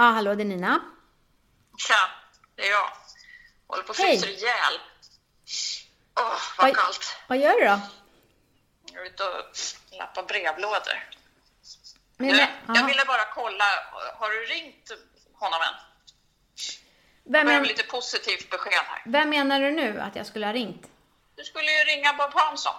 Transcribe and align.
Ja, 0.00 0.06
hallå, 0.10 0.34
det 0.34 0.42
är 0.42 0.44
Nina. 0.44 0.80
Tja, 1.78 1.94
det 2.56 2.66
är 2.66 2.70
jag. 2.70 2.90
Håller 3.66 3.82
på 3.82 3.90
att 3.90 3.96
frysa 3.96 4.26
ihjäl. 4.26 4.74
Åh, 6.20 6.24
vad 6.58 6.66
Vad- 6.66 6.76
kallt. 6.76 7.16
Vad 7.28 7.38
gör 7.38 7.52
du 7.52 7.64
då? 7.64 7.80
Jag 8.92 9.02
är 9.02 9.06
ute 9.06 9.24
och 9.24 9.44
lappar 9.98 10.22
brevlådor. 10.22 11.08
Men, 12.16 12.28
Du, 12.28 12.36
men, 12.66 12.76
jag 12.76 12.86
ville 12.86 13.04
bara 13.04 13.24
kolla, 13.34 13.64
har 14.18 14.30
du 14.30 14.44
ringt 14.44 14.90
honom 15.32 15.60
än? 15.62 15.74
vem, 17.32 17.46
men, 17.46 17.62
lite 17.62 17.82
positivt 17.82 18.50
besked 18.50 18.72
här. 18.72 19.02
vem 19.06 19.30
menar 19.30 19.60
du 19.60 19.70
nu 19.70 20.00
att 20.00 20.16
jag 20.16 20.26
skulle 20.26 20.46
ha 20.46 20.52
ringt? 20.52 20.86
Du 21.36 21.44
skulle 21.44 21.70
ju 21.70 21.84
ringa 21.84 22.12
Bob 22.12 22.30
Hansson. 22.34 22.74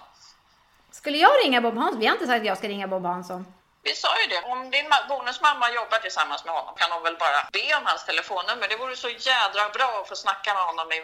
Skulle 0.90 1.18
jag 1.18 1.32
ringa 1.44 1.60
Bob 1.60 1.74
Hansson? 1.76 2.00
Vi 2.00 2.06
har 2.06 2.12
inte 2.14 2.26
sagt 2.26 2.40
att 2.40 2.46
jag 2.46 2.58
ska 2.58 2.68
ringa 2.68 2.88
Bob 2.88 3.04
Hansson. 3.04 3.54
Vi 3.84 3.94
sa 3.94 4.08
ju 4.20 4.26
det, 4.26 4.42
om 4.52 4.70
din 4.70 4.86
ma- 4.92 5.08
bonusmamma 5.08 5.70
jobbar 5.70 5.98
tillsammans 5.98 6.44
med 6.44 6.54
honom 6.54 6.74
kan 6.76 6.90
hon 6.92 7.02
väl 7.02 7.16
bara 7.16 7.40
be 7.52 7.74
om 7.78 7.86
hans 7.86 8.04
telefonnummer. 8.06 8.68
Det 8.68 8.76
vore 8.76 8.96
så 8.96 9.08
jädra 9.08 9.68
bra 9.68 10.00
att 10.02 10.08
få 10.08 10.16
snacka 10.16 10.54
med 10.54 10.62
honom 10.62 10.92
i, 10.92 10.98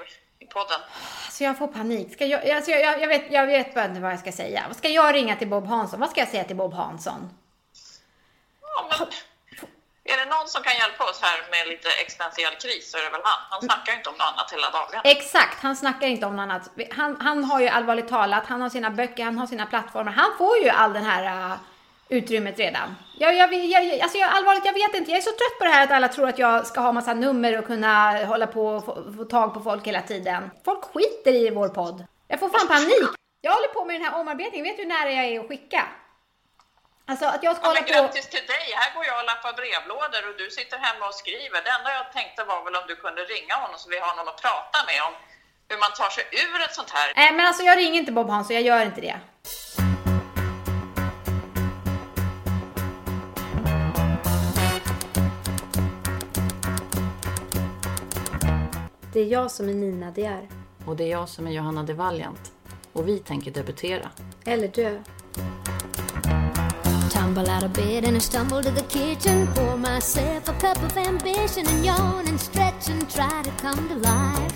i 0.44 0.46
podden. 0.46 0.80
Alltså 1.24 1.44
jag 1.44 1.58
får 1.58 1.68
panik. 1.68 2.12
Ska 2.12 2.24
jag, 2.26 2.50
alltså 2.50 2.70
jag, 2.70 2.80
jag, 2.80 3.02
jag, 3.02 3.08
vet, 3.08 3.32
jag 3.32 3.46
vet 3.46 3.74
bara 3.74 3.84
inte 3.84 4.00
vad 4.00 4.12
jag 4.12 4.18
ska 4.18 4.32
säga. 4.32 4.74
Ska 4.74 4.88
jag 4.88 5.14
ringa 5.14 5.36
till 5.36 5.48
Bob 5.48 5.66
Hansson? 5.66 6.00
Vad 6.00 6.10
ska 6.10 6.20
jag 6.20 6.28
säga 6.28 6.44
till 6.44 6.56
Bob 6.56 6.74
Hansson? 6.74 7.30
Ja, 8.62 8.86
men, 8.90 9.08
är 10.04 10.16
det 10.16 10.24
någon 10.24 10.48
som 10.48 10.62
kan 10.62 10.76
hjälpa 10.76 11.04
oss 11.04 11.20
här 11.22 11.38
med 11.50 11.68
lite 11.68 11.88
existentiell 12.02 12.54
kris 12.54 12.90
så 12.90 12.98
är 12.98 13.02
det 13.02 13.10
väl 13.10 13.20
han. 13.24 13.40
Han 13.50 13.60
snackar 13.62 13.92
ju 13.92 13.98
inte 13.98 14.10
om 14.10 14.16
något 14.16 14.26
annat 14.32 14.52
hela 14.52 14.70
dagen. 14.70 15.00
Exakt, 15.04 15.62
han 15.62 15.76
snackar 15.76 16.06
inte 16.06 16.26
om 16.26 16.36
något 16.36 16.42
annat. 16.42 16.62
Han, 16.90 17.20
han 17.20 17.44
har 17.44 17.60
ju 17.60 17.68
allvarligt 17.68 18.08
talat, 18.08 18.46
han 18.46 18.60
har 18.60 18.70
sina 18.70 18.90
böcker, 18.90 19.24
han 19.24 19.38
har 19.38 19.46
sina 19.46 19.66
plattformar. 19.66 20.12
Han 20.12 20.30
får 20.38 20.58
ju 20.58 20.68
all 20.68 20.92
den 20.92 21.04
här 21.04 21.50
uh, 21.50 21.56
utrymmet 22.08 22.58
redan. 22.58 22.94
Jag, 23.18 23.34
jag, 23.36 23.54
jag, 23.54 24.00
alltså 24.00 24.18
jag, 24.18 24.30
allvarligt, 24.36 24.64
jag 24.64 24.72
vet 24.72 24.94
inte. 24.94 25.10
Jag 25.10 25.18
är 25.18 25.22
så 25.22 25.30
trött 25.30 25.58
på 25.58 25.64
det 25.64 25.70
här 25.70 25.84
att 25.84 25.90
alla 25.90 26.08
tror 26.08 26.28
att 26.28 26.38
jag 26.38 26.66
ska 26.66 26.80
ha 26.80 26.92
massa 26.92 27.14
nummer 27.14 27.58
och 27.58 27.66
kunna 27.66 28.24
hålla 28.24 28.46
på 28.46 28.66
och 28.66 28.84
få, 28.84 29.12
få 29.16 29.24
tag 29.24 29.54
på 29.54 29.60
folk 29.60 29.86
hela 29.86 30.02
tiden. 30.02 30.50
Folk 30.64 30.84
skiter 30.84 31.32
i 31.34 31.50
vår 31.50 31.68
podd. 31.68 32.04
Jag 32.28 32.40
får 32.40 32.48
fan 32.48 32.68
panik. 32.68 33.08
Jag 33.40 33.52
håller 33.52 33.68
på 33.68 33.84
med 33.84 33.94
den 33.96 34.04
här 34.06 34.20
omarbetningen. 34.20 34.64
Vet 34.68 34.76
du 34.76 34.82
hur 34.82 34.88
nära 34.96 35.10
jag 35.12 35.24
är 35.24 35.40
att 35.40 35.48
skicka? 35.48 35.82
Alltså 37.10 37.26
att 37.34 37.42
jag 37.46 37.52
ska 37.56 37.64
Ja, 37.64 37.68
hålla 37.68 37.80
men 37.80 37.88
på... 37.88 37.94
grattis 38.02 38.26
till 38.34 38.46
dig! 38.54 38.66
Här 38.80 38.88
går 38.94 39.04
jag 39.10 39.16
och 39.20 39.26
lappar 39.30 39.52
brevlådor 39.60 40.22
och 40.30 40.36
du 40.42 40.46
sitter 40.58 40.78
hemma 40.86 41.04
och 41.10 41.14
skriver. 41.22 41.58
Det 41.66 41.72
enda 41.78 41.88
jag 42.00 42.06
tänkte 42.18 42.40
var 42.50 42.58
väl 42.64 42.74
om 42.80 42.84
du 42.90 42.96
kunde 43.04 43.22
ringa 43.34 43.54
honom 43.62 43.76
så 43.82 43.86
vi 43.94 43.98
har 44.04 44.12
någon 44.16 44.28
att 44.32 44.40
prata 44.46 44.78
med 44.90 44.98
om 45.08 45.12
hur 45.70 45.78
man 45.84 45.92
tar 46.00 46.10
sig 46.16 46.24
ur 46.44 46.58
ett 46.66 46.74
sånt 46.78 46.90
här. 46.96 47.06
Nej 47.20 47.30
men 47.36 47.44
alltså 47.46 47.62
jag 47.68 47.74
ringer 47.82 47.98
inte 48.02 48.12
Bob 48.18 48.28
Hansson, 48.34 48.54
jag 48.58 48.64
gör 48.70 48.80
inte 48.90 49.00
det. 49.08 49.16
Det 59.18 59.22
är 59.22 59.28
jag 59.28 59.50
som 59.50 59.68
är 59.68 59.74
Nina 59.74 60.10
De 60.10 60.24
är. 60.24 60.48
Och 60.84 60.96
det 60.96 61.04
är 61.04 61.08
jag 61.08 61.28
som 61.28 61.46
är 61.46 61.50
Johanna 61.50 61.82
de 61.82 61.94
Valiant. 61.94 62.52
Och 62.92 63.08
vi 63.08 63.18
tänker 63.18 63.50
debutera. 63.50 64.10
Eller 64.44 64.68
dö. 64.68 65.02
Tumble 67.12 67.54
out 67.54 67.64
of 67.64 67.72
bed 67.72 68.04
and 68.04 68.16
I 68.16 68.20
stumble 68.20 68.62
to 68.62 68.70
the 68.70 68.82
kitchen. 68.82 69.48
Pour 69.54 69.76
myself 69.76 70.48
a 70.48 70.52
cup 70.60 70.84
of 70.84 70.96
ambition 70.96 71.66
and 71.66 71.84
yawn 71.84 72.28
and 72.28 72.40
stretch 72.40 72.90
and 72.90 73.10
try 73.10 73.42
to 73.42 73.50
come 73.62 73.88
to 73.88 73.94
life. 73.94 74.54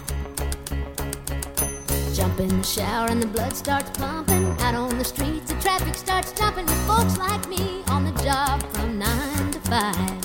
Jump 2.14 2.40
in 2.40 2.48
the 2.48 2.62
shower 2.62 3.10
and 3.10 3.22
the 3.22 3.28
blood 3.28 3.56
starts 3.56 3.98
pumping. 3.98 4.44
Out 4.60 4.74
on 4.74 4.98
the 4.98 5.04
streets, 5.04 5.52
the 5.52 5.60
traffic 5.60 5.94
starts 5.94 6.32
jumping 6.32 6.66
with 6.66 6.86
folks 6.86 7.18
like 7.18 7.48
me 7.48 7.82
on 7.88 8.04
the 8.04 8.22
job 8.22 8.62
from 8.72 8.98
nine 8.98 9.50
to 9.50 9.58
five. 9.60 10.22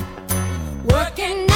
Working 0.86 1.47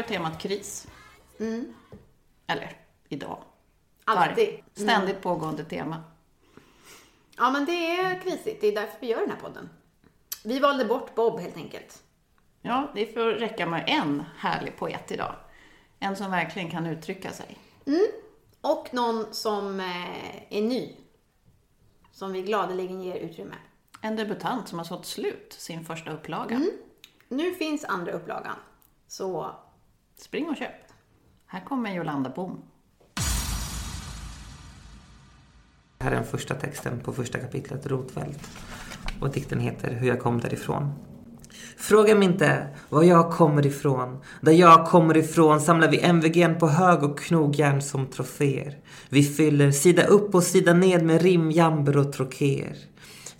Är 0.00 0.04
temat 0.04 0.38
kris. 0.42 0.86
Eller, 2.46 2.76
idag. 3.08 3.42
Alltid. 4.04 4.48
Var- 4.74 4.82
Ständigt 4.84 5.20
pågående 5.22 5.64
tema. 5.64 6.02
Ja 7.36 7.50
men 7.50 7.64
det 7.64 7.72
är 7.96 8.20
krisigt, 8.20 8.60
det 8.60 8.66
är 8.66 8.74
därför 8.74 8.96
vi 9.00 9.06
gör 9.06 9.20
den 9.20 9.30
här 9.30 9.36
podden. 9.40 9.68
Vi 10.44 10.58
valde 10.58 10.84
bort 10.84 11.14
Bob 11.14 11.40
helt 11.40 11.56
enkelt. 11.56 12.02
Ja, 12.62 12.90
det 12.94 13.06
får 13.14 13.24
räcka 13.24 13.66
med 13.66 13.84
en 13.86 14.24
härlig 14.36 14.76
poet 14.76 15.10
idag. 15.12 15.34
En 15.98 16.16
som 16.16 16.30
verkligen 16.30 16.70
kan 16.70 16.86
uttrycka 16.86 17.30
sig. 17.32 17.58
Och 18.60 18.94
någon 18.94 19.34
som 19.34 19.80
eh, 19.80 20.36
är 20.58 20.62
ny. 20.62 20.96
Som 22.12 22.32
vi 22.32 22.42
gladeligen 22.42 23.02
ger 23.02 23.16
utrymme. 23.16 23.54
En 24.02 24.16
debutant 24.16 24.68
som 24.68 24.78
har 24.78 24.84
sålt 24.86 25.06
slut 25.06 25.52
sin 25.58 25.84
första 25.84 26.10
upplaga. 26.12 26.60
Nu 27.28 27.54
finns 27.54 27.84
andra 27.84 28.12
upplagan. 28.12 28.56
Så 29.06 29.54
Spring 30.20 30.48
och 30.48 30.56
köp. 30.56 30.70
Här 31.46 31.64
kommer 31.64 31.94
Jolanda 31.94 32.30
Bom. 32.30 32.62
Det 35.98 36.04
här 36.04 36.10
är 36.10 36.16
den 36.16 36.24
första 36.24 36.54
texten 36.54 37.00
på 37.00 37.12
första 37.12 37.38
kapitlet, 37.38 37.86
Rotvält. 37.86 38.50
Och 39.20 39.30
dikten 39.30 39.60
heter 39.60 39.90
Hur 39.90 40.08
jag 40.08 40.20
kom 40.20 40.40
därifrån. 40.40 40.92
Fråga 41.76 42.14
mig 42.14 42.28
inte 42.28 42.68
var 42.88 43.02
jag 43.02 43.32
kommer 43.32 43.66
ifrån. 43.66 44.22
Där 44.40 44.52
jag 44.52 44.86
kommer 44.86 45.16
ifrån 45.16 45.60
samlar 45.60 45.90
vi 45.90 46.00
MVG'n 46.00 46.58
på 46.58 46.68
hög 46.68 47.02
och 47.02 47.18
knogjärn 47.18 47.82
som 47.82 48.06
troféer. 48.06 48.78
Vi 49.08 49.22
fyller 49.22 49.70
sida 49.70 50.04
upp 50.04 50.34
och 50.34 50.42
sida 50.42 50.72
ned 50.72 51.04
med 51.04 51.22
rim, 51.22 51.50
jamber 51.50 51.96
och 51.96 52.12
trokéer. 52.12 52.76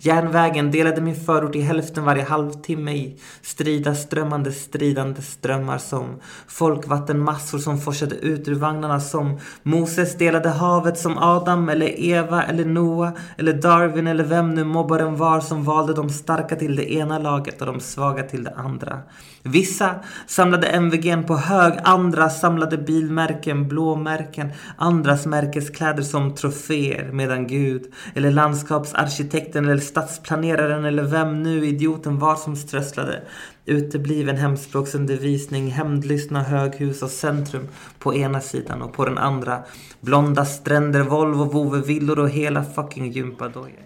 Järnvägen 0.03 0.71
delade 0.71 1.01
min 1.01 1.15
förort 1.15 1.55
i 1.55 1.61
hälften 1.61 2.03
varje 2.03 2.23
halvtimme 2.23 2.91
i 2.91 3.19
strida 3.41 3.95
strömmande 3.95 4.51
stridande 4.51 5.21
strömmar 5.21 5.77
som 5.77 6.19
folkvattenmassor 6.47 7.57
som 7.57 7.81
forsade 7.81 8.15
ut 8.15 8.47
ur 8.47 8.55
vagnarna 8.55 8.99
som 8.99 9.39
Moses 9.63 10.17
delade 10.17 10.49
havet 10.49 10.97
som 10.97 11.17
Adam 11.17 11.69
eller 11.69 11.99
Eva 11.99 12.43
eller 12.43 12.65
Noa 12.65 13.11
eller 13.37 13.53
Darwin 13.53 14.07
eller 14.07 14.23
vem 14.23 14.55
nu 14.55 14.63
mobbaren 14.63 15.15
var 15.15 15.39
som 15.39 15.63
valde 15.63 15.93
de 15.93 16.09
starka 16.09 16.55
till 16.55 16.75
det 16.75 16.93
ena 16.93 17.19
laget 17.19 17.61
och 17.61 17.67
de 17.67 17.79
svaga 17.79 18.23
till 18.23 18.43
det 18.43 18.53
andra. 18.55 18.99
Vissa 19.43 19.95
samlade 20.27 20.67
MVG'n 20.67 21.23
på 21.23 21.35
hög, 21.35 21.73
andra 21.83 22.29
samlade 22.29 22.77
bilmärken, 22.77 23.67
blåmärken, 23.67 24.51
andras 24.77 25.25
märkeskläder 25.25 26.03
som 26.03 26.35
troféer 26.35 27.11
medan 27.11 27.47
Gud 27.47 27.83
eller 28.15 28.31
landskapsarkitekten 28.31 29.65
eller 29.65 29.77
stadsplaneraren 29.91 30.85
eller 30.85 31.03
vem 31.03 31.43
nu 31.43 31.65
idioten 31.65 32.19
var 32.19 32.35
som 32.35 32.55
strösslade 32.55 33.21
utebliven 33.65 34.37
hemspråksundervisning, 34.37 35.71
hämndlystna 35.71 36.43
höghus 36.43 37.01
och 37.01 37.09
centrum 37.09 37.67
på 37.99 38.15
ena 38.15 38.41
sidan 38.41 38.81
och 38.81 38.93
på 38.93 39.05
den 39.05 39.17
andra 39.17 39.63
blonda 39.99 40.45
stränder, 40.45 41.01
Volvo, 41.01 41.43
Vove, 41.43 41.81
villor 41.81 42.19
och 42.19 42.29
hela 42.29 42.63
fucking 42.63 43.11
gympadojor. 43.11 43.79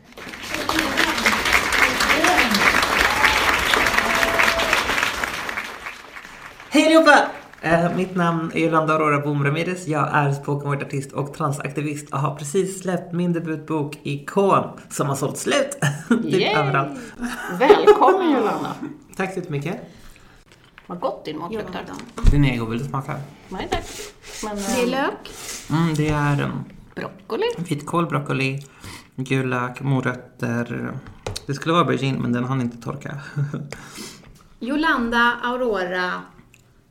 Hej 6.70 6.86
allihopa! 6.86 7.45
Eh, 7.62 7.96
mitt 7.96 8.16
namn 8.16 8.52
är 8.54 8.60
Yolanda 8.60 8.94
Aurora 8.94 9.20
Boom 9.20 9.44
Ramirez. 9.44 9.88
Jag 9.88 10.10
är 10.14 10.32
spoken 10.32 10.70
word-artist 10.70 11.12
och 11.12 11.34
transaktivist 11.34 12.14
och 12.14 12.20
har 12.20 12.36
precis 12.36 12.82
släppt 12.82 13.14
min 13.14 13.34
debutbok 13.34 14.00
Ikon 14.04 14.80
som 14.90 15.08
har 15.08 15.16
sålt 15.16 15.38
slut. 15.38 15.78
typ 16.10 16.58
överallt. 16.58 17.00
Välkommen 17.60 18.32
Jolanda. 18.32 18.76
Tack 19.16 19.34
så 19.34 19.40
jättemycket. 19.40 19.78
Vad 20.88 21.00
gott 21.00 21.26
din 21.26 21.38
mat 21.38 21.54
luktar. 21.54 21.84
Din 22.32 22.46
egen 22.46 22.70
vill 22.70 22.80
du 22.80 22.86
smaka? 22.86 23.16
Nej 23.50 23.68
tack. 23.72 23.86
Men 24.44 24.56
det 24.56 24.64
är 24.64 24.84
eh, 24.84 24.90
lök. 24.90 25.32
Mm, 25.70 25.94
det 25.94 26.10
är 26.10 26.44
um, 26.44 26.64
broccoli. 26.96 27.48
vitkål, 27.58 28.06
broccoli, 28.06 28.60
gul 29.16 29.50
lök, 29.50 29.82
morötter. 29.82 30.94
Det 31.46 31.54
skulle 31.54 31.74
vara 31.74 31.84
aubergine 31.84 32.20
men 32.20 32.32
den 32.32 32.44
hann 32.44 32.62
inte 32.62 32.78
torka. 32.78 33.20
Jolanda 34.60 35.38
Aurora 35.44 36.22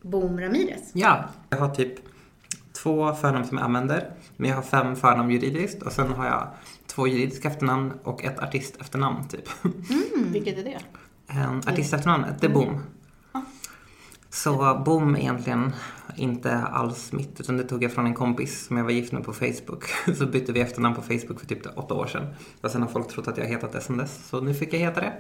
Boom 0.05 0.41
Ramirez. 0.41 0.91
ja, 0.93 1.25
jag 1.51 1.59
har 1.59 1.69
typ 1.69 1.95
två 2.73 3.15
förnamn 3.15 3.45
som 3.45 3.59
jag 3.59 3.65
använder. 3.65 4.11
Men 4.37 4.51
jag 4.51 4.57
har 4.57 4.63
fem 4.63 4.97
förnamn 4.97 5.31
juridiskt 5.31 5.83
och 5.83 5.93
sen 5.93 6.13
har 6.13 6.27
jag 6.27 6.49
två 6.87 7.07
juridiska 7.07 7.49
efternamn 7.49 7.93
och 8.03 8.25
ett 8.25 8.39
artist 8.39 8.81
efternamn 8.81 9.29
typ. 9.29 9.49
Vilket 10.33 10.59
är 10.59 10.65
det? 10.65 10.79
En 11.27 11.59
artist 11.59 11.95
efternamnet, 11.95 12.41
det 12.41 12.47
är 12.47 12.51
Boom. 12.51 12.81
Så 14.35 14.83
bom 14.85 15.17
egentligen 15.17 15.73
inte 16.17 16.59
alls 16.59 17.13
mitt, 17.13 17.41
utan 17.41 17.57
det 17.57 17.65
tog 17.65 17.83
jag 17.85 17.93
från 17.93 18.07
en 18.07 18.15
kompis 18.15 18.67
som 18.67 18.77
jag 18.77 18.85
var 18.85 18.91
gift 18.91 19.13
med 19.13 19.25
på 19.25 19.33
Facebook. 19.33 19.85
Så 20.19 20.27
bytte 20.27 20.53
vi 20.53 20.61
efternamn 20.61 20.95
på 20.95 21.03
Facebook 21.03 21.41
för 21.41 21.47
typ 21.47 21.79
åtta 21.79 21.95
år 21.95 22.07
sedan. 22.07 22.27
Och 22.61 22.71
sen 22.71 22.83
har 22.83 22.89
folk 22.89 23.09
trott 23.09 23.29
att 23.29 23.39
jag 23.39 23.45
hetat 23.47 23.73
det 23.73 23.81
sen 23.81 23.97
dess, 23.97 24.29
så 24.29 24.41
nu 24.41 24.55
fick 24.55 24.75
jag 24.75 24.79
heta 24.79 25.01
det. 25.01 25.13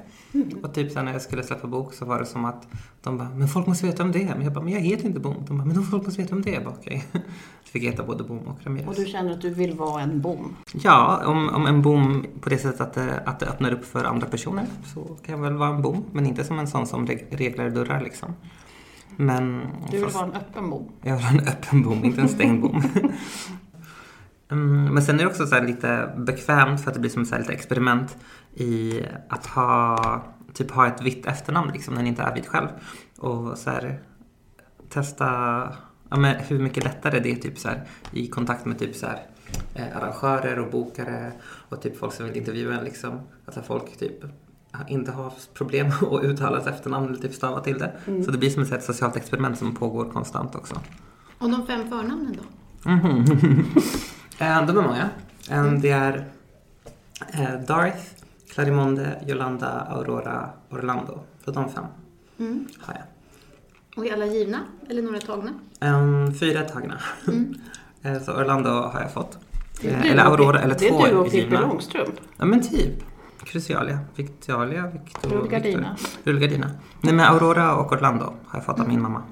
Och 0.63 0.75
typ 0.75 0.93
sen 0.93 1.05
när 1.05 1.13
jag 1.13 1.23
skulle 1.23 1.43
släppa 1.43 1.67
bok 1.69 1.95
så 1.95 2.05
var 2.05 2.19
det 2.19 2.27
som 2.27 2.45
att 2.45 2.67
de 3.03 3.19
bara, 3.19 3.29
men 3.35 3.49
folk 3.49 3.67
måste 3.67 3.87
veta 3.87 4.03
om 4.03 4.13
det. 4.13 4.25
Men 4.25 4.43
jag 4.43 4.53
bara, 4.53 4.65
men 4.65 4.73
jag 4.73 4.81
heter 4.81 5.07
inte 5.07 5.21
Bom. 5.21 5.45
De 5.49 5.59
bara, 5.59 5.65
men 5.65 5.83
folk 5.83 6.05
måste 6.05 6.23
veta 6.23 6.35
om 6.35 6.43
det. 6.43 6.51
Jag 6.51 6.65
bara, 6.65 6.75
okej. 6.81 7.05
Så 7.65 7.71
fick 7.71 7.83
jag 7.83 7.91
heta 7.91 8.03
både 8.05 8.25
Bom 8.25 8.39
och 8.39 8.59
Ramirez. 8.65 8.89
Och 8.89 8.95
du 8.95 9.05
känner 9.07 9.33
att 9.33 9.41
du 9.41 9.51
vill 9.51 9.75
vara 9.75 10.03
en 10.03 10.21
bom. 10.21 10.57
Ja, 10.73 11.23
om, 11.27 11.49
om 11.49 11.67
en 11.67 11.83
bom 11.83 12.27
på 12.41 12.49
det 12.49 12.59
sättet 12.59 12.81
att 12.81 12.93
det, 12.95 13.23
att 13.27 13.41
det 13.41 13.47
öppnar 13.47 13.73
upp 13.73 13.85
för 13.85 14.05
andra 14.05 14.27
personer 14.27 14.67
så 14.95 15.01
kan 15.05 15.35
jag 15.35 15.43
väl 15.43 15.55
vara 15.55 15.69
en 15.71 15.83
bom. 15.83 16.05
Men 16.13 16.27
inte 16.27 16.45
som 16.45 16.59
en 16.59 16.67
sån 16.67 16.87
som 16.87 17.07
reg- 17.07 17.27
reglar 17.31 17.71
dörrar 17.71 18.01
liksom. 18.01 18.35
Men... 19.17 19.67
Du 19.91 19.97
vill 19.97 20.05
fast- 20.05 20.17
vara 20.17 20.27
en 20.27 20.33
öppen 20.33 20.71
bom. 20.71 20.93
jag 21.03 21.17
vill 21.17 21.25
ha 21.25 21.31
en 21.33 21.49
öppen 21.49 21.83
bom, 21.83 22.05
inte 22.05 22.21
en 22.21 22.29
stängd 22.29 22.63
bom. 22.63 22.83
Mm, 24.49 24.95
men 24.95 25.03
sen 25.03 25.15
är 25.15 25.19
det 25.19 25.31
också 25.31 25.47
så 25.47 25.61
lite 25.61 26.15
bekvämt 26.17 26.81
för 26.81 26.91
att 26.91 26.95
det 26.95 27.01
blir 27.01 27.11
som 27.11 27.25
så 27.25 27.35
här 27.35 27.41
lite 27.41 27.53
experiment 27.53 28.17
i 28.55 29.03
att 29.29 29.47
ha, 29.47 30.23
typ 30.53 30.71
ha 30.71 30.87
ett 30.87 31.03
vitt 31.03 31.27
efternamn 31.27 31.73
liksom, 31.73 31.95
när 31.95 32.03
ni 32.03 32.09
inte 32.09 32.23
är 32.23 32.35
vit 32.35 32.47
själv. 32.47 32.69
Och 33.19 33.59
så 33.59 33.71
här, 33.71 34.01
testa 34.89 35.27
ja, 36.09 36.17
men 36.17 36.37
hur 36.37 36.59
mycket 36.59 36.85
lättare 36.85 37.21
det 37.21 37.33
är 37.33 37.37
typ 37.37 37.59
så 37.59 37.69
här, 37.69 37.85
i 38.13 38.27
kontakt 38.27 38.65
med 38.65 38.79
typ 38.79 38.97
så 38.97 39.07
här, 39.07 39.27
eh, 39.75 39.97
arrangörer 39.97 40.59
och 40.59 40.71
bokare 40.71 41.33
och 41.43 41.83
typ 41.83 41.99
folk 41.99 42.13
som 42.13 42.27
vill 42.27 42.37
intervjua 42.37 42.79
en. 42.79 42.85
Liksom. 42.85 43.21
Att 43.45 43.67
folk 43.67 43.99
typ 43.99 44.25
inte 44.88 45.12
har 45.12 45.32
problem 45.55 45.87
att 46.12 46.25
uttala 46.25 46.59
ett 46.59 46.67
efternamn 46.67 47.09
eller 47.09 47.19
typ 47.19 47.35
stava 47.35 47.61
till 47.61 47.79
det. 47.79 47.93
Så 48.25 48.31
det 48.31 48.38
blir 48.38 48.50
som 48.50 48.62
ett 48.62 48.85
socialt 48.85 49.17
experiment 49.17 49.59
som 49.59 49.75
pågår 49.75 50.11
konstant 50.11 50.55
också. 50.55 50.75
Och 51.38 51.50
de 51.50 51.67
fem 51.67 51.88
förnamnen 51.88 52.37
då? 52.38 52.43
Eh, 54.38 54.67
de 54.67 54.79
är 54.79 54.82
många. 54.82 55.11
Eh, 55.50 55.73
Det 55.73 55.91
är 55.91 56.25
eh, 57.32 57.61
Darth, 57.69 57.99
Clarimonde, 58.55 59.25
Yolanda, 59.29 59.69
Aurora, 59.69 60.49
Orlando. 60.71 61.20
Så 61.44 61.50
de 61.50 61.70
fem 61.70 61.85
har 62.81 62.94
jag. 62.94 63.03
Och 63.97 64.06
är 64.06 64.12
alla 64.12 64.27
givna? 64.27 64.59
Eller 64.88 65.03
några 65.03 65.20
tagna? 65.20 65.50
Eh, 65.81 66.32
Fyra 66.41 66.61
är 66.61 66.69
tagna. 66.69 66.99
Eh, 68.03 68.23
Så 68.23 68.32
Orlando 68.32 68.70
har 68.70 69.00
jag 69.00 69.12
fått. 69.12 69.38
Eh, 69.82 70.03
Du 70.03 70.09
Eller 70.09 70.23
Aurora, 70.25 70.59
Pippi- 70.59 70.62
eller 70.65 70.75
Det 70.79 70.88
två 70.88 71.06
är 71.06 71.11
du 71.11 71.17
och 71.17 71.25
Pippi 71.25 71.37
givna. 71.38 71.61
Långstrump. 71.61 72.15
Ja 72.37 72.44
men 72.44 72.62
typ. 72.62 72.93
Crucialia, 73.44 73.99
Victalia, 74.17 74.87
Victor, 74.87 75.29
Rullgardina. 75.31 75.96
Victor. 75.99 76.32
Rullgardina. 76.32 76.70
Nej 77.00 77.14
men 77.14 77.26
Aurora 77.26 77.75
och 77.76 77.93
Orlando 77.93 78.25
har 78.46 78.58
jag 78.58 78.64
fått 78.67 78.81
av 78.81 78.88
min 78.88 79.02
mamma. 79.02 79.23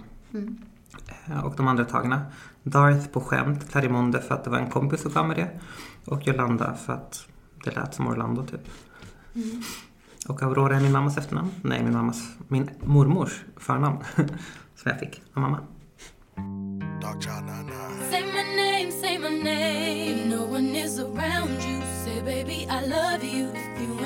Eh, 1.27 1.45
Och 1.45 1.55
de 1.57 1.69
andra 1.69 1.85
tagna. 1.85 2.23
Darth 2.63 3.07
på 3.09 3.21
skämt, 3.21 3.71
Clarimonde 3.71 4.21
för 4.21 4.35
att 4.35 4.45
det 4.45 4.51
var 4.51 4.59
en 4.59 4.71
kompis 4.71 5.01
som 5.03 5.13
gav 5.13 5.27
mig 5.29 5.37
det. 5.37 5.51
Och 6.05 6.29
Yolanda 6.29 6.75
för 6.75 6.93
att 6.93 7.27
det 7.65 7.77
lät 7.77 7.95
som 7.95 8.07
Orlando 8.07 8.47
typ. 8.47 8.61
Och 10.29 10.43
Aurora 10.43 10.77
är 10.77 10.81
min 10.81 10.93
mammas 10.93 11.19
efternamn. 11.19 11.51
Nej, 11.63 11.83
min 11.85 11.93
mammas, 11.93 12.23
min 12.49 12.71
mormors 12.85 13.43
förnamn. 13.57 13.99
som 14.77 14.91
jag 14.91 14.99
fick 15.01 15.23
av 15.35 15.43
mamma. 15.43 15.59
Dog 17.03 17.23
Child 17.23 17.45
99. 17.45 18.11
Say 18.11 18.23
my 18.23 18.45
name, 18.57 18.91
say 18.93 19.19
my 19.19 19.45
name. 19.45 20.37
No 20.37 20.55
one 20.55 20.79
is 20.79 20.99
around 20.99 21.51
you, 21.51 21.81
say, 22.05 22.21
baby, 22.25 22.67
I 22.71 22.87
love 22.89 23.25
you. 23.25 23.49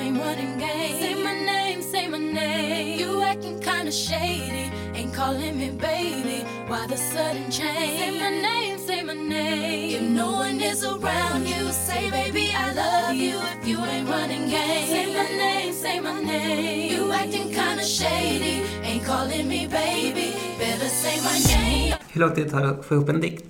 Ain't 0.07 0.19
running 0.19 0.57
game, 0.57 0.95
say 1.01 1.15
my 1.15 1.33
name, 1.33 1.81
say 1.81 2.07
my 2.07 2.17
name. 2.17 2.97
You 2.99 3.21
acting 3.23 3.59
kinda 3.59 3.91
shady, 3.91 4.71
ain't 4.95 5.13
calling 5.13 5.57
me 5.59 5.69
baby. 5.71 6.45
Why 6.69 6.87
the 6.87 6.95
sudden 6.95 7.51
change? 7.51 7.99
Say 7.99 8.11
my 8.23 8.29
name, 8.29 8.77
say 8.87 9.03
my 9.03 9.13
name. 9.13 9.95
If 9.97 10.01
no 10.01 10.27
one 10.31 10.61
is 10.61 10.85
around 10.85 11.43
you, 11.53 11.63
say, 11.87 12.09
baby, 12.09 12.45
I 12.63 12.67
love 12.83 13.15
you. 13.15 13.35
If 13.55 13.67
you 13.67 13.79
ain't 13.93 14.07
running 14.09 14.45
game, 14.49 14.87
say 14.93 15.05
my 15.17 15.27
name, 15.43 15.73
say 15.73 15.99
my 15.99 16.21
name. 16.21 16.93
You 16.93 17.11
acting 17.11 17.49
kinda 17.59 17.83
shady, 17.83 18.55
ain't 18.83 19.03
calling 19.05 19.47
me 19.49 19.67
baby. 19.67 20.27
Better 20.59 20.89
say 21.01 21.15
my 21.27 21.37
name. 21.53 21.95
Hur 22.13 22.19
lång 22.21 22.35
tid 22.35 22.51
tar 22.51 22.61
det 22.61 22.69
att 22.69 22.85
få 22.85 22.95
ihop 22.95 23.09
en 23.09 23.21
dikt? 23.21 23.45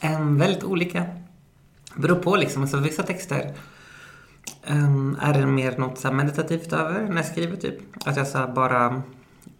Em, 0.00 0.38
väldigt 0.38 0.64
olika. 0.64 1.06
Beror 1.94 2.16
på 2.16 2.36
liksom. 2.36 2.62
Alltså, 2.62 2.76
vissa 2.76 3.02
texter 3.02 3.54
Um, 4.68 5.18
är 5.20 5.34
det 5.34 5.46
mer 5.46 5.78
något 5.78 5.98
så 5.98 6.12
meditativt 6.12 6.72
över 6.72 7.08
när 7.08 7.16
jag 7.16 7.26
skriver 7.26 7.56
typ. 7.56 7.78
Att 8.04 8.16
jag 8.16 8.26
så 8.26 8.52
bara, 8.54 9.02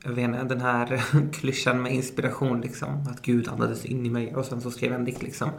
jag 0.05 0.11
vet 0.13 0.25
inte, 0.25 0.45
den 0.45 0.61
här 0.61 1.03
klyschan 1.33 1.83
med 1.83 1.95
inspiration 1.95 2.61
liksom. 2.61 3.07
Att 3.11 3.23
Gud 3.23 3.49
andades 3.49 3.85
in 3.85 4.07
i 4.07 4.11
mig 4.11 4.37
och 4.37 4.45
sen 4.45 4.61
så 4.61 4.71
skrev 4.71 4.91
jag 4.91 4.99
en 4.99 5.05
dikt 5.05 5.23
liksom. 5.23 5.51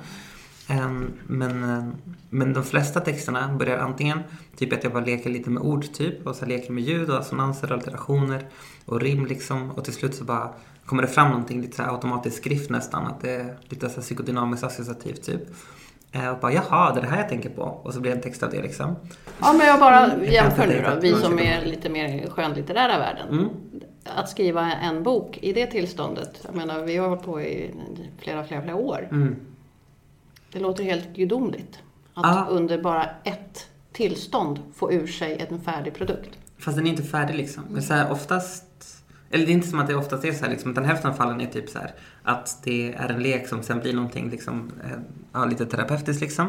Um, 0.70 1.14
men, 1.28 1.64
eh, 1.64 1.84
men 2.30 2.54
de 2.54 2.64
flesta 2.64 3.00
texterna 3.00 3.54
börjar 3.60 3.78
antingen 3.78 4.20
typ 4.58 4.74
att 4.74 4.84
jag 4.84 4.94
bara 4.94 5.06
leker 5.06 5.30
lite 5.30 5.50
med 5.50 5.64
ord 5.64 5.94
typ 5.94 6.28
och 6.28 6.36
så 6.36 6.46
leker 6.46 6.74
med 6.74 6.84
ljud 6.84 7.10
och 7.10 7.20
assonanser 7.20 7.72
och 7.72 7.78
alterationer 7.78 8.48
och 8.86 9.02
rim 9.02 9.26
liksom 9.26 9.72
och 9.72 9.84
till 9.84 9.94
slut 9.94 10.16
så 10.16 10.24
bara 10.24 10.54
kommer 10.86 11.02
det 11.02 11.10
fram 11.10 11.30
någonting 11.30 11.62
lite 11.62 11.76
så 11.76 11.84
här 11.84 11.92
automatisk 11.92 12.38
skrift 12.38 12.70
nästan 12.70 13.08
att 13.08 13.22
det 13.22 13.32
är 13.32 13.58
lite 13.70 13.90
så 13.90 13.96
här 13.96 14.02
psykodynamiskt 14.02 14.64
associativt 14.64 15.24
typ. 15.24 15.42
Eh, 16.12 16.28
Och 16.30 16.40
bara 16.40 16.54
jaha, 16.54 16.94
det 16.94 17.00
är 17.00 17.02
det 17.02 17.10
här 17.10 17.18
jag 17.18 17.30
tänker 17.30 17.50
på 17.50 17.62
och 17.62 17.94
så 17.94 18.00
blir 18.00 18.12
det 18.12 18.18
en 18.18 18.24
text 18.24 18.44
av 18.44 18.52
det 18.52 18.62
liksom. 18.62 18.96
Ja, 19.42 19.54
men 19.58 19.68
jag 19.68 19.80
bara 19.80 20.10
kan 20.10 20.24
jämför 20.24 20.68
nu 20.68 20.86
då, 20.90 21.00
vi 21.02 21.14
som 21.14 21.40
är 21.40 21.66
lite 21.66 21.90
mer 21.90 22.30
skönlitterära 22.30 23.00
världen. 23.00 23.30
Mm. 23.30 23.50
Att 24.16 24.30
skriva 24.30 24.72
en 24.72 25.04
bok 25.04 25.38
i 25.42 25.54
det 25.54 25.68
tillståndet, 25.68 26.42
jag 26.46 26.56
menar 26.56 26.80
vi 26.84 26.98
har 26.98 27.08
hållit 27.10 27.24
på 27.24 27.42
i 27.42 27.72
flera, 28.20 28.44
flera, 28.44 28.62
flera 28.62 28.76
år. 28.76 29.08
Mm. 29.12 29.36
Det 30.52 30.60
låter 30.60 30.84
helt 30.84 31.16
gudomligt. 31.16 31.80
Att 32.14 32.36
Ja. 32.36 32.48
under 32.50 32.82
bara 32.82 33.06
ett 33.24 33.68
tillstånd 33.92 34.60
få 34.76 34.92
ur 34.94 35.08
sig 35.08 35.46
en 35.50 35.62
färdig 35.62 35.94
produkt. 35.94 36.30
Fast 36.60 36.78
den 36.78 36.88
är 36.88 36.92
inte 36.92 37.04
färdig 37.04 37.36
liksom. 37.36 37.64
Men 37.70 37.84
så 37.84 37.94
här, 37.94 38.12
oftast, 38.12 39.01
eller 39.32 39.46
det 39.46 39.52
är 39.52 39.54
inte 39.54 39.68
som 39.68 39.80
att 39.80 39.88
det 39.88 39.96
oftast 39.96 40.26
är 40.26 40.32
så 40.32 40.46
här 40.46 40.52
liksom, 40.52 40.72
utan 40.72 40.86
hälften 40.86 41.12
av 41.12 41.16
fallen 41.16 41.42
är 41.42 41.46
typ 41.46 41.70
så 41.70 41.80
här 41.80 41.92
att 42.24 42.60
det 42.64 42.94
är 42.94 43.10
en 43.10 43.24
lek 43.24 43.48
som 43.48 43.64
sen 43.64 43.80
blir 43.80 43.94
någonting 43.94 44.30
liksom, 44.30 44.72
eh, 44.84 44.98
ja, 45.34 45.46
lite 45.46 45.66
terapeutiskt 45.66 46.22
liksom. 46.22 46.48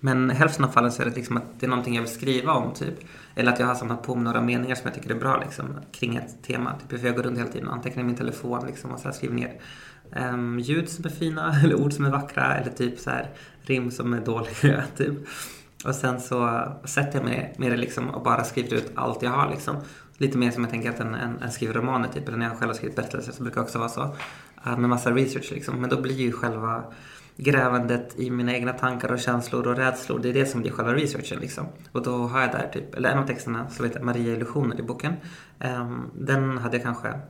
Men 0.00 0.30
hälften 0.30 0.64
av 0.64 0.68
fallen 0.68 0.92
så 0.92 1.02
är 1.02 1.06
det 1.06 1.16
liksom 1.16 1.36
att 1.36 1.60
det 1.60 1.66
är 1.66 1.70
någonting 1.70 1.94
jag 1.94 2.02
vill 2.02 2.12
skriva 2.12 2.52
om 2.52 2.74
typ. 2.74 2.94
Eller 3.34 3.52
att 3.52 3.58
jag 3.58 3.66
har 3.66 3.74
samlat 3.74 4.02
på 4.02 4.14
mig 4.14 4.24
några 4.24 4.40
meningar 4.40 4.74
som 4.74 4.84
jag 4.84 4.94
tycker 4.94 5.10
är 5.10 5.18
bra 5.18 5.40
liksom, 5.44 5.66
kring 5.92 6.16
ett 6.16 6.42
tema. 6.42 6.72
Typ, 6.88 7.00
för 7.00 7.06
jag 7.06 7.16
går 7.16 7.22
runt 7.22 7.38
hela 7.38 7.50
tiden 7.50 7.68
och 7.68 7.74
antecknar 7.74 8.02
i 8.02 8.06
min 8.06 8.16
telefon 8.16 8.66
liksom, 8.66 8.90
och 8.90 8.98
så 8.98 9.04
här 9.04 9.12
skriver 9.12 9.34
ner 9.34 9.60
um, 10.32 10.58
ljud 10.58 10.88
som 10.88 11.04
är 11.04 11.10
fina 11.10 11.60
eller 11.64 11.74
ord 11.74 11.92
som 11.92 12.04
är 12.04 12.10
vackra 12.10 12.56
eller 12.56 12.72
typ 12.72 12.98
så 12.98 13.10
här 13.10 13.30
rim 13.62 13.90
som 13.90 14.14
är 14.14 14.20
dåliga 14.20 14.84
typ. 14.96 15.14
Och 15.84 15.94
sen 15.94 16.20
så 16.20 16.68
sätter 16.84 17.18
jag 17.18 17.24
mig 17.24 17.54
med 17.58 17.70
det 17.70 17.76
liksom 17.76 18.10
och 18.10 18.22
bara 18.22 18.44
skriver 18.44 18.76
ut 18.76 18.92
allt 18.94 19.22
jag 19.22 19.30
har 19.30 19.50
liksom. 19.50 19.76
Lite 20.18 20.38
mer 20.38 20.50
som 20.50 20.62
jag 20.62 20.70
tänker 20.70 20.90
att 20.90 21.00
en, 21.00 21.14
en, 21.14 21.42
en 21.42 21.50
skriver 21.50 21.74
romaner 21.74 22.08
typ, 22.08 22.28
eller 22.28 22.38
när 22.38 22.46
jag 22.46 22.58
själv 22.58 22.68
har 22.68 22.74
skrivit 22.74 22.96
berättelser 22.96 23.32
så 23.32 23.42
brukar 23.42 23.60
det 23.60 23.64
också 23.64 23.78
vara 23.78 23.88
så. 23.88 24.02
Uh, 24.66 24.78
med 24.78 24.90
massa 24.90 25.10
research 25.10 25.52
liksom. 25.52 25.80
Men 25.80 25.90
då 25.90 26.00
blir 26.00 26.14
ju 26.14 26.32
själva 26.32 26.84
grävandet 27.36 28.18
i 28.18 28.30
mina 28.30 28.54
egna 28.54 28.72
tankar 28.72 29.12
och 29.12 29.18
känslor 29.18 29.66
och 29.66 29.76
rädslor, 29.76 30.18
det 30.18 30.28
är 30.28 30.32
det 30.32 30.46
som 30.46 30.60
blir 30.60 30.72
själva 30.72 30.94
researchen 30.94 31.38
liksom. 31.40 31.66
Och 31.92 32.02
då 32.02 32.16
har 32.16 32.40
jag 32.40 32.50
där 32.50 32.70
typ, 32.72 32.94
eller 32.94 33.10
en 33.10 33.18
av 33.18 33.26
texterna, 33.26 33.68
som 33.70 33.84
heter 33.84 34.00
Maria 34.00 34.34
Illusioner 34.34 34.80
i 34.80 34.82
boken. 34.82 35.12
Um, 35.60 36.10
den 36.14 36.58
hade 36.58 36.76
jag 36.76 36.84
kanske 36.84 37.20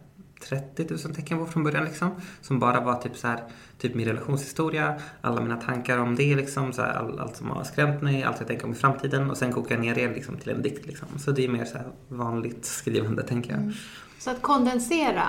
30 0.49 0.87
000 0.91 0.99
tecken 0.99 1.39
på 1.39 1.47
från 1.47 1.65
början 1.65 1.85
liksom. 1.85 2.11
Som 2.41 2.59
bara 2.59 2.81
var 2.81 2.95
typ 2.95 3.17
så 3.17 3.27
här, 3.29 3.43
typ 3.79 3.95
min 3.95 4.07
relationshistoria, 4.07 4.95
alla 5.21 5.41
mina 5.41 5.57
tankar 5.57 5.99
om 5.99 6.17
det 6.17 6.37
liksom, 6.37 6.73
så 6.73 6.83
här, 6.83 6.95
all, 6.95 7.19
allt 7.19 7.37
som 7.37 7.51
har 7.51 7.65
skrämt 7.65 8.03
mig, 8.03 8.23
allt 8.23 8.37
jag 8.39 8.49
tänker 8.49 8.65
om 8.65 8.73
i 8.73 8.75
framtiden 8.75 9.31
och 9.31 9.37
sen 9.37 9.53
kokar 9.53 9.75
jag 9.75 9.85
ner 9.85 9.95
det 9.95 10.09
liksom 10.09 10.37
till 10.37 10.51
en 10.51 10.63
dikt 10.63 10.87
liksom. 10.87 11.09
Så 11.19 11.31
det 11.31 11.45
är 11.45 11.49
mer 11.49 11.65
så 11.65 11.79
här 11.79 11.87
vanligt 12.09 12.65
skrivande 12.65 13.23
tänker 13.23 13.51
jag. 13.51 13.75
Så 14.19 14.31
att 14.31 14.43
kondensera. 14.43 15.25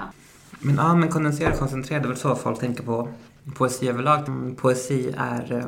Men 0.60 0.75
ja, 0.75 0.95
men 0.95 1.10
kondensera, 1.10 1.51
koncentrera, 1.51 2.00
det 2.00 2.05
är 2.05 2.07
väl 2.07 2.17
så 2.17 2.36
folk 2.36 2.60
tänker 2.60 2.84
på 2.84 3.10
poesi 3.55 3.89
överlag. 3.89 4.27
Mm, 4.27 4.55
Poesi 4.55 5.13
är 5.17 5.53
eh, 5.53 5.65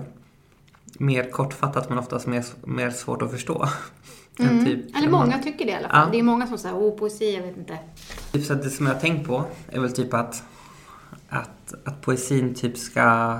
mer 0.97 1.31
kortfattat 1.31 1.89
men 1.89 1.97
oftast 1.97 2.27
mer, 2.27 2.45
mer 2.65 2.89
svårt 2.91 3.21
att 3.21 3.31
förstå. 3.31 3.69
Än 4.39 4.65
typ, 4.65 4.95
Eller 4.97 5.09
många 5.09 5.39
tycker 5.39 5.65
det 5.65 5.71
i 5.71 5.75
alla 5.75 5.89
fall. 5.89 6.05
Ja. 6.07 6.11
Det 6.11 6.19
är 6.19 6.23
många 6.23 6.47
som 6.47 6.57
säger, 6.57 6.75
åh 6.75 6.97
poesi, 6.97 7.35
jag 7.35 7.41
vet 7.43 7.57
inte. 7.57 7.77
Typ 8.31 8.45
så 8.45 8.53
att 8.53 8.63
det 8.63 8.69
som 8.69 8.85
jag 8.85 8.93
har 8.93 9.01
tänkt 9.01 9.27
på 9.27 9.45
är 9.69 9.79
väl 9.79 9.91
typ 9.91 10.13
att, 10.13 10.43
att, 11.29 11.73
att 11.83 12.01
poesin 12.01 12.53
typ 12.53 12.77
ska, 12.77 13.39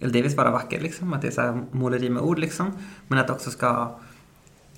eller 0.00 0.12
delvis 0.12 0.36
vara 0.36 0.50
vacker 0.50 0.80
liksom, 0.80 1.12
att 1.12 1.22
det 1.22 1.26
är 1.28 1.32
så 1.32 1.40
här 1.40 1.62
måleri 1.72 2.10
med 2.10 2.22
ord 2.22 2.38
liksom, 2.38 2.70
men 3.08 3.18
att 3.18 3.26
det 3.26 3.32
också 3.32 3.50
ska 3.50 3.96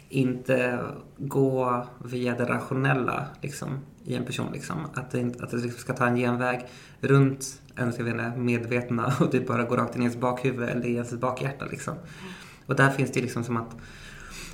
inte 0.09 0.81
gå 1.19 1.87
via 2.05 2.35
det 2.35 2.45
rationella 2.45 3.27
liksom, 3.43 3.79
i 4.05 4.15
en 4.15 4.25
person. 4.25 4.53
Liksom. 4.53 4.77
Att 4.95 5.11
det, 5.11 5.21
inte- 5.21 5.45
att 5.45 5.51
det 5.51 5.57
liksom 5.57 5.81
ska 5.81 5.93
ta 5.93 6.07
en 6.07 6.17
genväg 6.17 6.67
runt 7.01 7.63
ens 7.79 8.01
inte, 8.01 8.33
medvetna 8.37 9.15
och 9.21 9.31
det 9.31 9.47
bara 9.47 9.63
går 9.65 9.77
rakt 9.77 9.97
in 9.97 10.03
i 10.03 10.05
ens 10.05 10.21
bakhuvud 10.21 10.69
eller 10.69 10.87
i 10.87 10.93
ens 10.95 11.11
bakhjärta. 11.13 11.65
Liksom. 11.71 11.95
Och 12.67 12.77
där 12.77 12.91
finns 12.91 13.13
det 13.13 13.21
liksom 13.21 13.45
som 13.45 13.57
att 13.57 13.77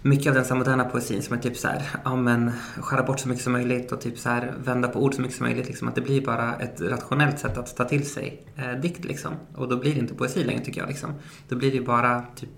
mycket 0.03 0.27
av 0.27 0.35
den 0.35 0.45
så 0.45 0.55
här 0.55 0.59
moderna 0.59 0.85
poesin 0.85 1.23
som 1.23 1.37
är 1.37 1.41
typ 1.41 1.57
så 1.57 1.69
här, 1.69 1.83
ja 2.05 2.17
men 2.17 2.53
skära 2.81 3.03
bort 3.03 3.21
så 3.21 3.29
mycket 3.29 3.45
som 3.45 3.53
möjligt 3.53 3.93
och 3.93 4.01
typ 4.01 4.19
så 4.19 4.29
här 4.29 4.55
vända 4.65 4.89
på 4.89 5.03
ord 5.03 5.15
så 5.15 5.23
mycket 5.23 5.37
som 5.37 5.47
möjligt. 5.47 5.67
Liksom, 5.67 5.89
att 5.89 5.95
det 5.95 6.01
blir 6.01 6.27
bara 6.27 6.57
ett 6.57 6.81
rationellt 6.81 7.39
sätt 7.39 7.59
att 7.59 7.77
ta 7.77 7.85
till 7.85 8.07
sig 8.07 8.47
eh, 8.57 8.73
dikt 8.73 9.05
liksom. 9.05 9.33
Och 9.55 9.69
då 9.69 9.77
blir 9.77 9.95
det 9.95 10.01
inte 10.01 10.15
poesi 10.15 10.45
längre 10.45 10.65
tycker 10.65 10.81
jag 10.81 10.89
liksom. 10.89 11.15
Då 11.49 11.57
blir 11.57 11.71
det 11.71 11.77
ju 11.77 11.85
bara 11.85 12.25
typ 12.37 12.51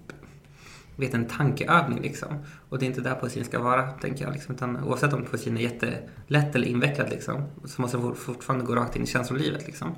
vet, 0.96 1.14
en 1.14 1.26
tankeövning 1.26 2.00
liksom. 2.00 2.28
Och 2.68 2.78
det 2.78 2.84
är 2.84 2.86
inte 2.86 3.00
där 3.00 3.14
poesin 3.14 3.44
ska 3.44 3.58
vara, 3.58 3.90
tänker 3.90 4.24
jag. 4.24 4.32
Liksom. 4.32 4.54
Utan 4.54 4.84
oavsett 4.84 5.12
om 5.12 5.24
poesin 5.24 5.56
är 5.56 5.60
jättelätt 5.60 6.54
eller 6.54 6.66
invecklad 6.66 7.10
liksom, 7.10 7.42
så 7.64 7.82
måste 7.82 7.96
den 7.96 8.14
fortfarande 8.14 8.64
gå 8.64 8.74
rakt 8.74 8.96
in 8.96 9.02
i 9.02 9.06
känslolivet 9.06 9.66
liksom. 9.66 9.94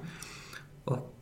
Och 0.84 1.15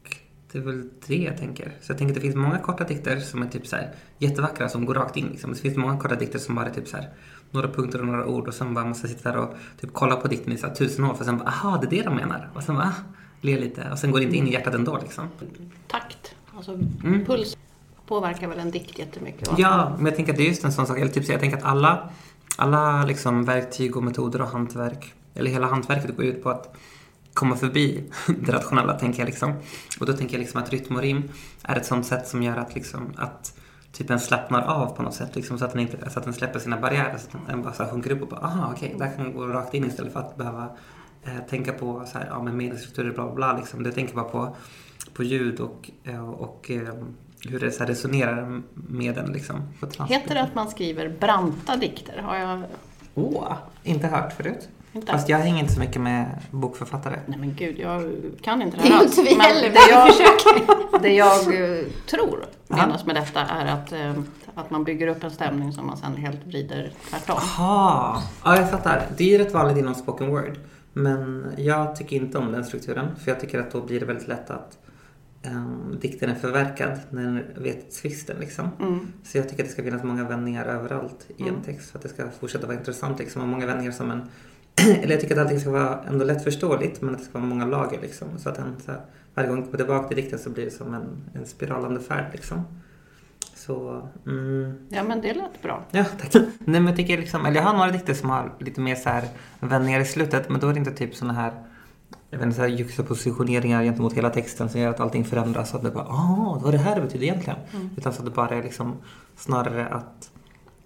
det 0.54 0.60
är 0.60 0.62
väl 0.62 0.88
det 1.06 1.16
jag 1.16 1.36
tänker. 1.38 1.72
Så 1.80 1.90
jag 1.92 1.98
tänker 1.98 2.12
att 2.12 2.14
det 2.14 2.20
finns 2.20 2.34
många 2.36 2.58
korta 2.58 2.84
dikter 2.84 3.20
som 3.20 3.42
är 3.42 3.46
typ 3.46 3.66
så 3.66 3.76
här 3.76 3.90
jättevackra 4.18 4.68
som 4.68 4.84
går 4.84 4.94
rakt 4.94 5.16
in. 5.16 5.26
Liksom. 5.26 5.52
Det 5.52 5.58
finns 5.58 5.76
många 5.76 5.98
korta 5.98 6.14
dikter 6.14 6.38
som 6.38 6.54
bara 6.54 6.66
är 6.66 6.70
typ 6.70 6.88
så 6.88 6.96
här 6.96 7.08
några 7.50 7.68
punkter 7.68 8.00
och 8.00 8.06
några 8.06 8.26
ord 8.26 8.48
och 8.48 8.54
sen 8.54 8.74
bara 8.74 8.84
måste 8.84 9.08
sitta 9.08 9.32
där 9.32 9.38
och 9.38 9.54
typ 9.80 9.90
kolla 9.92 10.16
på 10.16 10.28
dikten 10.28 10.52
i 10.52 10.58
så 10.58 10.66
här 10.66 10.74
tusen 10.74 11.04
år 11.04 11.14
för 11.14 11.24
sen 11.24 11.38
bara 11.38 11.48
aha, 11.48 11.78
det 11.80 11.86
är 11.86 11.90
det 11.90 12.02
de 12.02 12.16
menar. 12.16 12.50
Och 12.54 12.62
sen 12.62 12.74
bara 12.74 12.84
ah, 12.84 12.92
le 13.40 13.58
lite 13.60 13.88
och 13.92 13.98
sen 13.98 14.10
går 14.10 14.18
det 14.18 14.24
inte 14.24 14.36
in 14.36 14.48
i 14.48 14.52
hjärtat 14.52 14.74
ändå 14.74 14.98
liksom. 15.02 15.28
Takt, 15.88 16.34
alltså 16.56 16.72
Mm. 17.04 17.24
puls 17.24 17.56
påverkar 18.06 18.48
väl 18.48 18.58
en 18.58 18.70
dikt 18.70 18.98
jättemycket. 18.98 19.48
va? 19.48 19.54
Ja, 19.58 19.92
men 19.96 20.06
jag 20.06 20.16
tänker 20.16 20.32
att 20.32 20.38
det 20.38 20.44
är 20.44 20.48
just 20.48 20.64
en 20.64 20.72
sån 20.72 20.86
sak. 20.86 20.98
Eller 20.98 21.12
typ 21.12 21.24
så 21.24 21.32
jag 21.32 21.40
tänker 21.40 21.56
att 21.56 21.64
alla, 21.64 22.10
alla 22.56 23.04
liksom 23.04 23.44
verktyg 23.44 23.96
och 23.96 24.02
metoder 24.02 24.42
och 24.42 24.48
hantverk, 24.48 25.14
eller 25.34 25.50
hela 25.50 25.66
hantverket 25.66 26.16
går 26.16 26.24
ut 26.24 26.42
på 26.42 26.50
att 26.50 26.76
komma 27.34 27.56
förbi 27.56 28.04
det 28.26 28.52
rationella, 28.52 28.98
tänker 28.98 29.18
jag 29.18 29.26
liksom. 29.26 29.54
Och 30.00 30.06
då 30.06 30.12
tänker 30.12 30.34
jag 30.34 30.40
liksom 30.40 30.62
att 30.62 30.70
rytm 30.70 30.96
och 30.96 31.02
rim 31.02 31.22
är 31.62 31.76
ett 31.76 31.86
sånt 31.86 32.06
sätt 32.06 32.28
som 32.28 32.42
gör 32.42 32.56
att 32.56 32.74
liksom 32.74 33.12
att 33.16 33.54
typ 33.92 34.08
den 34.08 34.20
slappnar 34.20 34.62
av 34.62 34.96
på 34.96 35.02
något 35.02 35.14
sätt, 35.14 35.36
liksom, 35.36 35.58
så, 35.58 35.64
att 35.64 35.72
den 35.72 35.80
inte, 35.80 36.10
så 36.10 36.18
att 36.18 36.24
den 36.24 36.34
släpper 36.34 36.58
sina 36.58 36.80
barriärer. 36.80 37.18
Så 37.18 37.36
att 37.36 37.46
den 37.46 37.62
bara 37.62 37.72
så 37.72 37.82
här 37.82 37.90
sjunker 37.90 38.10
upp 38.10 38.22
och 38.22 38.28
bara, 38.28 38.40
aha, 38.40 38.72
okej, 38.72 38.94
där 38.98 39.16
kan 39.16 39.24
den 39.24 39.34
gå 39.34 39.46
rakt 39.46 39.74
in 39.74 39.84
istället 39.84 40.12
för 40.12 40.20
att 40.20 40.36
behöva 40.36 40.76
eh, 41.22 41.38
tänka 41.50 41.72
på 41.72 42.04
så 42.06 42.18
här, 42.18 42.26
ja, 42.26 42.42
men 42.42 42.56
medelstrukturer, 42.56 43.10
bla 43.12 43.24
bla 43.24 43.34
bla. 43.34 43.56
Liksom. 43.56 43.84
Jag 43.84 43.94
tänker 43.94 44.14
bara 44.14 44.24
på, 44.24 44.56
på 45.12 45.22
ljud 45.22 45.60
och, 45.60 45.90
eh, 46.04 46.28
och 46.28 46.70
eh, 46.70 46.94
hur 47.48 47.60
det 47.60 47.70
så 47.70 47.78
här 47.78 47.86
resonerar 47.86 48.62
med 48.74 49.14
den. 49.14 49.32
Liksom, 49.32 49.62
Heter 50.08 50.34
det 50.34 50.42
att 50.42 50.54
man 50.54 50.70
skriver 50.70 51.08
branta 51.20 51.76
dikter? 51.76 52.18
Har 52.18 52.36
jag... 52.36 52.62
Åh, 53.14 53.56
inte 53.82 54.06
hört 54.06 54.32
förut. 54.32 54.68
Inte? 54.94 55.12
Fast 55.12 55.28
jag 55.28 55.38
hänger 55.38 55.60
inte 55.62 55.72
så 55.74 55.80
mycket 55.80 56.02
med 56.02 56.26
bokförfattare. 56.50 57.20
Nej 57.26 57.38
men 57.38 57.54
gud, 57.54 57.78
jag 57.78 58.12
kan 58.42 58.62
inte 58.62 58.76
det 58.76 58.82
Det 58.82 58.88
är 58.88 58.92
här 58.92 59.04
inte 59.04 59.22
vi 59.22 59.34
heller, 59.34 59.70
det 59.70 59.90
jag, 59.90 60.06
försöker. 60.14 61.02
det 61.02 61.12
jag 61.12 61.78
eh, 61.80 61.84
tror 62.10 62.44
menas 62.68 63.06
med 63.06 63.14
detta 63.16 63.40
är 63.40 63.66
att, 63.66 63.92
eh, 63.92 64.12
att 64.54 64.70
man 64.70 64.84
bygger 64.84 65.06
upp 65.06 65.24
en 65.24 65.30
stämning 65.30 65.72
som 65.72 65.86
man 65.86 65.96
sen 65.96 66.16
helt 66.16 66.46
vrider 66.46 66.90
tvärtom. 67.10 67.36
Jaha, 67.58 68.22
ja 68.44 68.56
jag 68.56 68.70
fattar. 68.70 69.06
Det 69.16 69.24
är 69.24 69.28
ju 69.28 69.38
rätt 69.44 69.52
vanligt 69.54 69.78
inom 69.78 69.94
spoken 69.94 70.26
word. 70.30 70.58
Men 70.92 71.46
jag 71.56 71.96
tycker 71.96 72.16
inte 72.16 72.38
om 72.38 72.52
den 72.52 72.64
strukturen. 72.64 73.16
För 73.16 73.30
jag 73.30 73.40
tycker 73.40 73.60
att 73.60 73.70
då 73.70 73.80
blir 73.80 74.00
det 74.00 74.06
väldigt 74.06 74.28
lätt 74.28 74.50
att 74.50 74.78
um, 75.46 75.98
dikten 76.00 76.30
är 76.30 76.34
förverkad 76.34 76.98
när 77.10 77.22
den 77.22 77.42
vet 77.56 78.02
tvisten 78.02 78.36
liksom. 78.40 78.68
Mm. 78.80 79.12
Så 79.24 79.38
jag 79.38 79.48
tycker 79.48 79.62
att 79.62 79.68
det 79.68 79.72
ska 79.72 79.82
finnas 79.82 80.02
många 80.02 80.24
vändningar 80.28 80.64
överallt 80.66 81.26
i 81.36 81.42
Mm. 81.42 81.54
en 81.54 81.62
text 81.62 81.90
för 81.90 81.98
att 81.98 82.02
det 82.02 82.08
ska 82.08 82.24
fortsätta 82.40 82.66
vara 82.66 82.76
intressant 82.78 83.18
liksom. 83.18 83.42
Och 83.42 83.48
många 83.48 83.66
vändningar 83.66 83.92
som 83.92 84.10
en... 84.10 84.22
Eller 85.02 85.10
jag 85.10 85.20
tycker 85.20 85.34
att 85.34 85.40
allting 85.40 85.60
ska 85.60 85.70
vara 85.70 86.04
ändå 86.08 86.24
lättförståeligt 86.24 87.02
men 87.02 87.14
att 87.14 87.20
det 87.20 87.24
ska 87.24 87.38
vara 87.38 87.48
många 87.48 87.66
lager 87.66 88.00
liksom. 88.00 88.28
Så 88.38 88.48
att 88.48 88.54
den, 88.54 88.76
så 88.84 88.92
här, 88.92 89.00
varje 89.34 89.48
gång 89.48 89.70
går 89.70 89.78
tillbaka 89.78 90.08
till 90.08 90.16
dikten 90.16 90.38
så 90.38 90.50
blir 90.50 90.64
det 90.64 90.70
som 90.70 90.94
en, 90.94 91.30
en 91.34 91.46
spiralande 91.46 92.00
färd 92.00 92.24
liksom. 92.32 92.64
Så, 93.54 94.08
mm, 94.26 94.86
Ja 94.88 95.02
men 95.02 95.20
det 95.20 95.34
lät 95.34 95.62
bra. 95.62 95.84
Ja, 95.90 96.04
tack. 96.20 96.34
Nej 96.58 96.80
men 96.80 96.86
jag 96.86 96.96
tycker 96.96 97.18
liksom, 97.18 97.46
eller 97.46 97.56
jag 97.56 97.62
har 97.62 97.76
några 97.76 97.90
dikter 97.90 98.14
som 98.14 98.30
har 98.30 98.52
lite 98.58 98.80
mer 98.80 98.94
så 98.94 99.08
här 99.08 99.24
vändningar 99.60 100.00
i 100.00 100.04
slutet, 100.04 100.48
men 100.48 100.60
då 100.60 100.68
är 100.68 100.72
det 100.72 100.78
inte 100.78 100.92
typ 100.92 101.14
såna 101.14 101.32
här 101.32 101.52
jag 102.30 102.38
vet 102.38 102.44
inte, 102.46 102.56
så 102.56 102.62
här 102.62 102.68
juxtapositioneringar 102.68 103.82
gentemot 103.82 104.12
hela 104.12 104.30
texten 104.30 104.68
som 104.68 104.80
gör 104.80 104.90
att 104.90 105.00
allting 105.00 105.24
förändras. 105.24 105.70
Så 105.70 105.76
att 105.76 105.82
det 105.82 105.90
bara, 105.90 106.04
ah, 106.04 106.56
det 106.58 106.64
var 106.64 106.72
det 106.72 106.78
här 106.78 107.00
betyder 107.00 107.24
egentligen. 107.24 107.58
Utan 107.96 108.12
så 108.12 108.18
att 108.18 108.24
det 108.24 108.30
bara 108.30 108.56
är 108.56 108.62
liksom 108.62 108.92
snarare 109.36 109.86
att 109.86 110.30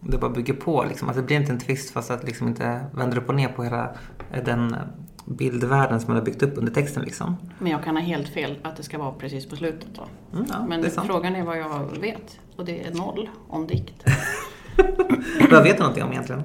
det 0.01 0.19
bara 0.19 0.31
bygger 0.31 0.55
på 0.55 0.85
liksom. 0.89 1.09
Att 1.09 1.17
det 1.17 1.23
blir 1.23 1.37
inte 1.37 1.53
en 1.53 1.59
twist 1.59 1.91
fast 1.91 2.11
att 2.11 2.25
liksom 2.25 2.49
inte 2.49 2.81
vänder 2.93 3.19
upp 3.19 3.29
och 3.29 3.35
ner 3.35 3.49
på 3.49 3.65
hela 3.65 3.95
eh, 4.33 4.45
den 4.45 4.77
bildvärlden 5.25 6.01
som 6.01 6.09
man 6.09 6.17
har 6.17 6.25
byggt 6.25 6.43
upp 6.43 6.59
under 6.59 6.73
texten 6.73 7.03
liksom. 7.03 7.37
Men 7.59 7.73
jag 7.73 7.85
kan 7.85 7.97
ha 7.97 8.03
helt 8.03 8.29
fel 8.29 8.59
att 8.63 8.77
det 8.77 8.83
ska 8.83 8.99
vara 8.99 9.13
precis 9.13 9.49
på 9.49 9.57
slutet 9.57 9.89
då. 9.95 10.07
Mm, 10.33 10.47
ja, 10.49 10.67
Men 10.69 10.85
är 10.85 10.91
frågan 10.91 11.37
är 11.37 11.43
vad 11.43 11.59
jag 11.59 11.99
vet. 12.01 12.39
Och 12.57 12.65
det 12.65 12.87
är 12.87 12.95
noll 12.95 13.31
om 13.49 13.67
dikt. 13.67 14.05
Vad 15.51 15.63
vet 15.63 15.77
du 15.77 15.83
någonting 15.83 16.05
om 16.05 16.13
egentligen? 16.13 16.43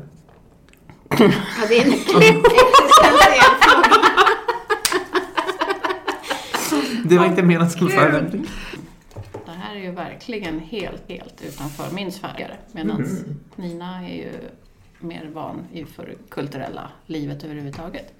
Ja, 1.09 1.17
det 1.69 1.77
är 1.77 1.85
en. 1.85 1.93
Det 7.05 7.17
var 7.17 7.25
inte 7.25 7.43
menat 7.43 7.71
som. 7.71 7.87
Det 7.87 8.72
här 9.63 9.75
är 9.75 9.79
ju 9.79 9.91
verkligen 9.91 10.59
helt, 10.59 11.09
helt 11.09 11.41
utanför 11.47 11.95
min 11.95 12.11
sfär. 12.11 12.59
Medan 12.71 13.01
Mhm. 13.01 13.39
Nina 13.55 14.09
är 14.09 14.15
ju 14.15 14.31
mer 14.99 15.29
van 15.33 15.65
i 15.73 15.85
för 15.85 16.05
det 16.05 16.15
kulturella 16.29 16.89
livet 17.05 17.43
överhuvudtaget. 17.43 18.13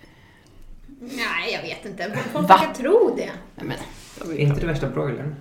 Nej, 1.00 1.54
jag 1.54 1.62
vet 1.62 1.86
inte. 1.86 2.20
Folk 2.34 2.50
Va? 2.50 2.58
ska 2.58 2.74
tro 2.74 3.14
det. 3.18 3.32
Nej, 3.56 3.66
men, 4.22 4.32
Är 4.32 4.40
inte 4.40 4.60
det 4.62 4.68
värsta 4.68 4.90
broilern? 4.90 5.36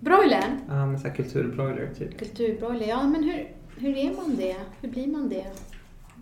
Broilern? 0.00 0.58
Ja, 0.68 0.86
men 0.86 1.00
såhär 1.00 1.14
kulturbroiler 1.14 1.90
typ. 1.98 2.18
Kulturbroiler, 2.18 2.86
ja 2.88 3.02
men 3.02 3.24
hur, 3.24 3.48
hur 3.76 3.96
är 3.96 4.12
man 4.16 4.36
det? 4.36 4.56
Hur 4.80 4.88
blir 4.88 5.06
man 5.06 5.28
det? 5.28 5.46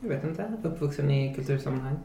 Jag 0.03 0.09
vet 0.09 0.25
inte. 0.25 0.53
Uppvuxen 0.63 1.11
i 1.11 1.35
kultursammanhang. 1.35 1.99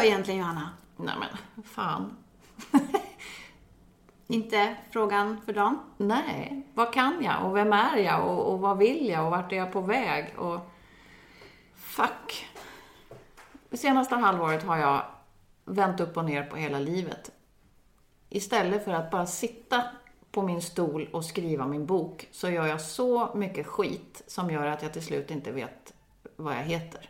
Då 0.00 0.06
egentligen 0.06 0.40
Johanna? 0.40 0.70
nej 0.96 1.14
men, 1.18 1.64
fan. 1.64 2.16
Inte 4.26 4.76
frågan 4.90 5.40
för 5.44 5.52
dagen. 5.52 5.78
Nej, 5.96 6.66
vad 6.74 6.92
kan 6.92 7.24
jag 7.24 7.46
och 7.46 7.56
vem 7.56 7.72
är 7.72 7.96
jag 7.96 8.28
och, 8.28 8.52
och 8.52 8.60
vad 8.60 8.78
vill 8.78 9.08
jag 9.08 9.24
och 9.24 9.30
vart 9.30 9.52
är 9.52 9.56
jag 9.56 9.72
på 9.72 9.80
väg 9.80 10.34
och 10.38 10.60
fuck. 11.74 12.46
Det 13.70 13.76
senaste 13.76 14.14
halvåret 14.14 14.62
har 14.62 14.76
jag 14.76 15.02
vänt 15.64 16.00
upp 16.00 16.16
och 16.16 16.24
ner 16.24 16.42
på 16.42 16.56
hela 16.56 16.78
livet. 16.78 17.30
Istället 18.28 18.84
för 18.84 18.92
att 18.92 19.10
bara 19.10 19.26
sitta 19.26 19.84
på 20.30 20.42
min 20.42 20.62
stol 20.62 21.08
och 21.12 21.24
skriva 21.24 21.66
min 21.66 21.86
bok 21.86 22.28
så 22.30 22.50
gör 22.50 22.66
jag 22.66 22.80
så 22.80 23.34
mycket 23.34 23.66
skit 23.66 24.22
som 24.26 24.50
gör 24.50 24.66
att 24.66 24.82
jag 24.82 24.92
till 24.92 25.04
slut 25.04 25.30
inte 25.30 25.52
vet 25.52 25.94
vad 26.36 26.54
jag 26.54 26.62
heter. 26.62 27.09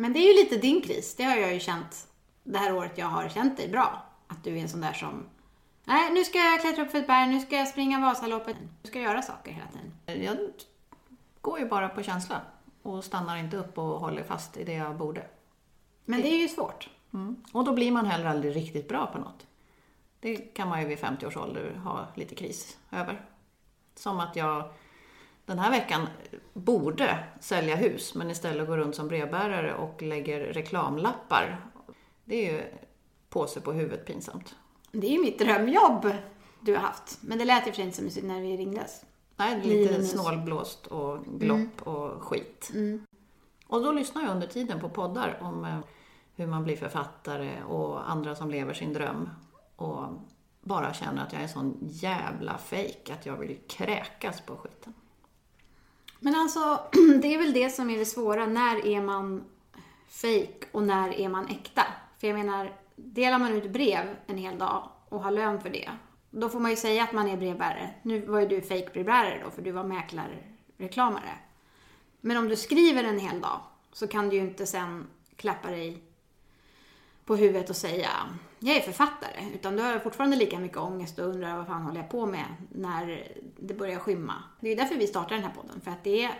Men 0.00 0.12
det 0.12 0.18
är 0.18 0.32
ju 0.32 0.44
lite 0.44 0.56
din 0.56 0.82
kris. 0.82 1.14
Det 1.14 1.24
har 1.24 1.36
jag 1.36 1.54
ju 1.54 1.60
känt 1.60 2.08
det 2.42 2.58
här 2.58 2.76
året 2.76 2.98
jag 2.98 3.06
har 3.06 3.28
känt 3.28 3.56
dig 3.56 3.68
bra. 3.68 4.02
Att 4.26 4.44
du 4.44 4.56
är 4.56 4.62
en 4.62 4.68
sån 4.68 4.80
där 4.80 4.92
som 4.92 5.26
Nej, 5.84 6.12
nu 6.12 6.24
ska 6.24 6.38
jag 6.38 6.60
klättra 6.60 6.84
upp 6.84 6.90
för 6.90 6.98
ett 6.98 7.06
berg, 7.06 7.28
nu 7.28 7.40
ska 7.40 7.56
jag 7.56 7.68
springa 7.68 8.00
Vasaloppet. 8.00 8.56
Du 8.82 8.88
ska 8.88 9.00
göra 9.00 9.22
saker 9.22 9.52
hela 9.52 9.66
tiden. 9.66 10.24
Jag 10.24 10.38
går 11.40 11.58
ju 11.58 11.68
bara 11.68 11.88
på 11.88 12.02
känsla 12.02 12.40
och 12.82 13.04
stannar 13.04 13.36
inte 13.36 13.56
upp 13.56 13.78
och 13.78 14.00
håller 14.00 14.22
fast 14.22 14.56
i 14.56 14.64
det 14.64 14.72
jag 14.72 14.96
borde. 14.96 15.26
Men 16.04 16.20
det 16.20 16.28
är 16.28 16.38
ju 16.38 16.48
svårt. 16.48 16.88
Mm. 17.12 17.44
Och 17.52 17.64
då 17.64 17.72
blir 17.72 17.92
man 17.92 18.06
heller 18.06 18.24
aldrig 18.24 18.56
riktigt 18.56 18.88
bra 18.88 19.06
på 19.06 19.18
något. 19.18 19.46
Det 20.20 20.36
kan 20.36 20.68
man 20.68 20.80
ju 20.80 20.88
vid 20.88 20.98
50 20.98 21.26
års 21.26 21.36
ålder 21.36 21.74
ha 21.84 22.06
lite 22.14 22.34
kris 22.34 22.78
över. 22.90 23.24
Som 23.94 24.20
att 24.20 24.36
jag 24.36 24.70
den 25.50 25.58
här 25.58 25.70
veckan 25.70 26.06
borde 26.52 27.18
sälja 27.40 27.76
hus 27.76 28.14
men 28.14 28.30
istället 28.30 28.66
går 28.66 28.76
runt 28.76 28.94
som 28.94 29.08
brevbärare 29.08 29.74
och 29.74 30.02
lägger 30.02 30.40
reklamlappar. 30.40 31.66
Det 32.24 32.48
är 32.48 32.52
ju 32.52 32.62
påse 33.28 33.60
på 33.60 33.72
huvudet 33.72 34.06
pinsamt. 34.06 34.54
Det 34.92 35.06
är 35.06 35.10
ju 35.10 35.20
mitt 35.20 35.38
drömjobb 35.38 36.12
du 36.60 36.74
har 36.74 36.80
haft. 36.80 37.18
Men 37.20 37.38
det 37.38 37.44
lät 37.44 37.66
ju 37.66 37.70
för 37.70 37.76
sig 37.76 37.84
inte 37.84 37.96
så 37.96 38.02
mysigt 38.02 38.26
när 38.26 38.40
vi 38.40 38.56
ringdes. 38.56 39.04
Nej, 39.36 39.60
lite 39.62 39.92
Linus. 39.92 40.10
snålblåst 40.10 40.86
och 40.86 41.24
glopp 41.24 41.82
och 41.82 42.22
skit. 42.22 42.70
Mm. 42.74 43.06
Och 43.66 43.82
då 43.82 43.92
lyssnar 43.92 44.22
jag 44.22 44.30
under 44.30 44.46
tiden 44.46 44.80
på 44.80 44.88
poddar 44.88 45.38
om 45.40 45.64
eh, 45.64 45.78
hur 46.34 46.46
man 46.46 46.64
blir 46.64 46.76
författare 46.76 47.62
och 47.62 48.10
andra 48.10 48.34
som 48.34 48.50
lever 48.50 48.74
sin 48.74 48.92
dröm. 48.92 49.28
Och 49.76 50.04
bara 50.60 50.92
känner 50.92 51.22
att 51.22 51.32
jag 51.32 51.40
är 51.40 51.46
en 51.46 51.52
sån 51.52 51.78
jävla 51.80 52.58
fejk 52.58 53.10
att 53.10 53.26
jag 53.26 53.36
vill 53.36 53.58
kräkas 53.68 54.40
på 54.40 54.56
skiten. 54.56 54.94
Men 56.20 56.34
alltså, 56.34 56.80
det 57.22 57.34
är 57.34 57.38
väl 57.38 57.52
det 57.52 57.70
som 57.70 57.90
är 57.90 57.98
det 57.98 58.04
svåra. 58.04 58.46
När 58.46 58.86
är 58.86 59.02
man 59.02 59.44
fake 60.08 60.66
och 60.72 60.82
när 60.82 61.20
är 61.20 61.28
man 61.28 61.46
äkta? 61.46 61.86
För 62.18 62.26
jag 62.26 62.38
menar, 62.38 62.72
delar 62.96 63.38
man 63.38 63.52
ut 63.52 63.70
brev 63.70 64.16
en 64.26 64.38
hel 64.38 64.58
dag 64.58 64.88
och 65.08 65.22
har 65.22 65.30
lön 65.30 65.60
för 65.60 65.70
det, 65.70 65.90
då 66.30 66.48
får 66.48 66.60
man 66.60 66.70
ju 66.70 66.76
säga 66.76 67.02
att 67.02 67.12
man 67.12 67.28
är 67.28 67.36
brevbärare. 67.36 67.90
Nu 68.02 68.20
var 68.20 68.40
ju 68.40 68.48
du 68.48 68.60
fake 68.60 68.90
brevbärare 68.92 69.40
då, 69.44 69.50
för 69.50 69.62
du 69.62 69.70
var 69.70 69.84
mäklarreklamare. 69.84 71.38
Men 72.20 72.36
om 72.36 72.48
du 72.48 72.56
skriver 72.56 73.04
en 73.04 73.18
hel 73.18 73.40
dag 73.40 73.60
så 73.92 74.06
kan 74.06 74.28
du 74.28 74.36
ju 74.36 74.42
inte 74.42 74.66
sen 74.66 75.06
klappa 75.36 75.70
dig 75.70 76.02
på 77.24 77.36
huvudet 77.36 77.70
och 77.70 77.76
säga 77.76 78.10
jag 78.60 78.76
är 78.76 78.80
författare. 78.80 79.44
Utan 79.54 79.76
då 79.76 79.82
har 79.82 79.92
jag 79.92 80.02
fortfarande 80.02 80.36
lika 80.36 80.58
mycket 80.58 80.78
ångest 80.78 81.18
och 81.18 81.26
undrar 81.28 81.56
vad 81.56 81.66
fan 81.66 81.82
håller 81.82 82.00
jag 82.00 82.10
på 82.10 82.26
med 82.26 82.44
när 82.68 83.32
det 83.58 83.74
börjar 83.74 83.98
skymma. 83.98 84.34
Det 84.60 84.68
är 84.72 84.76
därför 84.76 84.96
vi 84.96 85.06
startar 85.06 85.34
den 85.34 85.44
här 85.44 85.54
podden. 85.54 85.80
För 85.80 85.90
att 85.90 86.04
det 86.04 86.24
är 86.24 86.34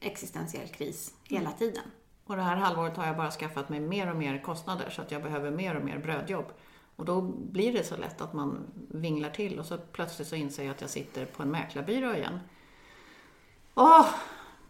existentiell 0.00 0.68
kris 0.68 1.14
hela 1.28 1.52
tiden. 1.52 1.84
Och 2.24 2.36
det 2.36 2.42
här 2.42 2.56
halvåret 2.56 2.96
har 2.96 3.06
jag 3.06 3.16
bara 3.16 3.30
skaffat 3.30 3.68
mig 3.68 3.80
mer 3.80 4.10
och 4.10 4.16
mer 4.16 4.42
kostnader 4.42 4.90
så 4.90 5.02
att 5.02 5.10
jag 5.10 5.22
behöver 5.22 5.50
mer 5.50 5.74
och 5.76 5.84
mer 5.84 5.98
brödjobb. 5.98 6.52
Och 6.96 7.04
då 7.04 7.20
blir 7.22 7.72
det 7.72 7.84
så 7.84 7.96
lätt 7.96 8.20
att 8.20 8.32
man 8.32 8.58
vinglar 8.88 9.30
till 9.30 9.58
och 9.58 9.66
så 9.66 9.78
plötsligt 9.78 10.28
så 10.28 10.36
inser 10.36 10.64
jag 10.64 10.70
att 10.74 10.80
jag 10.80 10.90
sitter 10.90 11.26
på 11.26 11.42
en 11.42 11.50
mäklarbyrå 11.50 12.14
igen. 12.14 12.40
Åh, 13.74 14.06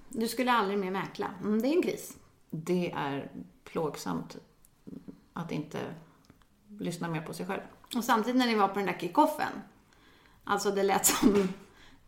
Du 0.09 0.29
skulle 0.29 0.53
aldrig 0.53 0.79
mer 0.79 0.91
mäkla. 0.91 1.31
Mm, 1.43 1.63
det 1.63 1.69
är 1.69 1.77
en 1.77 1.83
kris. 1.83 2.17
det 2.51 2.93
är 2.97 3.31
plågsamt 3.65 4.37
att 5.33 5.53
inte 5.53 5.79
lyssna 6.81 7.09
mer 7.09 7.21
på 7.21 7.33
sig 7.33 7.47
själv. 7.47 7.61
Och 7.97 8.05
samtidigt 8.05 8.39
när 8.39 8.47
ni 8.47 8.55
var 8.55 8.69
på 8.69 8.75
den 8.75 8.87
där 8.87 8.99
kickoffen. 9.01 9.63
Alltså 10.45 10.71
det 10.71 10.83
lät 10.83 11.07
som... 11.07 11.49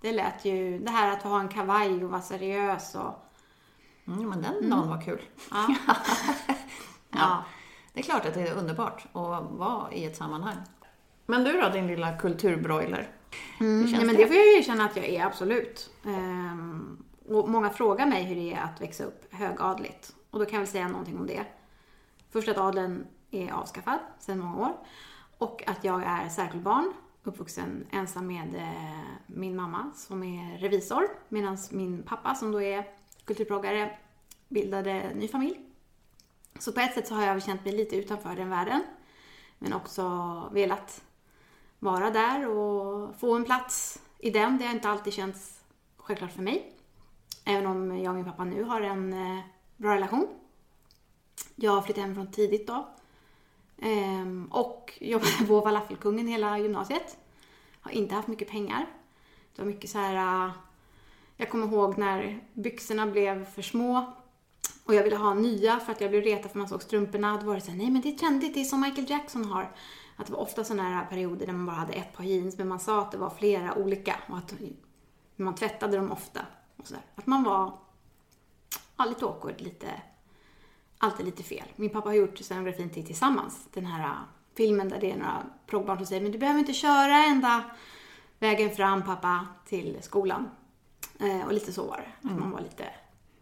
Det 0.00 0.12
lät 0.12 0.44
ju... 0.44 0.78
Det 0.78 0.90
här 0.90 1.12
att 1.12 1.22
ha 1.22 1.40
en 1.40 1.48
kavaj 1.48 2.04
och 2.04 2.10
vara 2.10 2.22
seriös 2.22 2.94
och... 2.94 3.14
Mm, 4.06 4.28
men 4.28 4.42
den 4.42 4.70
dagen 4.70 4.88
var 4.88 5.00
kul. 5.00 5.22
Ja. 5.50 5.74
ja. 7.10 7.44
Det 7.92 8.00
är 8.00 8.04
klart 8.04 8.26
att 8.26 8.34
det 8.34 8.48
är 8.48 8.54
underbart 8.54 9.06
att 9.12 9.50
vara 9.50 9.92
i 9.92 10.04
ett 10.04 10.16
sammanhang. 10.16 10.56
Men 11.26 11.44
du 11.44 11.60
då, 11.60 11.68
din 11.68 11.86
lilla 11.86 12.18
kulturbroiler? 12.18 13.10
Känns 13.58 13.92
Nej, 13.92 14.04
men 14.04 14.16
det 14.16 14.26
får 14.26 14.36
jag 14.36 14.46
ju 14.46 14.58
erkänna 14.58 14.84
att 14.84 14.96
jag 14.96 15.04
är, 15.04 15.26
absolut. 15.26 15.90
Ehm, 16.04 17.04
och 17.28 17.48
många 17.48 17.70
frågar 17.70 18.06
mig 18.06 18.22
hur 18.22 18.34
det 18.34 18.52
är 18.52 18.60
att 18.60 18.80
växa 18.80 19.04
upp 19.04 19.34
högadligt. 19.34 20.14
Och 20.30 20.38
då 20.38 20.44
kan 20.44 20.54
jag 20.54 20.60
väl 20.60 20.68
säga 20.68 20.88
någonting 20.88 21.18
om 21.18 21.26
det. 21.26 21.44
Först 22.30 22.48
att 22.48 22.58
adeln 22.58 23.06
är 23.34 23.52
avskaffad 23.52 23.98
sedan 24.18 24.38
många 24.38 24.66
år. 24.66 24.76
Och 25.38 25.62
att 25.66 25.84
jag 25.84 26.02
är 26.02 26.28
särkullbarn, 26.28 26.92
uppvuxen 27.22 27.86
ensam 27.90 28.26
med 28.26 28.54
eh, 28.54 29.04
min 29.26 29.56
mamma 29.56 29.90
som 29.94 30.22
är 30.22 30.58
revisor. 30.58 31.08
Medan 31.28 31.58
min 31.70 32.02
pappa 32.02 32.34
som 32.34 32.52
då 32.52 32.62
är 32.62 32.84
kulturproggare 33.24 33.98
bildade 34.48 35.14
ny 35.14 35.28
familj. 35.28 35.60
Så 36.58 36.72
på 36.72 36.80
ett 36.80 36.94
sätt 36.94 37.08
så 37.08 37.14
har 37.14 37.26
jag 37.26 37.34
väl 37.34 37.42
känt 37.42 37.64
mig 37.64 37.74
lite 37.74 37.96
utanför 37.96 38.36
den 38.36 38.50
världen. 38.50 38.82
Men 39.58 39.72
också 39.72 40.02
velat 40.52 41.04
vara 41.78 42.10
där 42.10 42.48
och 42.48 43.16
få 43.16 43.34
en 43.34 43.44
plats 43.44 44.02
i 44.18 44.30
den. 44.30 44.58
Det 44.58 44.64
har 44.66 44.74
inte 44.74 44.88
alltid 44.88 45.12
känts 45.12 45.60
självklart 45.96 46.32
för 46.32 46.42
mig. 46.42 46.72
Även 47.44 47.66
om 47.66 47.98
jag 47.98 48.10
och 48.10 48.16
min 48.16 48.24
pappa 48.24 48.44
nu 48.44 48.62
har 48.62 48.80
en 48.80 49.12
eh, 49.12 49.44
bra 49.76 49.94
relation. 49.94 50.28
Jag 51.54 51.84
flyttade 51.84 52.02
hemifrån 52.02 52.32
tidigt 52.32 52.66
då. 52.66 52.94
Ehm, 53.78 54.48
och 54.50 54.98
jobbade 55.00 55.46
på 55.48 55.60
Falafelkungen 55.64 56.26
hela 56.26 56.58
gymnasiet. 56.58 57.16
Har 57.80 57.90
inte 57.90 58.14
haft 58.14 58.28
mycket 58.28 58.50
pengar. 58.50 58.86
Det 59.56 59.62
var 59.62 59.66
mycket 59.66 59.90
så 59.90 59.98
här... 59.98 60.46
Äh, 60.46 60.52
jag 61.36 61.50
kommer 61.50 61.66
ihåg 61.66 61.98
när 61.98 62.40
byxorna 62.54 63.06
blev 63.06 63.44
för 63.44 63.62
små 63.62 64.14
och 64.84 64.94
jag 64.94 65.02
ville 65.02 65.16
ha 65.16 65.34
nya 65.34 65.80
för 65.80 65.92
att 65.92 66.00
jag 66.00 66.10
blev 66.10 66.22
retad 66.22 66.50
för 66.50 66.58
man 66.58 66.68
såg 66.68 66.82
strumporna. 66.82 67.38
Då 67.40 67.46
var 67.46 67.54
det 67.54 67.60
så 67.60 67.70
här, 67.70 67.78
nej 67.78 67.90
men 67.90 68.02
det 68.02 68.08
är 68.08 68.18
trendigt, 68.18 68.54
det 68.54 68.60
är 68.60 68.64
som 68.64 68.80
Michael 68.80 69.10
Jackson 69.10 69.44
har. 69.44 69.72
Att 70.16 70.26
det 70.26 70.32
var 70.32 70.40
ofta 70.40 70.64
sådana 70.64 70.82
här 70.82 71.06
perioder 71.06 71.46
där 71.46 71.52
man 71.52 71.66
bara 71.66 71.76
hade 71.76 71.92
ett 71.92 72.16
par 72.16 72.24
jeans, 72.24 72.58
men 72.58 72.68
man 72.68 72.80
sa 72.80 73.00
att 73.00 73.12
det 73.12 73.18
var 73.18 73.30
flera 73.30 73.74
olika 73.74 74.16
och 74.28 74.38
att 74.38 74.54
man 75.36 75.54
tvättade 75.54 75.96
dem 75.96 76.12
ofta. 76.12 76.40
Och 76.76 76.86
så 76.86 76.94
där. 76.94 77.02
Att 77.14 77.26
man 77.26 77.42
var 77.42 77.78
ja, 78.96 79.04
lite 79.04 79.24
awkward, 79.24 79.60
lite, 79.60 80.02
alltid 80.98 81.26
lite 81.26 81.42
fel. 81.42 81.66
Min 81.76 81.90
pappa 81.90 82.08
har 82.08 82.14
gjort 82.14 82.38
scenografin 82.38 82.90
till 82.90 83.06
Tillsammans, 83.06 83.68
den 83.72 83.86
här 83.86 84.04
äh, 84.04 84.12
filmen 84.56 84.88
där 84.88 85.00
det 85.00 85.10
är 85.10 85.16
några 85.16 85.42
proggbarn 85.66 85.96
som 85.96 86.06
säger, 86.06 86.22
men 86.22 86.32
du 86.32 86.38
behöver 86.38 86.60
inte 86.60 86.72
köra 86.72 87.16
ända 87.16 87.64
vägen 88.38 88.70
fram 88.70 89.02
pappa 89.02 89.46
till 89.66 89.98
skolan. 90.00 90.50
Eh, 91.20 91.46
och 91.46 91.52
lite 91.52 91.72
så 91.72 91.86
var 91.86 91.96
det, 91.96 92.28
att 92.28 92.38
man 92.38 92.50
var 92.50 92.60
lite 92.60 92.84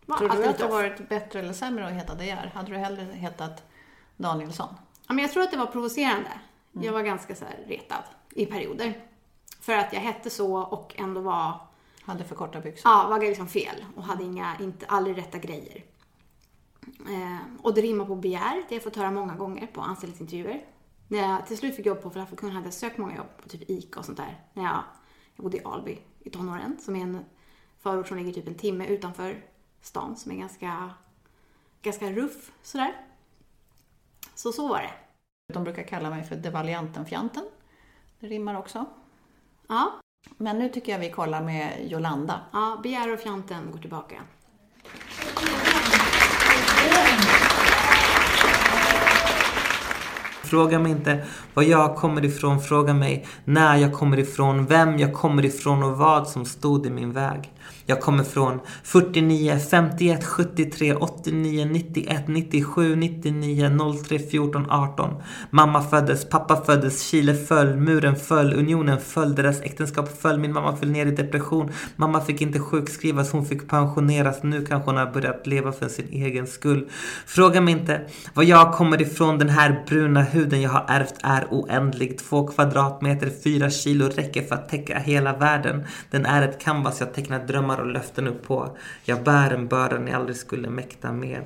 var 0.06 0.18
Tror 0.18 0.28
du 0.28 0.44
att 0.44 0.58
det 0.58 0.66
varit 0.66 1.08
bättre 1.08 1.38
eller 1.38 1.52
sämre 1.52 1.86
att 1.86 1.92
heta 1.92 2.14
DR? 2.14 2.50
Hade 2.54 2.70
du 2.70 2.76
hellre 2.76 3.02
hetat 3.02 3.62
Danielsson? 4.16 4.74
Ja, 5.08 5.14
men 5.14 5.22
jag 5.22 5.32
tror 5.32 5.42
att 5.42 5.50
det 5.50 5.56
var 5.56 5.66
provocerande. 5.66 6.30
Jag 6.72 6.92
var 6.92 7.02
ganska 7.02 7.34
så 7.34 7.44
retad 7.66 8.04
i 8.30 8.46
perioder. 8.46 8.94
För 9.60 9.72
att 9.72 9.92
jag 9.92 10.00
hette 10.00 10.30
så 10.30 10.56
och 10.56 10.94
ändå 10.98 11.20
var, 11.20 11.54
Hade 12.02 12.24
för 12.24 12.34
korta 12.34 12.60
byxor? 12.60 12.90
ja, 12.90 13.06
var 13.08 13.20
liksom 13.20 13.48
fel 13.48 13.84
och 13.96 14.04
hade 14.04 14.24
inga, 14.24 14.56
inte, 14.60 14.86
aldrig 14.86 15.18
rätta 15.18 15.38
grejer. 15.38 15.84
Eh, 16.86 17.38
och 17.62 17.74
det 17.74 17.80
rimmar 17.80 18.04
på 18.04 18.16
begär, 18.16 18.54
det 18.54 18.62
har 18.68 18.74
jag 18.74 18.82
fått 18.82 18.96
höra 18.96 19.10
många 19.10 19.34
gånger 19.34 19.66
på 19.66 19.80
anställningsintervjuer. 19.80 20.64
När 21.08 21.18
jag 21.18 21.46
till 21.46 21.56
slut 21.58 21.76
fick 21.76 21.86
jobb 21.86 22.02
på 22.02 22.10
Falafelkungen 22.10 22.54
hade 22.54 22.66
jag 22.66 22.74
sökt 22.74 22.98
många 22.98 23.16
jobb 23.16 23.26
på 23.42 23.48
typ 23.48 23.70
ICA 23.70 23.98
och 23.98 24.04
sånt 24.04 24.18
där. 24.18 24.40
När 24.52 24.62
jag, 24.62 24.82
jag 25.36 25.44
bodde 25.44 25.56
i 25.56 25.64
Alby 25.64 25.98
i 26.20 26.30
tonåren, 26.30 26.76
som 26.80 26.96
är 26.96 27.00
en 27.02 27.24
förort 27.78 28.08
som 28.08 28.16
ligger 28.16 28.32
typ 28.32 28.48
en 28.48 28.54
timme 28.54 28.86
utanför 28.86 29.44
stan, 29.80 30.16
som 30.16 30.32
är 30.32 30.36
ganska, 30.36 30.90
ganska 31.82 32.10
ruff 32.12 32.52
sådär. 32.62 32.96
Så 34.34 34.52
så 34.52 34.68
var 34.68 34.78
det. 34.78 34.92
De 35.52 35.64
brukar 35.64 35.82
kalla 35.82 36.10
mig 36.10 36.24
för 36.24 36.36
devaljanten-fjanten. 36.36 37.44
Det 38.20 38.26
rimmar 38.26 38.58
också. 38.58 38.84
Ja, 39.68 40.00
Men 40.36 40.58
nu 40.58 40.68
tycker 40.68 40.92
jag 40.92 40.98
vi 40.98 41.10
kollar 41.10 41.42
med 41.42 41.90
Jolanda. 41.90 42.40
ja 42.52 42.80
begär 42.82 43.12
och 43.12 43.20
fjanten 43.20 43.70
går 43.72 43.78
tillbaka. 43.78 44.22
Fråga 50.44 50.78
mig 50.78 50.92
inte 50.92 51.24
var 51.54 51.62
jag 51.62 51.96
kommer 51.96 52.24
ifrån, 52.24 52.60
fråga 52.60 52.94
mig 52.94 53.26
när 53.44 53.76
jag 53.76 53.92
kommer 53.92 54.18
ifrån, 54.18 54.66
vem 54.66 54.98
jag 54.98 55.12
kommer 55.12 55.44
ifrån 55.44 55.82
och 55.82 55.98
vad 55.98 56.28
som 56.28 56.44
stod 56.44 56.86
i 56.86 56.90
min 56.90 57.12
väg. 57.12 57.50
Jag 57.86 58.00
kommer 58.00 58.24
från 58.24 58.60
49, 58.82 59.58
51, 59.70 60.24
73, 60.24 60.94
89, 60.94 61.64
91, 61.64 62.28
97, 62.28 62.96
99, 62.96 63.70
03, 64.08 64.18
14, 64.18 64.66
18. 64.70 65.14
Mamma 65.50 65.82
föddes, 65.82 66.28
pappa 66.28 66.64
föddes, 66.64 67.08
Chile 67.08 67.34
föll, 67.34 67.76
muren 67.76 68.16
föll, 68.16 68.54
unionen 68.54 69.00
föll, 69.00 69.34
deras 69.34 69.60
äktenskap 69.60 70.20
föll, 70.20 70.38
min 70.38 70.52
mamma 70.52 70.76
föll 70.76 70.90
ner 70.90 71.06
i 71.06 71.10
depression. 71.10 71.70
Mamma 71.96 72.20
fick 72.20 72.40
inte 72.40 72.58
sjukskrivas, 72.58 73.32
hon 73.32 73.46
fick 73.46 73.68
pensioneras. 73.68 74.42
Nu 74.42 74.66
kanske 74.66 74.90
hon 74.90 74.98
har 74.98 75.12
börjat 75.12 75.46
leva 75.46 75.72
för 75.72 75.88
sin 75.88 76.08
egen 76.10 76.46
skull. 76.46 76.88
Fråga 77.26 77.60
mig 77.60 77.74
inte 77.74 78.00
var 78.34 78.42
jag 78.42 78.72
kommer 78.72 79.02
ifrån, 79.02 79.38
den 79.38 79.48
här 79.48 79.84
bruna 79.88 80.22
huden 80.22 80.62
jag 80.62 80.70
har 80.70 80.84
ärvt 80.88 81.14
är 81.22 81.46
oändlig. 81.50 82.18
Två 82.18 82.46
kvadratmeter, 82.46 83.30
fyra 83.44 83.70
kilo 83.70 84.08
räcker 84.08 84.42
för 84.42 84.54
att 84.54 84.68
täcka 84.68 84.98
hela 84.98 85.36
världen. 85.36 85.84
Den 86.10 86.26
är 86.26 86.48
ett 86.48 86.60
canvas 86.60 87.00
jag 87.00 87.14
tecknat 87.14 87.48
drömmar 87.48 87.71
och 87.80 87.86
löften 87.86 88.28
upp 88.28 88.46
på. 88.46 88.76
Jag 89.04 89.22
bär 89.22 89.50
en 89.50 89.68
börda 89.68 89.98
ni 89.98 90.12
aldrig 90.12 90.36
skulle 90.36 90.70
mäkta 90.70 91.12
med. 91.12 91.42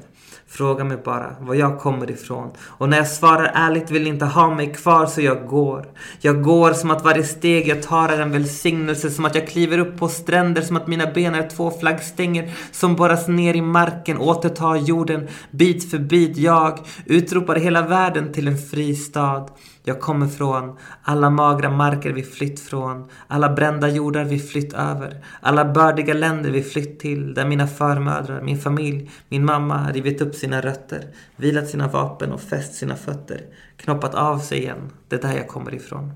Fråga 0.48 0.84
mig 0.84 0.96
bara 1.04 1.36
var 1.40 1.54
jag 1.54 1.80
kommer 1.80 2.10
ifrån. 2.10 2.50
Och 2.60 2.88
när 2.88 2.96
jag 2.96 3.08
svarar 3.08 3.50
ärligt 3.54 3.90
vill 3.90 4.02
ni 4.02 4.08
inte 4.08 4.24
ha 4.24 4.54
mig 4.54 4.74
kvar 4.74 5.06
så 5.06 5.20
jag 5.20 5.46
går. 5.46 5.86
Jag 6.20 6.42
går 6.42 6.72
som 6.72 6.90
att 6.90 7.04
varje 7.04 7.24
steg 7.24 7.68
jag 7.68 7.82
tar 7.82 8.08
är 8.08 8.20
en 8.20 8.32
välsignelse. 8.32 9.10
Som 9.10 9.24
att 9.24 9.34
jag 9.34 9.48
kliver 9.48 9.78
upp 9.78 9.98
på 9.98 10.08
stränder. 10.08 10.62
Som 10.62 10.76
att 10.76 10.86
mina 10.86 11.06
ben 11.06 11.34
är 11.34 11.48
två 11.48 11.70
flaggstänger 11.70 12.52
som 12.72 12.96
borras 12.96 13.28
ner 13.28 13.54
i 13.54 13.62
marken. 13.62 14.18
Återtar 14.18 14.76
jorden 14.76 15.28
bit 15.50 15.90
för 15.90 15.98
bit. 15.98 16.36
Jag 16.36 16.78
utropar 17.04 17.56
hela 17.56 17.82
världen 17.82 18.32
till 18.32 18.48
en 18.48 18.58
fri 18.58 18.94
stad. 18.94 19.50
Jag 19.88 20.01
kommer 20.01 20.27
från 20.27 20.77
alla 21.03 21.31
magra 21.31 21.70
marker 21.70 22.12
vi 22.12 22.22
flytt 22.22 22.61
från, 22.61 23.09
alla 23.27 23.49
brända 23.49 23.88
jordar 23.88 24.25
vi 24.25 24.38
flytt 24.38 24.72
över, 24.72 25.25
alla 25.40 25.64
bördiga 25.64 26.14
länder 26.14 26.51
vi 26.51 26.62
flytt 26.62 27.01
till, 27.01 27.35
där 27.35 27.46
mina 27.46 27.66
förmödrar, 27.66 28.40
min 28.40 28.59
familj, 28.59 29.11
min 29.29 29.44
mamma 29.44 29.92
rivit 29.92 30.20
upp 30.20 30.35
sina 30.35 30.61
rötter, 30.61 31.05
vilat 31.37 31.68
sina 31.68 31.88
vapen 31.88 32.33
och 32.33 32.40
fäst 32.40 32.75
sina 32.75 32.96
fötter, 32.96 33.40
knoppat 33.77 34.14
av 34.14 34.38
sig 34.38 34.59
igen. 34.59 34.92
Det 35.09 35.16
är 35.16 35.29
där 35.29 35.37
jag 35.37 35.49
kommer 35.49 35.75
ifrån. 35.75 36.12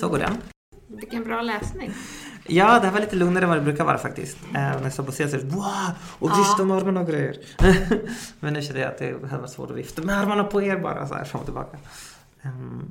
Så 0.00 0.08
går 0.08 0.18
den. 0.18 0.36
Vilken 0.86 1.24
bra 1.24 1.42
läsning. 1.42 1.92
Ja, 2.46 2.78
det 2.80 2.86
här 2.86 2.92
var 2.92 3.00
lite 3.00 3.16
lugnare 3.16 3.44
än 3.44 3.48
vad 3.48 3.58
det 3.58 3.64
brukar 3.64 3.84
vara 3.84 3.98
faktiskt. 3.98 4.38
Eh, 4.54 4.60
när 4.60 4.82
jag 4.82 4.92
stod 4.92 5.06
på 5.06 5.12
scen 5.12 5.30
så 5.30 5.36
wow! 5.36 5.90
Och 6.18 6.30
vifta 6.30 6.64
med 6.64 6.76
armarna 6.76 7.00
och 7.00 7.06
grejer. 7.06 7.36
Men 8.40 8.52
nu 8.52 8.62
kände 8.62 8.80
jag 8.80 8.90
att 8.90 8.98
det 8.98 9.12
varit 9.12 9.50
svårt 9.50 9.70
att 9.70 9.76
vifta 9.76 10.02
med 10.02 10.18
armarna 10.18 10.44
på 10.44 10.62
er 10.62 10.78
bara 10.78 11.08
så 11.08 11.14
här 11.14 11.24
fram 11.24 11.40
och 11.40 11.46
tillbaka. 11.46 11.78
Ehm, 12.42 12.90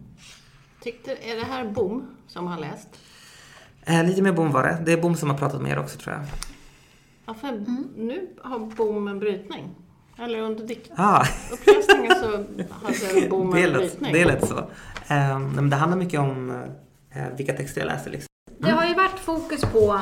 Tyckte, 0.82 1.12
är 1.16 1.36
det 1.36 1.44
här 1.46 1.66
Bom 1.66 2.08
som 2.28 2.48
har 2.48 2.60
läst? 2.60 2.88
Eh, 3.86 4.04
lite 4.06 4.22
mer 4.22 4.32
Bom 4.32 4.52
var 4.52 4.64
det. 4.64 4.82
Det 4.86 4.94
är 4.94 5.02
Bom 5.02 5.16
som 5.16 5.30
har 5.30 5.38
pratat 5.38 5.62
med 5.62 5.72
er 5.72 5.80
också 5.80 6.00
tror 6.00 6.16
jag. 6.16 6.24
Ja, 7.26 7.34
för 7.34 7.52
nu 7.98 8.28
har 8.44 8.60
Bom 8.60 9.08
en 9.08 9.20
brytning. 9.20 9.76
Eller 10.20 10.40
under 10.40 10.64
dikt- 10.68 10.92
Ah, 10.96 11.26
så 12.22 12.32
hade 12.86 13.30
Bom 13.30 13.52
det 13.52 13.64
en 13.64 13.74
brytning. 13.74 14.14
det 14.14 14.26
lät 14.26 14.48
så. 14.48 14.58
Eh, 15.08 15.40
det 15.70 15.76
handlar 15.76 15.98
mycket 15.98 16.20
om 16.20 16.50
eh, 17.12 17.24
vilka 17.38 17.54
texter 17.54 17.82
jag 17.82 17.88
läser 17.88 18.12
liksom. 18.12 18.28
Det 18.60 18.70
har 18.72 18.86
ju 18.88 18.94
varit 18.94 19.20
fokus 19.20 19.62
på 19.62 20.02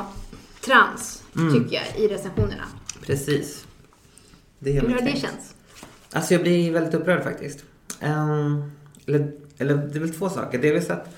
trans, 0.64 1.22
tycker 1.32 1.74
jag, 1.76 1.98
i 1.98 2.08
recensionerna. 2.08 2.64
Precis. 3.02 3.66
Det 4.58 4.76
är 4.76 4.80
Hur 4.80 4.88
har 4.94 5.00
det 5.00 5.16
känts? 5.16 5.54
Alltså 6.12 6.34
jag 6.34 6.42
blir 6.42 6.72
väldigt 6.72 6.94
upprörd 6.94 7.22
faktiskt. 7.24 7.64
Ehm, 8.00 8.70
eller 9.06 9.32
eller 9.58 9.76
det 9.76 9.98
är 9.98 10.00
väl 10.00 10.14
två 10.14 10.28
saker. 10.28 10.58
Delvis 10.58 10.90
att 10.90 11.08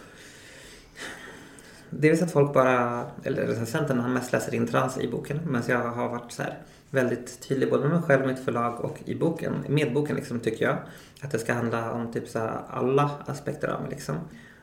Dels 1.90 2.22
att 2.22 2.32
folk 2.32 2.52
bara, 2.52 3.04
eller 3.24 3.46
recensenten, 3.46 4.00
han 4.00 4.12
mest 4.12 4.32
läser 4.32 4.54
in 4.54 4.66
trans 4.66 4.98
i 4.98 5.08
boken. 5.08 5.40
Men 5.46 5.62
jag 5.68 5.78
har 5.78 6.08
varit 6.08 6.32
så 6.32 6.42
här 6.42 6.58
väldigt 6.90 7.48
tydlig 7.48 7.70
både 7.70 7.82
med 7.82 7.92
mig 7.92 8.02
själv, 8.02 8.26
mitt 8.26 8.44
förlag 8.44 8.80
och 8.80 8.98
i 9.04 9.14
boken. 9.14 9.52
Med 9.68 9.94
boken 9.94 10.16
liksom 10.16 10.40
tycker 10.40 10.64
jag 10.64 10.76
att 11.22 11.30
det 11.30 11.38
ska 11.38 11.52
handla 11.52 11.92
om 11.92 12.12
typ 12.12 12.28
så 12.28 12.50
alla 12.70 13.10
aspekter 13.26 13.68
av 13.68 13.80
mig 13.80 13.90
liksom. 13.90 14.16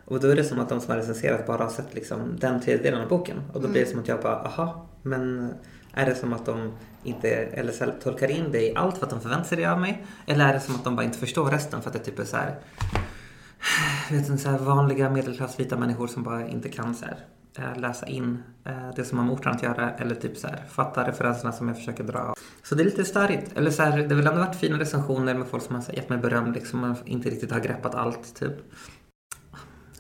Och 0.06 0.20
då 0.20 0.28
är 0.28 0.36
det 0.36 0.44
som 0.44 0.60
att 0.60 0.70
de 0.70 0.82
som 0.82 0.92
har 0.92 0.98
recenserat 0.98 1.48
bara 1.48 1.64
har 1.64 1.70
sett 1.70 1.94
liksom 1.94 2.38
den 2.40 2.62
tredjedelen 2.62 3.02
av 3.02 3.10
boken. 3.10 3.42
Och 3.54 3.62
då 3.62 3.68
blir 3.68 3.82
det 3.82 3.88
som 3.88 4.00
att 4.00 4.08
jag 4.08 4.22
bara, 4.22 4.36
aha, 4.36 4.88
men 5.02 5.54
är 5.94 6.06
det 6.06 6.16
som 6.16 6.34
att 6.34 6.46
de 6.46 6.72
inte, 7.04 7.30
eller 7.30 7.72
så 7.72 7.86
tolkar 8.04 8.32
in 8.32 8.52
det 8.52 8.62
i 8.62 8.76
allt 8.76 8.98
för 8.98 9.06
att 9.06 9.10
de 9.10 9.22
förväntar 9.22 9.46
sig 9.46 9.58
det 9.58 9.66
av 9.66 9.80
mig? 9.80 10.06
Eller 10.26 10.50
är 10.50 10.54
det 10.54 10.60
som 10.60 10.76
att 10.76 10.84
de 10.84 10.96
bara 10.96 11.06
inte 11.06 11.18
förstår 11.18 11.52
resten 11.52 11.82
för 11.82 11.90
att 11.90 11.94
det 11.94 12.00
typ 12.00 12.20
är 12.20 12.24
så 12.24 12.38
här 12.38 12.56
vet 14.12 14.30
inte, 14.30 14.42
så 14.42 14.50
här 14.50 14.58
vanliga 14.58 15.10
medelklass 15.10 15.60
vita 15.60 15.78
människor 15.78 16.08
som 16.08 16.24
bara 16.24 16.48
inte 16.48 16.70
kan 16.70 16.96
så 16.96 17.06
här, 17.06 17.18
eh, 17.58 17.80
läsa 17.80 18.08
in 18.08 18.44
eh, 18.64 18.90
det 18.96 19.06
som 19.06 19.18
har 19.18 19.26
med 19.26 19.34
orten 19.34 19.52
att 19.52 19.64
göra 19.64 19.92
eller 19.92 20.16
typ 20.16 20.38
så 20.38 20.48
här, 20.48 20.64
fatta 20.70 21.08
referenserna 21.08 21.52
som 21.52 21.68
jag 21.68 21.78
försöker 21.78 22.04
dra. 22.04 22.34
Så 22.64 22.76
det 22.76 22.84
är 22.84 22.86
lite 22.86 23.06
störigt. 23.06 23.58
Eller 23.58 23.72
så 23.72 23.84
här, 23.84 23.98
det 23.98 24.16
har 24.16 24.22
väl 24.22 24.28
ändå 24.28 24.40
varit 24.40 24.56
fina 24.56 24.80
recensioner 24.80 25.34
med 25.34 25.48
folk 25.48 25.64
som 25.64 25.76
har 25.76 25.82
här, 25.82 25.94
gett 25.94 26.10
mig 26.10 26.18
beröm 26.18 26.54
liksom 26.54 26.80
man 26.80 26.96
inte 27.06 27.30
riktigt 27.30 27.52
har 27.52 27.60
greppat 27.60 27.96
allt 27.96 28.36
typ. 28.36 28.54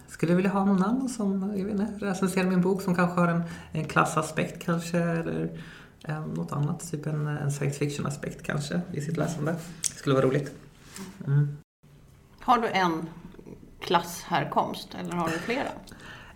Skulle 0.08 0.32
jag 0.32 0.38
vilja 0.38 0.52
ha 0.52 0.66
någon 0.66 0.84
annan 0.84 1.10
som 1.10 1.54
jag 1.56 1.66
vet 1.66 1.80
inte, 1.80 2.06
recenserar 2.06 2.48
min 2.48 2.62
bok 2.62 2.82
som 2.82 2.96
kanske 2.96 3.20
har 3.20 3.28
en, 3.28 3.44
en 3.72 3.86
klassaspekt 3.86 4.64
kanske 4.66 4.98
eller 5.00 5.62
eh, 6.04 6.26
något 6.26 6.52
annat, 6.52 6.92
typ 6.92 7.08
en, 7.08 7.28
en 7.28 7.52
science 7.52 7.80
fiction 7.80 8.06
aspekt 8.06 8.44
kanske 8.44 8.82
i 8.94 9.02
sitt 9.02 9.18
läsande. 9.18 9.56
Det 9.82 9.98
skulle 9.98 10.16
vara 10.16 10.26
roligt. 10.26 10.52
Mm. 11.28 11.58
Har 12.40 12.58
du 12.58 12.68
en 12.68 13.10
klasshärkomst 13.80 14.96
eller 15.00 15.14
har 15.14 15.28
du 15.28 15.34
flera? 15.34 15.70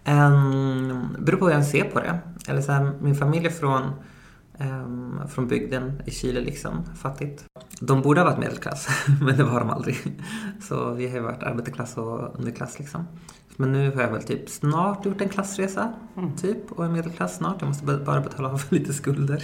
Um, 0.05 1.15
beror 1.19 1.37
på 1.37 1.47
hur 1.47 1.53
jag 1.53 1.65
ser 1.65 1.83
på 1.83 1.99
det. 1.99 2.19
Eller 2.47 2.61
så 2.61 2.71
här, 2.71 2.91
min 3.01 3.15
familj 3.15 3.45
är 3.45 3.49
från, 3.49 3.91
um, 4.59 5.21
från 5.29 5.47
bygden 5.47 6.01
i 6.05 6.11
Chile, 6.11 6.41
liksom, 6.41 6.85
fattigt. 6.95 7.45
De 7.79 8.01
borde 8.01 8.21
ha 8.21 8.25
varit 8.25 8.39
medelklass, 8.39 8.87
men 9.21 9.37
det 9.37 9.43
var 9.43 9.59
de 9.59 9.69
aldrig. 9.69 10.21
Så 10.61 10.93
vi 10.93 11.07
har 11.07 11.15
ju 11.15 11.21
varit 11.21 11.43
arbetarklass 11.43 11.97
och 11.97 12.39
underklass. 12.39 12.79
Liksom. 12.79 13.07
Men 13.57 13.71
nu 13.71 13.91
har 13.91 14.01
jag 14.01 14.11
väl 14.11 14.23
typ 14.23 14.49
snart 14.49 15.05
gjort 15.05 15.21
en 15.21 15.29
klassresa, 15.29 15.93
typ, 16.41 16.71
och 16.71 16.85
är 16.85 16.89
medelklass 16.89 17.37
snart. 17.37 17.55
Jag 17.59 17.67
måste 17.67 17.85
bara 17.85 18.21
betala 18.21 18.49
av 18.49 18.63
lite 18.69 18.93
skulder 18.93 19.43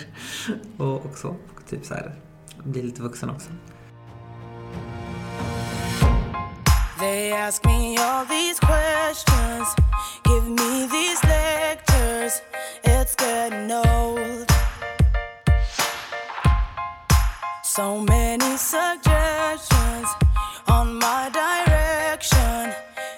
och, 0.78 1.06
och 1.06 1.18
så. 1.18 1.30
Och 1.30 1.66
typ 1.70 1.86
så 1.86 1.94
här, 1.94 2.16
bli 2.64 2.82
lite 2.82 3.02
vuxen 3.02 3.30
också. 3.30 3.50
They 6.98 7.34
ask 7.34 7.66
me 7.66 7.98
all 7.98 8.24
these 8.24 8.58
questions, 8.58 9.68
give 10.24 10.48
me 10.48 10.88
these 10.88 11.22
lectures. 11.26 12.42
It's 12.86 13.16
getting 13.16 13.70
old. 13.70 14.50
So 17.64 18.00
many 18.00 18.56
suggestions 18.56 20.08
on 20.70 20.96
my 20.96 21.30
direction, 21.34 22.74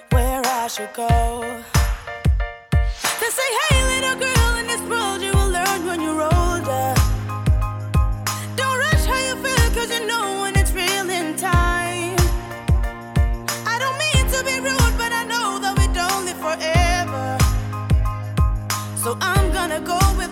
where 0.10 0.42
I 0.44 0.68
should 0.68 0.94
go. 0.96 1.77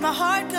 My 0.05 0.13
heart, 0.13 0.51
cause 0.51 0.53
the 0.53 0.53
heart 0.53 0.54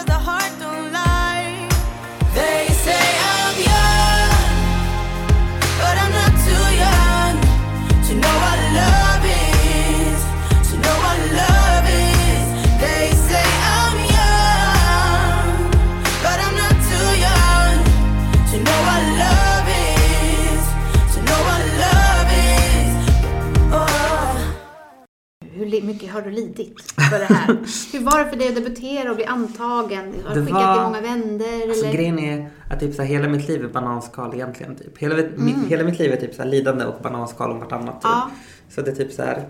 har 26.17 26.23
du 26.23 26.31
lidit 26.31 26.81
för 27.11 27.19
det 27.19 27.25
här? 27.25 27.47
Hur 27.93 28.01
var 28.05 28.25
det 28.25 28.31
för 28.31 28.37
dig 28.37 28.49
att 28.49 28.55
debutera 28.55 29.11
och 29.11 29.17
bli 29.17 29.25
antagen? 29.25 30.15
Har 30.27 30.35
du 30.35 30.41
skickat 30.47 30.63
var- 30.77 30.83
många 30.85 31.01
vänner? 31.01 31.69
Alltså, 31.69 31.85
eller? 31.85 31.95
grejen 31.97 32.19
är 32.19 32.51
att 32.71 32.81
typ, 32.81 32.95
så 32.95 33.03
här, 33.03 33.09
hela 33.09 33.29
mitt 33.29 33.49
liv 33.49 33.65
är 33.65 33.69
bananskal 33.69 34.35
egentligen. 34.35 34.77
Typ. 34.77 34.99
Hela, 34.99 35.15
mitt, 35.17 35.37
Mm. 35.37 35.69
hela 35.69 35.85
mitt 35.85 35.99
liv 35.99 36.13
är 36.13 36.17
typ 36.17 36.35
så 36.35 36.43
här, 36.43 36.49
lidande 36.51 36.85
och 36.85 37.03
bananskal 37.03 37.51
om 37.51 37.59
vartannat. 37.61 37.95
Typ. 37.95 38.03
Ja. 38.03 38.31
Så 38.71 38.83
det 38.83 38.91
är 38.91 38.95
typ 38.95 39.13
så 39.13 39.23
här, 39.23 39.45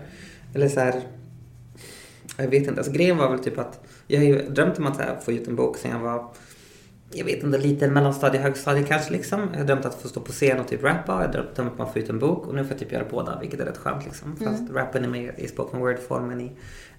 eller 0.53 0.69
så 0.69 0.79
här, 0.79 1.01
jag 2.37 2.47
vet 2.47 2.67
inte. 2.67 2.79
Alltså, 2.79 2.91
grejen 2.91 3.17
var 3.17 3.29
väl 3.29 3.39
typ 3.39 3.59
att 3.59 3.83
jag 4.07 4.19
har 4.19 4.25
ju 4.25 4.49
drömt 4.49 4.77
om 4.79 4.87
att 4.87 4.97
här, 4.97 5.17
få 5.25 5.31
ut 5.31 5.47
en 5.47 5.55
bok 5.55 5.77
sen 5.77 5.91
jag 5.91 5.99
var 5.99 6.25
jag 7.17 7.25
vet 7.25 7.43
inte, 7.43 7.57
lite 7.57 7.87
mellanstadie, 7.87 8.41
högstadie 8.41 8.83
kanske 8.83 9.11
liksom. 9.11 9.49
Jag 9.51 9.59
har 9.59 9.65
drömt 9.65 9.85
att 9.85 10.01
få 10.01 10.07
stå 10.07 10.21
på 10.21 10.31
scen 10.31 10.59
och 10.59 10.67
typ 10.67 10.83
rappa. 10.83 11.11
Jag 11.11 11.19
har 11.19 11.33
drömt 11.33 11.59
om 11.59 11.81
att 11.81 11.93
få 11.93 11.99
ut 11.99 12.09
en 12.09 12.19
bok 12.19 12.47
och 12.47 12.55
nu 12.55 12.63
får 12.63 12.71
jag 12.71 12.79
typ 12.79 12.91
göra 12.91 13.05
båda, 13.09 13.39
vilket 13.39 13.59
är 13.59 13.65
rätt 13.65 13.77
skönt 13.77 14.05
liksom. 14.05 14.35
Fast 14.35 14.71
rappen 14.73 15.03
är 15.03 15.07
mer 15.07 15.33
i 15.37 15.47
spoken 15.47 15.79
word-formen 15.79 16.41
i, 16.41 16.51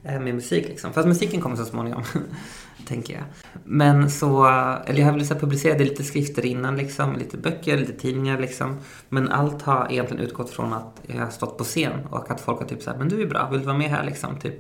eh, 0.05 0.21
med 0.21 0.35
musik 0.35 0.69
liksom. 0.69 0.93
Fast 0.93 1.09
musiken 1.09 1.41
kommer 1.41 1.57
så 1.57 1.65
småningom, 1.65 2.03
tänker 2.87 3.15
jag. 3.15 3.23
Men 3.65 4.11
så, 4.11 4.47
eller 4.87 4.99
jag 4.99 5.07
har 5.07 5.13
väl 5.13 5.27
så 5.27 5.35
publicerat 5.35 5.81
lite 5.81 6.05
skrifter 6.05 6.47
innan 6.47 6.77
liksom, 6.77 7.17
lite 7.17 7.37
böcker, 7.37 7.77
lite 7.77 7.93
tidningar 7.93 8.39
liksom. 8.39 8.79
Men 9.09 9.29
allt 9.29 9.63
har 9.63 9.87
egentligen 9.91 10.25
utgått 10.25 10.51
från 10.51 10.73
att 10.73 11.01
jag 11.07 11.17
har 11.25 11.31
stått 11.31 11.59
på 11.59 11.65
scen 11.65 11.93
och 12.11 12.31
att 12.31 12.41
folk 12.41 12.59
har 12.59 12.67
typ 12.67 12.83
såhär, 12.83 12.99
men 12.99 13.09
du 13.09 13.23
är 13.23 13.27
bra, 13.27 13.49
vill 13.51 13.61
du 13.61 13.67
vara 13.67 13.79
med 13.79 13.91
här 13.91 14.05
liksom? 14.05 14.39
Typ 14.39 14.57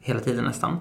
hela 0.00 0.20
tiden 0.20 0.44
nästan. 0.44 0.78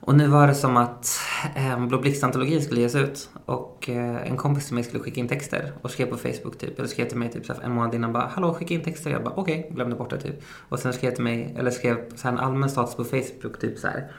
Och 0.00 0.14
nu 0.14 0.26
var 0.26 0.46
det 0.46 0.54
som 0.54 0.76
att 0.76 1.18
eh, 1.56 1.86
Blå 1.86 1.98
Blixt-antologin 1.98 2.60
skulle 2.60 2.80
ges 2.80 2.94
ut 2.94 3.30
och 3.44 3.88
eh, 3.88 4.30
en 4.30 4.36
kompis 4.36 4.66
till 4.66 4.74
mig 4.74 4.84
skulle 4.84 5.02
skicka 5.02 5.20
in 5.20 5.28
texter 5.28 5.72
och 5.82 5.90
skrev 5.90 6.06
på 6.06 6.16
Facebook 6.16 6.58
typ, 6.58 6.78
eller 6.78 6.88
skrev 6.88 7.08
till 7.08 7.18
mig 7.18 7.32
typ 7.32 7.46
så 7.46 7.52
en 7.62 7.72
månad 7.72 7.94
innan 7.94 8.12
bara 8.12 8.26
Hallå, 8.26 8.54
skicka 8.54 8.74
in 8.74 8.82
texter. 8.82 9.10
Jag 9.10 9.24
bara 9.24 9.34
okej, 9.36 9.70
glömde 9.74 9.96
bort 9.96 10.10
det 10.10 10.20
typ. 10.20 10.42
Och 10.68 10.78
sen 10.78 10.92
skrev 10.92 11.14
till 11.14 11.24
mig, 11.24 11.54
eller 11.58 11.70
skrev 11.70 12.16
såhär 12.16 12.32
en 12.32 12.38
allmän 12.38 12.70
status 12.70 12.94
på 12.94 13.04
Facebook 13.04 13.60
typ 13.60 13.78
så 13.78 13.86
här 13.86 14.10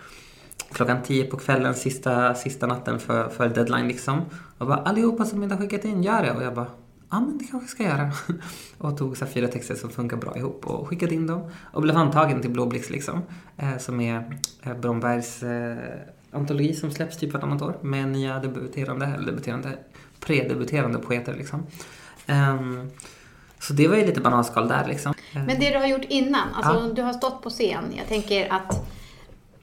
klockan 0.72 1.04
tio 1.04 1.24
på 1.24 1.38
kvällen, 1.38 1.76
sista, 1.76 2.36
sista 2.36 2.68
natten 2.68 3.00
för, 3.00 3.30
för 3.30 3.50
deadline 3.50 3.88
liksom. 3.88 4.22
Och 4.58 4.68
bara 4.68 4.78
allihopa 4.78 5.26
som 5.26 5.44
inte 5.44 5.56
har 5.56 5.62
skickat 5.62 5.86
in, 5.86 6.04
gör 6.04 6.24
det. 6.24 6.32
Och 6.32 6.44
jag 6.44 6.56
bara 6.56 6.68
ja 7.12 7.20
men 7.20 7.38
det 7.38 7.46
kanske 7.46 7.58
jag 7.66 7.70
ska 7.70 7.84
göra. 7.84 8.12
och 8.78 8.98
tog 8.98 9.18
så 9.18 9.26
fyra 9.26 9.48
texter 9.48 9.76
som 9.76 9.90
funkar 9.90 10.18
bra 10.18 10.38
ihop 10.38 10.68
och 10.68 10.88
skickade 10.88 11.16
in 11.16 11.28
dem. 11.28 11.42
Och 11.74 11.82
blev 11.82 11.98
antagen 11.98 12.42
till 12.42 12.50
Blå 12.52 12.66
Blixt 12.66 12.90
liksom. 12.90 13.22
Eh, 13.58 13.78
som 13.78 14.02
är 14.02 14.40
eh, 14.64 14.74
Brombergs 14.78 15.44
eh, 15.44 15.78
antologi 16.32 16.74
som 16.74 16.92
släpps 16.92 17.18
typ 17.18 17.34
vartannat 17.34 17.62
år. 17.62 17.78
Med 17.82 18.08
nya 18.08 18.40
debuterande, 18.40 19.06
eller 19.06 19.26
debuterande, 19.26 19.78
predebuterande 20.20 21.00
poeter 21.00 21.34
liksom. 21.38 21.66
Ehm, 22.28 22.90
så 23.60 23.74
det 23.74 23.88
var 23.88 23.96
ju 23.96 24.06
lite 24.06 24.22
bananskal 24.22 24.68
där 24.68 24.88
liksom. 24.88 25.14
Eh, 25.36 25.44
Men 25.46 25.60
det 25.60 25.70
du 25.70 25.78
har 25.78 25.88
gjort 25.88 26.06
innan, 26.10 26.48
alltså 26.54 26.88
Ja. 26.88 26.94
du 26.94 27.02
har 27.02 27.14
stått 27.14 27.42
på 27.42 27.50
scen. 27.50 27.84
Jag 27.98 28.08
tänker 28.08 28.54
att 28.54 28.88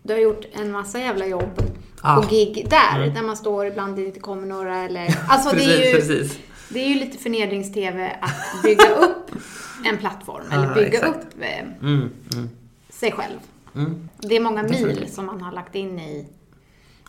du 0.02 0.12
har 0.12 0.20
gjort 0.20 0.44
en 0.52 0.72
massa 0.72 0.98
jävla 0.98 1.26
jobb 1.26 1.62
på 2.02 2.24
gig 2.30 2.66
där, 2.70 3.02
Mm. 3.02 3.14
där 3.14 3.22
man 3.22 3.36
står 3.36 3.66
ibland 3.66 3.96
det 3.96 4.04
inte 4.04 4.20
kommer 4.20 4.46
några 4.46 4.76
eller... 4.78 5.18
Alltså 5.28 5.50
det 5.50 5.56
precis, 5.56 5.78
är 5.80 5.86
ju, 5.86 5.94
precis. 5.94 6.38
Det 6.70 6.78
är 6.84 6.88
ju 6.88 6.94
lite 6.94 7.18
förnedrings-tv 7.18 8.16
att 8.20 8.62
bygga 8.62 8.90
upp 8.98 9.30
en 9.84 9.96
plattform, 9.98 10.44
eller 10.50 10.74
bygga 10.74 10.86
exakt. 10.88 11.16
upp 11.16 11.40
eh, 11.40 11.58
Mm, 11.82 12.10
mm, 12.34 12.48
sig 12.90 13.12
själv. 13.12 13.38
mm. 13.74 14.08
Det 14.18 14.36
är 14.36 14.40
många 14.40 14.62
mil 14.62 15.08
som 15.12 15.26
man 15.26 15.40
har 15.40 15.52
lagt 15.52 15.74
in 15.74 15.98
i... 15.98 16.28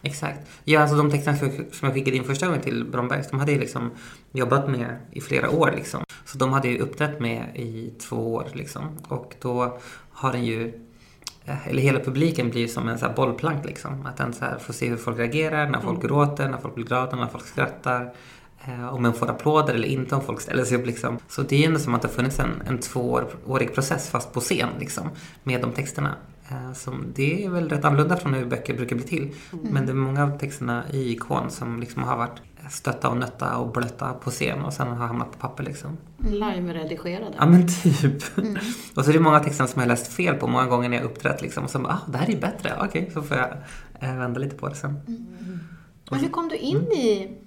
Exakt. 0.02 0.39
Ja, 0.63 0.82
alltså 0.82 0.95
de 0.98 1.12
texterna 1.12 1.38
som 1.38 1.48
jag- 1.48 1.65
jag 1.82 1.93
skickade 1.93 2.17
in 2.17 2.24
första 2.24 2.45
gången 2.45 2.62
till 2.62 2.86
Brombergs, 2.86 3.30
de 3.30 3.39
hade 3.39 3.52
jag 3.52 3.60
liksom 3.60 3.91
jobbat 4.32 4.69
med 4.69 4.95
i 5.12 5.22
flera 5.22 5.50
år 5.50 5.74
liksom. 5.76 6.04
Så 6.26 6.38
de 6.38 6.54
hade 6.54 6.67
ju 6.67 6.80
uppträtt 6.80 7.19
med 7.19 7.43
i 7.56 7.93
två 8.02 8.34
år 8.34 8.48
liksom. 8.54 8.98
Och 9.08 9.36
då 9.41 9.80
har 10.12 10.32
den 10.32 10.45
ju, 10.45 10.74
eh, 11.45 11.67
eller 11.67 11.82
hela 11.82 12.00
publiken 12.00 12.50
blir 12.50 12.67
som 12.67 12.88
en 12.89 13.00
så 13.00 13.10
bollplank 13.15 13.65
liksom. 13.65 14.06
Att 14.06 14.17
den 14.17 14.34
så 14.34 14.45
får 14.60 14.74
se 14.74 14.89
hur 14.89 14.98
folk 14.98 15.17
reagerar, 15.19 15.69
när 15.69 15.80
folk 15.82 16.02
gråter, 16.02 16.50
när 16.50 16.58
folk 16.58 16.76
blir 16.76 16.86
glada, 16.86 17.15
när 17.15 17.28
folk 17.28 17.45
skrattar. 17.45 18.13
Eh, 18.65 18.93
om 18.93 19.02
man 19.04 19.13
får 19.13 19.30
applåder 19.30 19.74
eller 19.74 19.88
inte, 19.88 20.15
om 20.15 20.22
folk 20.22 20.41
ställer 20.41 20.63
sig 20.63 20.78
upp 20.78 20.86
liksom. 20.86 21.17
Så 21.28 21.41
det 21.41 21.63
är 21.63 21.67
ändå 21.67 21.80
som 21.80 21.95
att 21.95 22.02
det 22.02 22.08
har 22.08 22.13
funnits 22.15 22.39
en, 22.39 22.62
en 22.67 22.78
tvåårig 22.80 23.74
process 23.74 24.10
fast 24.10 24.34
på 24.34 24.39
scen 24.39 24.69
liksom. 24.80 25.10
Med 25.43 25.62
de 25.62 25.72
texterna. 25.72 26.15
Eh, 26.50 26.74
Som, 26.74 27.06
det 27.15 27.45
är 27.45 27.50
väl 27.50 27.69
rätt 27.69 27.86
annorlunda 27.86 28.17
från 28.17 28.34
hur 28.34 28.45
böcker 28.45 28.74
brukar 28.74 28.95
bli 28.95 29.06
till. 29.06 29.36
Men 29.52 29.86
det 29.86 29.91
är 29.91 29.95
många 29.95 30.24
av 30.24 30.38
texterna 30.39 30.84
i 30.91 31.12
Ikon 31.12 31.50
som 31.52 31.80
liksom 31.80 32.04
har 32.04 32.17
varit 32.17 32.41
stötta 32.69 33.10
och 33.10 33.17
nötta 33.17 33.58
och 33.58 33.72
blötta 33.72 34.13
på 34.13 34.30
scen 34.32 34.62
och 34.62 34.74
sen 34.74 34.88
har 34.88 35.08
hamnat 35.08 35.32
på 35.32 35.38
papper 35.38 35.63
liksom. 35.63 35.98
Live-redigerade. 36.17 37.34
Ja 37.38 37.45
men 37.45 37.67
typ. 37.67 38.24
Och 38.95 39.04
så 39.06 39.10
är 39.10 39.13
det 39.13 39.19
många 39.19 39.39
texter 39.39 39.65
som 39.65 39.80
jag 39.82 39.88
har 39.88 39.89
läst 39.93 40.13
fel 40.13 40.36
på 40.36 40.48
många 40.48 40.65
gånger 40.65 40.89
när 40.89 40.98
jag 40.98 41.06
uppträtt 41.06 41.41
liksom. 41.41 41.63
Och 41.63 41.69
så 41.69 41.80
bara, 41.80 41.93
ah, 41.93 42.12
det 42.12 42.17
här 42.17 42.28
är 42.28 42.32
ju 42.32 42.39
bättre. 42.39 42.74
Okej, 42.82 43.10
så 43.13 43.22
får 43.22 43.38
jag 43.38 43.48
eh, 44.00 44.17
vända 44.17 44.39
lite 44.39 44.56
på 44.56 44.67
det 44.67 44.76
sen. 44.76 45.00
Men 46.12 46.19
hur 46.19 46.30
kom 46.30 46.50
du 46.50 46.56
in 46.56 46.78
i 46.82 47.38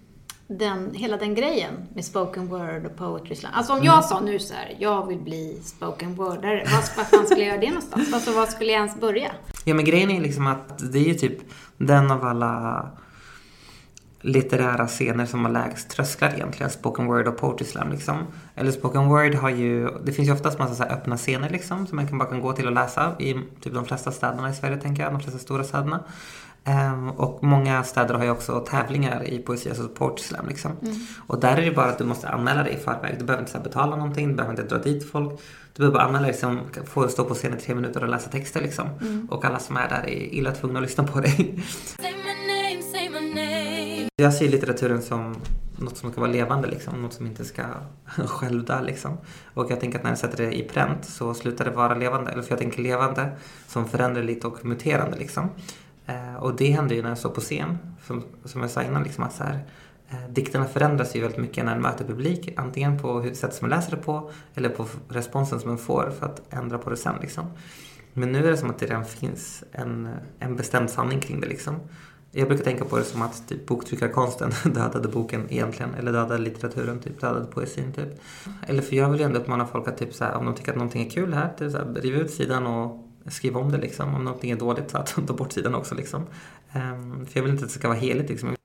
den, 0.58 0.94
hela 0.94 1.16
den 1.16 1.34
grejen 1.34 1.72
med 1.94 2.04
spoken 2.04 2.48
word 2.48 2.86
och 2.86 2.96
poetry 2.96 3.36
slam? 3.36 3.52
Alltså 3.54 3.72
om 3.72 3.84
jag 3.84 4.04
sa 4.04 4.20
nu 4.20 4.38
så 4.38 4.54
här, 4.54 4.76
jag 4.78 5.06
vill 5.06 5.18
bli 5.18 5.60
spoken 5.64 6.14
wordare, 6.14 6.64
vad 6.64 6.82
vad 6.96 7.06
fan 7.06 7.26
skulle 7.26 7.40
jag 7.40 7.48
göra 7.48 7.60
det 7.60 7.68
någonstans? 7.68 8.14
Alltså 8.14 8.32
vad 8.32 8.48
skulle 8.48 8.72
jag 8.72 8.78
ens 8.78 9.00
börja? 9.00 9.32
Ja 9.64 9.74
men 9.74 9.84
grejen 9.84 10.10
är 10.10 10.20
liksom 10.20 10.46
att 10.46 10.92
det 10.92 10.98
är 10.98 11.04
ju 11.04 11.14
typ 11.14 11.38
den 11.76 12.10
av 12.10 12.24
alla 12.24 12.88
litterära 14.22 14.86
scener 14.86 15.26
som 15.26 15.44
har 15.44 15.52
lägst 15.52 15.90
trösklar 15.90 16.34
egentligen, 16.34 16.70
spoken 16.70 17.06
word 17.06 17.28
och 17.28 17.36
poetry 17.36 17.66
slam 17.66 17.90
liksom. 17.90 18.16
Eller 18.54 18.70
spoken 18.70 19.08
word 19.08 19.34
har 19.34 19.50
ju, 19.50 19.88
det 20.04 20.12
finns 20.12 20.28
ju 20.28 20.32
oftast 20.32 20.58
massa 20.58 20.74
så 20.74 20.82
öppna 20.82 21.16
scener 21.16 21.50
liksom 21.50 21.86
som 21.86 21.96
man 21.96 22.06
kan 22.06 22.18
bara 22.18 22.28
kan 22.28 22.40
gå 22.40 22.52
till 22.52 22.66
och 22.66 22.72
läsa 22.72 23.12
i 23.18 23.34
typ 23.60 23.74
de 23.74 23.84
flesta 23.84 24.12
städerna 24.12 24.50
i 24.50 24.54
Sverige 24.54 24.76
tänker 24.76 25.02
jag, 25.02 25.12
de 25.12 25.20
flesta 25.20 25.38
stora 25.38 25.64
städerna. 25.64 26.04
Ehm, 26.64 27.11
och 27.11 27.44
många 27.44 27.85
städer 27.85 28.14
har 28.14 28.25
ju 28.25 28.31
också 28.31 28.61
tävlingar 28.61 29.25
i 29.25 29.38
poesi, 29.38 29.68
alltså 29.68 29.88
poetry 29.88 30.25
slam 30.25 30.48
liksom. 30.48 30.72
Och 31.27 31.40
där 31.40 31.57
är 31.57 31.64
det 31.64 31.70
bara 31.70 31.87
att 31.87 31.98
du 31.98 32.05
måste 32.05 32.29
anmäla 32.29 32.62
dig 32.62 32.75
i 32.75 32.77
förväg. 32.77 33.16
Du 33.18 33.25
behöver 33.25 33.44
inte 33.44 33.59
här, 33.59 33.64
betala 33.64 33.96
någonting, 33.96 34.29
du 34.29 34.35
behöver 34.35 34.61
inte 34.61 34.75
dra 34.75 34.83
dit 34.83 35.11
folk. 35.11 35.40
Du 35.75 35.79
behöver 35.79 35.98
bara 35.98 36.05
anmäla 36.05 36.27
dig 36.27 36.35
som 36.35 36.61
få 36.85 37.09
stå 37.09 37.25
på 37.25 37.35
scen 37.35 37.59
i 37.59 37.61
tre 37.61 37.75
minuter 37.75 38.03
och 38.03 38.09
läsa 38.09 38.31
texter 38.31 38.61
liksom. 38.61 38.88
Och 39.31 39.44
alla 39.44 39.59
som 39.59 39.77
är 39.77 39.88
där 39.88 40.03
är 40.07 40.35
illa 40.35 40.53
tvungna 40.53 40.79
att 40.79 40.83
lyssna 40.83 41.05
på 41.05 41.20
dig. 41.20 41.64
Name. 43.35 44.09
Jag 44.16 44.35
ser 44.35 44.48
litteraturen 44.48 45.03
som 45.03 45.37
något 45.79 45.96
som 45.96 46.12
ska 46.12 46.20
vara 46.20 46.31
levande, 46.31 46.68
liksom. 46.68 47.03
något 47.03 47.12
som 47.12 47.27
inte 47.27 47.44
ska 47.44 47.62
självdö. 48.27 48.83
Liksom. 48.83 49.18
Och 49.55 49.70
jag 49.70 49.81
tänker 49.81 49.98
att 49.98 50.05
när 50.05 50.11
jag 50.11 50.18
sätter 50.18 50.37
det 50.37 50.59
i 50.59 50.62
pränt 50.62 51.05
så 51.05 51.35
slutar 51.35 51.64
det 51.64 51.70
vara 51.70 51.94
levande. 51.94 52.31
Eller 52.31 52.42
för 52.42 52.51
jag 52.51 52.59
tänker 52.59 52.83
levande 52.83 53.33
som 53.66 53.88
föränderligt 53.88 54.44
och 54.44 54.64
muterande. 54.64 55.16
Liksom. 55.16 55.51
Eh, 56.06 56.34
och 56.36 56.56
det 56.56 56.70
händer 56.70 56.96
ju 56.96 57.02
när 57.02 57.08
jag 57.08 57.18
står 57.18 57.30
på 57.30 57.40
scen. 57.40 57.78
Som, 58.06 58.24
som 58.44 58.60
jag 58.60 58.70
sa 58.70 58.82
innan, 58.82 59.02
liksom, 59.02 59.24
att 59.24 59.32
så 59.32 59.44
här, 59.44 59.64
eh, 60.10 60.28
dikterna 60.30 60.64
förändras 60.64 61.16
ju 61.16 61.20
väldigt 61.20 61.40
mycket 61.40 61.64
när 61.64 61.74
en 61.76 61.82
möter 61.82 62.04
publik. 62.04 62.54
Antingen 62.56 62.98
på 62.98 63.22
sättet 63.22 63.54
som 63.54 63.68
man 63.68 63.78
läser 63.78 63.96
det 63.96 64.02
på 64.02 64.30
eller 64.54 64.68
på 64.68 64.86
responsen 65.08 65.60
som 65.60 65.68
man 65.68 65.78
får 65.78 66.12
för 66.18 66.26
att 66.26 66.52
ändra 66.52 66.78
på 66.78 66.90
det 66.90 66.96
sen. 66.96 67.14
Liksom. 67.20 67.46
Men 68.12 68.32
nu 68.32 68.46
är 68.46 68.50
det 68.50 68.56
som 68.56 68.70
att 68.70 68.78
det 68.78 68.86
redan 68.86 69.04
finns 69.04 69.64
en, 69.72 70.08
en 70.38 70.56
bestämd 70.56 70.90
sanning 70.90 71.20
kring 71.20 71.40
det. 71.40 71.46
Liksom. 71.46 71.76
Jag 72.30 72.48
brukar 72.48 72.64
tänka 72.64 72.84
på 72.84 72.98
det 72.98 73.04
som 73.04 73.22
att 73.22 73.48
typ, 73.48 73.66
boktryckarkonsten 73.66 74.50
dödade 74.72 75.08
boken 75.08 75.46
egentligen. 75.50 75.94
Eller 75.94 76.12
dödade 76.12 76.38
litteraturen, 76.38 77.00
typ, 77.00 77.20
dödade 77.20 77.46
poesin. 77.46 77.92
Typ. 77.92 78.20
Eller 78.66 78.82
för 78.82 78.96
jag 78.96 79.10
vill 79.10 79.20
ju 79.20 79.26
ändå 79.26 79.38
uppmana 79.40 79.66
folk 79.66 79.88
att 79.88 79.98
typ, 79.98 80.14
så 80.14 80.24
här, 80.24 80.34
om 80.34 80.44
de 80.44 80.54
tycker 80.54 80.70
att 80.70 80.76
någonting 80.78 81.06
är 81.06 81.10
kul 81.10 81.34
här, 81.34 81.52
typ, 81.58 81.72
så 81.72 81.78
här, 81.78 81.94
riv 81.94 82.14
ut 82.14 82.30
sidan 82.30 82.66
och 82.66 83.08
skriv 83.28 83.56
om 83.56 83.72
det. 83.72 83.78
Liksom. 83.78 84.14
Om 84.14 84.24
någonting 84.24 84.50
är 84.50 84.56
dåligt, 84.56 84.90
så 84.90 84.98
att 84.98 85.14
ta 85.26 85.32
bort 85.32 85.52
sidan 85.52 85.74
också. 85.74 85.94
Liksom. 85.94 86.26
Ehm, 86.72 87.26
för 87.26 87.38
jag 87.38 87.42
vill 87.42 87.52
inte 87.52 87.64
att 87.64 87.70
det 87.70 87.78
ska 87.78 87.88
vara 87.88 87.98
heligt. 87.98 88.30
Liksom. 88.30 88.56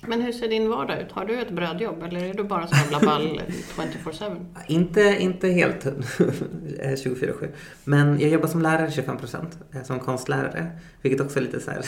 Men 0.00 0.22
hur 0.22 0.32
ser 0.32 0.48
din 0.48 0.68
vardag 0.68 1.00
ut? 1.00 1.12
Har 1.12 1.24
du 1.24 1.40
ett 1.40 1.50
brödjobb 1.50 2.02
eller 2.02 2.24
är 2.24 2.34
du 2.34 2.44
bara 2.44 2.66
så 2.66 2.76
jävla 2.76 3.00
ball 3.00 3.40
24-7? 3.76 4.46
Inte, 4.66 5.00
inte 5.00 5.48
helt 5.48 5.86
eh, 5.86 5.92
24-7. 5.92 7.48
Men 7.84 8.20
jag 8.20 8.30
jobbar 8.30 8.48
som 8.48 8.62
lärare 8.62 8.90
25 8.90 9.16
procent. 9.16 9.58
Som 9.84 10.00
konstlärare. 10.00 10.70
Vilket 11.02 11.20
också 11.20 11.38
är 11.38 11.42
lite 11.42 11.60
så 11.60 11.70
här 11.70 11.84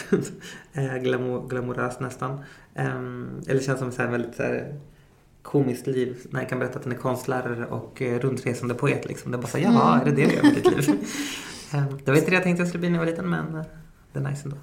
eh, 0.97 1.03
glamour, 1.03 1.49
glamoröst 1.49 2.01
nästan. 2.01 2.41
Ehm, 2.75 3.43
Eller 3.47 3.61
känns 3.61 3.79
som 3.79 3.93
så 3.93 4.03
här 4.03 4.11
väldigt 4.11 4.35
så 4.35 4.43
här, 4.43 4.75
komiskt 5.43 5.87
liv. 5.87 6.17
När 6.31 6.41
jag 6.41 6.49
kan 6.49 6.59
berätta 6.59 6.79
att 6.79 6.85
den 6.85 6.93
är 6.93 6.97
konstlärare 6.97 7.67
och 7.67 8.03
eh, 8.03 8.19
rundresande 8.19 8.75
poet. 8.75 9.07
Liksom. 9.07 9.33
Det 9.33 9.37
är 9.37 9.43
bara 9.43 9.49
så 9.49 9.59
jaha, 9.59 10.01
är 10.01 10.05
det 10.05 10.11
det 10.11 10.27
du 10.27 10.35
gör 10.35 10.43
med 10.43 10.55
ditt 10.55 10.89
liv? 10.89 10.99
Det 12.05 12.11
var 12.11 12.19
inte 12.19 12.31
det 12.31 12.35
jag 12.35 12.43
tänkte 12.43 12.61
jag 12.61 12.69
skulle 12.69 12.81
bli 12.81 12.89
när 12.89 12.99
jag 12.99 13.05
var 13.05 13.11
liten 13.11 13.31
men 13.31 13.55
eh, 13.55 13.65
det 14.13 14.19
är 14.19 14.23
nice 14.23 14.45
ändå. 14.45 14.57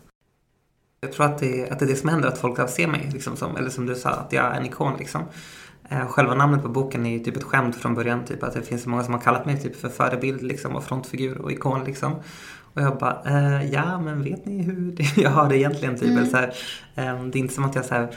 Jag 1.01 1.11
tror 1.11 1.25
att 1.25 1.39
det, 1.39 1.69
att 1.69 1.79
det 1.79 1.85
är 1.85 1.89
det 1.89 1.95
som 1.95 2.09
händer, 2.09 2.27
att 2.27 2.37
folk 2.37 2.69
ser 2.69 2.87
mig 2.87 3.09
liksom, 3.13 3.35
som, 3.35 3.55
eller 3.55 3.69
som 3.69 3.85
du 3.85 3.95
sa, 3.95 4.09
att 4.09 4.33
jag 4.33 4.45
är 4.45 4.59
en 4.59 4.65
ikon 4.65 4.97
liksom. 4.97 5.23
Eh, 5.89 6.07
Själva 6.07 6.35
namnet 6.35 6.61
på 6.61 6.69
boken 6.69 7.05
är 7.05 7.09
ju 7.11 7.19
typ 7.19 7.37
ett 7.37 7.43
skämt 7.43 7.75
från 7.75 7.95
början, 7.95 8.25
typ 8.25 8.43
att 8.43 8.53
det 8.53 8.61
finns 8.61 8.83
så 8.83 8.89
många 8.89 9.03
som 9.03 9.13
har 9.13 9.21
kallat 9.21 9.45
mig 9.45 9.61
typ 9.61 9.75
för 9.75 9.89
förebild 9.89 10.41
liksom 10.41 10.75
och 10.75 10.83
frontfigur 10.83 11.37
och 11.37 11.51
ikon 11.51 11.83
liksom. 11.83 12.15
Och 12.73 12.81
jag 12.81 12.97
bara, 12.97 13.21
eh, 13.25 13.71
ja 13.71 13.99
men 13.99 14.23
vet 14.23 14.45
ni 14.45 14.61
hur 14.61 14.91
det, 14.97 15.17
jag 15.17 15.29
har 15.29 15.49
det 15.49 15.57
egentligen 15.57 15.97
typ? 15.97 16.09
Eller 16.09 16.25
så 16.25 16.37
här, 16.37 16.53
eh, 16.95 17.23
det 17.23 17.37
är 17.37 17.41
inte 17.41 17.53
som 17.53 17.65
att 17.65 17.75
jag 17.75 17.85
så 17.85 17.93
här, 17.93 18.15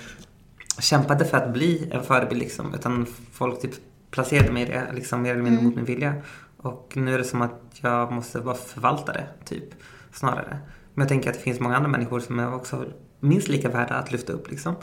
kämpade 0.80 1.24
för 1.24 1.36
att 1.36 1.52
bli 1.52 1.88
en 1.92 2.02
förebild 2.02 2.40
liksom, 2.40 2.74
utan 2.74 3.06
folk 3.32 3.60
typ 3.60 3.72
placerade 4.10 4.52
mig 4.52 4.62
i 4.62 4.66
det 4.66 4.86
liksom 4.94 5.22
mer 5.22 5.32
eller 5.32 5.42
mindre 5.42 5.64
mot 5.64 5.76
min 5.76 5.84
vilja. 5.84 6.14
Och 6.62 6.92
nu 6.96 7.14
är 7.14 7.18
det 7.18 7.24
som 7.24 7.42
att 7.42 7.60
jag 7.80 8.12
måste 8.12 8.40
vara 8.40 8.56
förvaltare, 8.56 9.26
typ, 9.44 9.64
snarare. 10.12 10.58
Men 10.94 11.02
jag 11.02 11.08
tänker 11.08 11.30
att 11.30 11.36
det 11.36 11.42
finns 11.42 11.60
många 11.60 11.76
andra 11.76 11.88
människor 11.88 12.20
som 12.20 12.38
är 12.38 12.54
också 12.54 12.84
minst 13.20 13.48
lika 13.48 13.68
värda 13.68 13.94
att 13.94 14.12
lyfta 14.12 14.32
upp 14.32 14.50
liksom. 14.50 14.74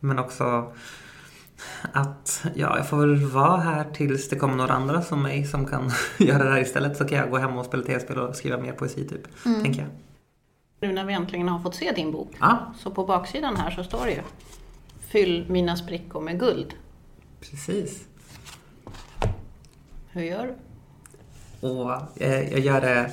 Men 0.00 0.18
också 0.18 0.72
att 1.92 2.44
ja, 2.54 2.76
jag 2.76 2.88
får 2.88 2.96
väl 2.96 3.16
vara 3.26 3.56
här 3.60 3.84
tills 3.94 4.28
det 4.28 4.36
kommer 4.36 4.54
några 4.56 4.72
andra 4.72 5.02
som 5.02 5.22
mig 5.22 5.44
som 5.44 5.66
kan 5.66 5.90
göra 6.18 6.44
det 6.44 6.50
här 6.50 6.60
istället. 6.60 6.96
Så 6.96 7.04
kan 7.04 7.18
jag 7.18 7.30
gå 7.30 7.36
hem 7.38 7.56
och 7.58 7.64
spela 7.66 7.82
tv-spel 7.82 8.18
och 8.18 8.36
skriva 8.36 8.58
mer 8.58 8.72
poesi 8.72 9.08
typ, 9.08 9.42
tänker 9.62 9.80
jag. 9.80 9.90
Nu 10.80 10.92
när 10.92 11.04
vi 11.04 11.12
äntligen 11.12 11.48
har 11.48 11.58
fått 11.58 11.74
se 11.74 11.92
din 11.92 12.12
bok, 12.12 12.30
Ja, 12.40 12.74
så 12.78 12.90
på 12.90 13.04
baksidan 13.04 13.56
här 13.56 13.70
så 13.70 13.84
står 13.84 14.04
det 14.04 14.12
ju 14.12 14.22
Fyll 15.00 15.46
mina 15.48 15.76
sprickor 15.76 16.20
med 16.20 16.40
guld. 16.40 16.74
precis. 17.40 18.06
Hur 20.10 20.22
gör 20.22 20.46
du? 20.46 20.54
Och 21.62 22.22
eh, 22.22 22.52
jag, 22.52 22.60
gör 22.60 22.80
det 22.80 23.10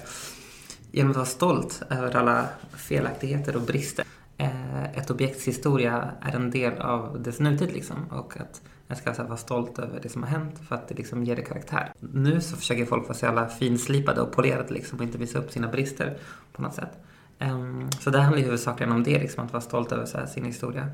genom 0.91 1.11
att 1.11 1.17
vara 1.17 1.25
stolt 1.25 1.81
över 1.89 2.15
alla 2.15 2.45
felaktigheter 2.77 3.55
och 3.55 3.61
brister. 3.61 4.05
Eh, 4.37 4.83
ett 4.83 5.11
objekts 5.11 5.47
historia 5.47 6.11
är 6.21 6.35
en 6.35 6.51
del 6.51 6.81
av 6.81 7.21
dess 7.23 7.39
nutid 7.39 7.71
liksom. 7.73 8.05
Och 8.11 8.37
att 8.39 8.61
jag 8.87 8.97
ska 8.97 9.09
alltså 9.09 9.23
vara 9.23 9.37
stolt 9.37 9.79
över 9.79 9.99
det 10.03 10.09
som 10.09 10.23
har 10.23 10.29
hänt 10.29 10.59
för 10.67 10.75
att 10.75 10.87
det 10.87 10.95
liksom 10.95 11.23
ger 11.23 11.35
det 11.35 11.41
karaktär. 11.41 11.93
Nu 11.99 12.41
så 12.41 12.55
försöker 12.55 12.85
folk 12.85 13.03
vara 13.03 13.17
så 13.17 13.25
jävla 13.25 13.47
finslipade 13.47 14.21
och 14.21 14.31
polerade 14.31 14.73
liksom 14.73 14.99
och 14.99 15.05
inte 15.05 15.17
visa 15.17 15.39
upp 15.39 15.51
sina 15.51 15.67
brister 15.67 16.17
på 16.51 16.61
något 16.61 16.73
sätt. 16.73 16.91
Ehm, 17.39 17.91
så 17.91 18.09
det 18.09 18.19
handlar 18.19 18.39
ju 18.39 18.45
huvudsakligen 18.45 18.93
om 18.93 19.03
det, 19.03 19.19
liksom, 19.19 19.45
att 19.45 19.53
vara 19.53 19.61
stolt 19.61 19.91
över 19.91 20.05
så 20.05 20.17
här, 20.17 20.25
sin 20.25 20.45
historia. 20.45 20.89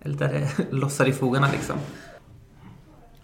Eller 0.00 0.18
där 0.18 0.32
det 0.32 0.66
lossar 0.70 1.08
i 1.08 1.12
fogarna 1.12 1.48
liksom. 1.52 1.76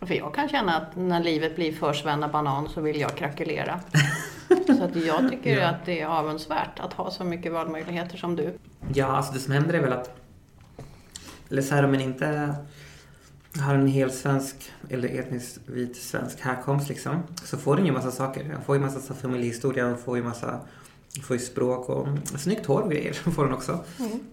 För 0.01 0.15
jag 0.15 0.35
kan 0.35 0.49
känna 0.49 0.77
att 0.77 0.97
när 0.97 1.21
livet 1.21 1.57
blir 1.57 1.73
för 1.73 1.93
Svenna 1.93 2.29
Banan 2.29 2.69
så 2.69 2.81
vill 2.81 3.01
jag 3.01 3.17
krackelera. 3.17 3.81
så 4.77 4.85
att 4.85 4.97
jag 4.97 5.31
tycker 5.31 5.59
Ja. 5.61 5.69
att 5.69 5.87
det 5.87 6.01
är 6.01 6.07
avundsvärt 6.07 6.81
att 6.81 6.93
ha 6.93 7.11
så 7.11 7.25
mycket 7.25 7.53
valmöjligheter 7.53 8.17
som 8.17 8.37
du. 8.37 8.59
Ja, 8.95 9.07
alltså 9.07 9.33
det 9.33 9.39
som 9.39 9.53
händer 9.53 9.75
är 9.75 9.81
väl 9.81 9.93
att... 9.93 10.17
Eller 11.51 11.63
så 11.63 11.75
här, 11.75 11.85
om 11.85 11.91
man 11.91 12.01
inte 12.01 12.55
har 13.61 13.75
en 13.75 13.87
hel 13.87 14.11
svensk 14.11 14.57
eller 14.91 15.09
etniskt 15.09 15.59
vit 15.67 15.97
svensk 15.97 16.41
härkomst 16.41 16.89
liksom. 16.89 17.23
Så 17.45 17.57
får 17.59 17.77
den 17.77 17.87
ju 17.87 17.93
massa 17.93 18.11
saker. 18.11 18.45
Den 18.45 18.63
får 18.63 18.77
ju 18.77 18.83
massa 18.83 19.15
familjehistoria, 19.15 19.85
den 19.85 19.99
får 19.99 20.17
ju 20.17 20.23
massa 20.23 20.61
får 21.23 21.37
ju 21.37 21.43
språk 21.43 21.89
och 21.89 22.09
snyggt 22.39 22.67
hår 22.67 22.81
och 22.83 22.91
grejer. 22.91 23.13
får 23.31 23.45
den 23.45 23.55
också. 23.55 23.79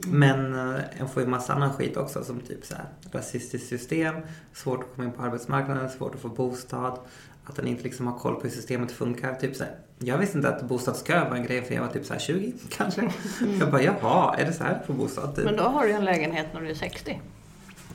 Men 0.08 0.54
eh, 0.76 0.82
den 0.98 1.10
får 1.10 1.24
ju 1.24 1.30
massa 1.30 1.54
annan 1.54 1.74
skit 1.74 1.98
också 1.98 2.24
som 2.24 2.40
typ 2.40 2.66
så 2.66 2.76
här 2.76 2.86
rasistiskt 3.12 3.70
system, 3.70 4.16
svårt 4.54 4.80
att 4.80 4.96
komma 4.96 5.08
in 5.08 5.14
på 5.14 5.22
arbetsmarknaden, 5.24 5.90
svårt 5.90 6.16
att 6.16 6.22
få 6.22 6.28
bostad. 6.28 7.00
Att 7.46 7.56
den 7.56 7.68
inte 7.68 7.84
liksom 7.84 8.08
har 8.08 8.20
koll 8.20 8.36
på 8.36 8.42
hur 8.42 8.50
systemet 8.50 8.92
funkar. 8.92 9.34
Typ 9.36 9.56
så 9.56 9.64
här, 9.64 9.74
jag 10.00 10.18
visste 10.18 10.38
inte 10.38 10.50
att 10.50 10.62
bostadskö 10.64 11.30
var 11.30 11.36
en 11.36 11.44
grej 11.44 11.62
för 11.62 11.74
jag 11.76 11.82
var 11.82 11.90
typ 11.90 12.06
så 12.06 12.14
här 12.14 12.20
20 12.20 12.54
kanske. 12.70 13.10
Jag 13.60 13.72
bara 13.72 13.82
jaha, 13.82 14.36
är 14.36 14.46
det 14.46 14.54
så 14.54 14.64
här 14.64 14.84
på 14.88 14.94
bostad? 14.94 15.36
Typ. 15.36 15.46
Men 15.46 15.56
då 15.58 15.64
har 15.64 15.86
du 15.86 15.92
en 15.92 16.06
lägenhet 16.06 16.48
när 16.54 16.62
du 16.62 16.70
är 16.70 16.74
60. 16.76 17.22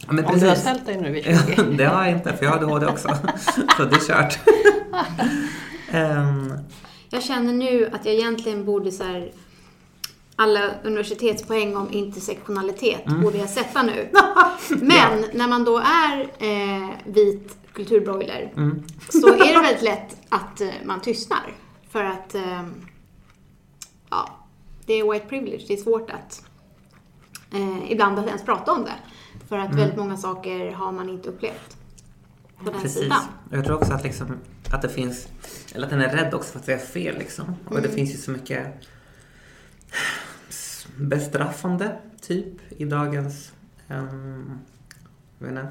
Ja, 0.07 0.12
men 0.12 0.25
Om 0.25 0.33
du 0.38 0.40
har 0.40 0.55
precis. 0.55 0.61
ställt 0.62 0.87
dig 0.87 1.01
nu 1.01 1.11
vid 1.11 1.27
Ja, 1.27 1.38
20. 1.57 1.62
det 1.62 1.85
har 1.85 2.05
jag 2.05 2.16
inte, 2.16 2.37
för 2.37 2.45
jag 2.45 2.53
har 2.53 2.59
ADHD 2.59 2.87
också. 2.87 3.09
Så 3.77 3.85
det 3.85 3.97
är 3.97 4.07
kört. 4.07 4.38
Ehm, 5.90 6.53
Jag 7.12 7.22
känner 7.22 7.53
nu 7.53 7.90
att 7.92 8.05
jag 8.05 8.14
egentligen 8.14 8.64
borde 8.64 8.92
så 8.92 9.05
här, 9.05 9.33
alla 10.37 10.70
universitetspoäng 10.85 11.77
om 11.77 11.92
intersektionalitet 11.92 13.07
borde 13.07 13.38
jag 13.38 13.48
sätta 13.48 13.83
nu. 13.83 14.09
Men 14.68 15.25
när 15.33 15.48
man 15.48 15.64
då 15.64 15.79
är 15.79 16.20
eh, 16.20 16.90
vit 17.05 17.57
kulturbroiler 17.72 18.53
så 19.09 19.29
är 19.29 19.55
det 19.55 19.62
väldigt 19.62 19.83
lätt 19.83 20.16
att 20.29 20.61
eh, 20.61 20.68
man 20.85 21.01
tystnar. 21.01 21.53
För 21.90 22.05
att 22.05 22.35
eh, 22.35 22.62
ja, 24.11 24.29
det 24.87 24.92
är 24.94 25.12
white 25.12 25.27
privilege. 25.27 25.64
Det 25.68 25.75
är 25.75 25.83
svårt 25.83 26.11
att 26.11 26.44
eh, 27.53 27.92
ibland 27.92 28.18
att 28.18 28.27
ens 28.27 28.44
prata 28.44 28.72
om 28.72 28.85
det. 28.85 28.96
För 29.48 29.59
att 29.59 29.75
väldigt 29.75 29.98
många 29.98 30.16
saker 30.16 30.72
har 30.72 30.92
man 30.92 31.09
inte 31.09 31.29
upplevt 31.29 31.77
på 32.64 32.70
den 32.70 32.81
Precis. 32.81 33.03
sidan. 33.03 33.22
Jag 33.51 33.64
tror 33.64 33.77
också 33.77 33.92
att, 33.92 34.03
liksom, 34.03 34.27
att 34.72 34.82
det 34.82 34.88
finns, 34.88 35.28
eller 35.74 35.87
att 35.87 35.90
den 35.90 36.00
är 36.00 36.16
rädd 36.16 36.35
också 36.35 36.52
för 36.52 36.58
att 36.58 36.64
säga 36.64 36.78
fel 36.78 37.18
liksom. 37.18 37.54
Och 37.64 37.82
det 37.82 37.88
finns 37.88 38.14
ju 38.14 38.16
så 38.16 38.30
mycket 38.30 38.66
bestraffande 40.96 41.98
typ 42.20 42.72
i 42.80 42.85
dagens 42.85 43.52
um, 43.88 44.58
inte, 45.38 45.68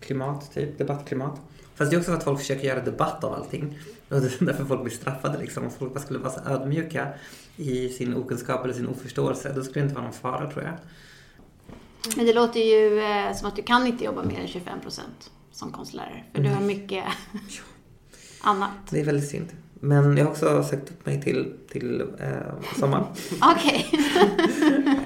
klimat, 0.00 0.54
typ, 0.54 0.78
debattklimat. 0.78 1.40
Fast 1.74 1.90
det 1.90 1.96
är 1.96 1.98
också 1.98 2.10
för 2.10 2.18
att 2.18 2.24
folk 2.24 2.38
försöker 2.38 2.68
göra 2.68 2.84
debatt 2.84 3.24
av 3.24 3.34
allting. 3.34 3.78
Och 4.08 4.20
det 4.20 4.40
är 4.40 4.44
därför 4.44 4.64
folk 4.64 4.82
blir 4.82 4.92
straffade 4.92 5.38
liksom. 5.38 5.64
Om 5.64 5.70
folk 5.70 5.94
bara 5.94 6.00
skulle 6.00 6.18
vara 6.18 6.32
så 6.32 6.40
ödmjuka 6.40 7.08
i 7.56 7.88
sin 7.88 8.14
okunskap 8.14 8.64
eller 8.64 8.74
sin 8.74 8.86
oförståelse, 8.88 9.52
då 9.56 9.62
skulle 9.62 9.80
det 9.80 9.84
inte 9.84 9.94
vara 9.94 10.04
någon 10.04 10.14
fara 10.14 10.50
tror 10.50 10.64
jag. 10.64 10.74
Men 12.16 12.26
det 12.26 12.32
låter 12.32 12.60
ju 12.60 13.00
eh, 13.00 13.34
som 13.34 13.48
att 13.48 13.56
du 13.56 13.62
kan 13.62 13.86
inte 13.86 14.04
jobba 14.04 14.22
mer 14.22 14.40
än 14.40 14.48
25 14.48 14.80
procent 14.80 15.30
som 15.52 15.72
konstlärare. 15.72 16.24
För 16.34 16.42
du 16.42 16.48
har 16.48 16.60
mycket 16.60 17.04
annat. 18.44 18.70
Det 18.90 19.00
är 19.00 19.04
väldigt 19.04 19.28
synd. 19.28 19.46
Men 19.80 20.16
jag 20.16 20.24
har 20.24 20.30
också 20.30 20.62
sagt 20.62 20.90
upp 20.90 21.06
mig 21.06 21.22
till, 21.22 21.54
till 21.68 22.00
eh, 22.00 22.78
sommaren. 22.78 23.04
Okej. 23.42 23.86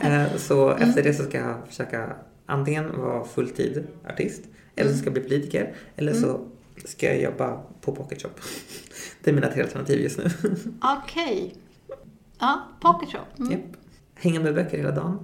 Eh, 0.01 0.37
så 0.37 0.71
efter 0.71 1.03
det 1.03 1.15
så 1.15 1.23
ska 1.23 1.39
jag 1.39 1.57
försöka 1.69 2.17
antingen 2.47 3.01
vara 3.01 3.25
fulltid 3.25 3.87
artist, 4.09 4.43
eller 4.77 4.91
så 4.91 4.97
ska 4.97 5.07
jag 5.07 5.13
bli 5.13 5.23
politiker, 5.23 5.75
eller 5.97 6.13
så 6.13 6.41
ska 6.85 7.07
jag 7.07 7.23
jobba 7.23 7.61
på 7.81 7.95
Pocket 7.95 8.23
Shop. 8.23 8.29
Det 9.25 9.31
är 9.31 9.35
mina 9.35 9.49
tre 9.49 9.63
alternativ 9.63 10.01
just 10.01 10.19
nu. 10.19 10.31
Okej. 10.83 11.55
Ja, 12.39 12.63
pocket 12.81 13.09
shop. 13.09 13.39
Mm. 13.39 13.53
Japp. 13.53 13.77
Hänga 14.15 14.41
med 14.41 14.55
böcker 14.55 14.77
hela 14.77 14.91
dagen 14.91 15.19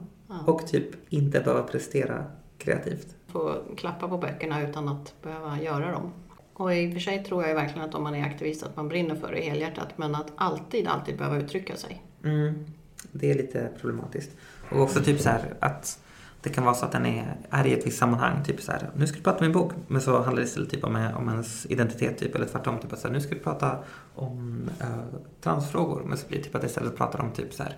och 0.46 0.66
typ 0.66 0.86
inte 1.08 1.40
behöva 1.40 1.62
prestera 1.62 2.24
kreativt. 2.58 3.06
Få 3.26 3.62
klappa 3.76 4.08
på 4.08 4.18
böckerna 4.18 4.68
utan 4.68 4.88
att 4.88 5.22
behöva 5.22 5.60
göra 5.60 5.92
dem. 5.92 6.12
Och 6.54 6.74
i 6.74 6.88
och 6.88 6.92
för 6.92 7.00
sig 7.00 7.24
tror 7.24 7.42
jag 7.42 7.48
ju 7.48 7.54
verkligen 7.54 7.88
att 7.88 7.94
om 7.94 8.02
man 8.02 8.14
är 8.14 8.24
aktivist 8.24 8.62
att 8.62 8.76
man 8.76 8.88
brinner 8.88 9.14
för 9.14 9.32
det 9.32 9.40
helhjärtat. 9.40 9.88
Men 9.98 10.14
att 10.14 10.32
alltid, 10.36 10.86
alltid 10.86 11.18
behöva 11.18 11.36
uttrycka 11.36 11.76
sig. 11.76 12.02
Mm. 12.24 12.64
Det 13.12 13.30
är 13.30 13.34
lite 13.34 13.68
problematiskt. 13.80 14.30
Och 14.70 14.80
också 14.80 15.00
typ 15.00 15.20
så 15.20 15.28
här 15.28 15.54
att 15.60 15.98
det 16.40 16.50
kan 16.50 16.64
vara 16.64 16.74
så 16.74 16.84
att 16.84 16.92
den 16.92 17.06
är, 17.06 17.36
är 17.50 17.66
i 17.66 17.72
ett 17.72 17.86
visst 17.86 17.98
sammanhang. 17.98 18.44
Typ 18.44 18.60
så 18.60 18.72
här, 18.72 18.90
nu 18.96 19.06
ska 19.06 19.16
du 19.16 19.22
prata 19.22 19.38
om 19.38 19.44
en 19.44 19.52
bok. 19.52 19.72
Men 19.88 20.00
så 20.00 20.22
handlar 20.22 20.42
det 20.42 20.48
istället 20.48 20.70
typ 20.70 20.84
om, 20.84 21.08
om 21.16 21.28
ens 21.28 21.66
identitet 21.66 22.18
typ. 22.18 22.34
Eller 22.34 22.46
tvärtom. 22.46 22.78
Typ 22.78 22.92
att 22.92 22.98
så 22.98 23.08
här, 23.08 23.14
nu 23.14 23.20
ska 23.20 23.34
du 23.34 23.40
prata 23.40 23.78
om 24.14 24.70
uh, 24.80 25.20
transfrågor. 25.40 26.02
Men 26.06 26.18
så 26.18 26.28
blir 26.28 26.38
det 26.38 26.44
typ 26.44 26.54
att 26.54 26.64
istället 26.64 26.96
pratar 26.96 27.20
om 27.20 27.32
typ 27.32 27.52
så 27.52 27.62
här 27.62 27.76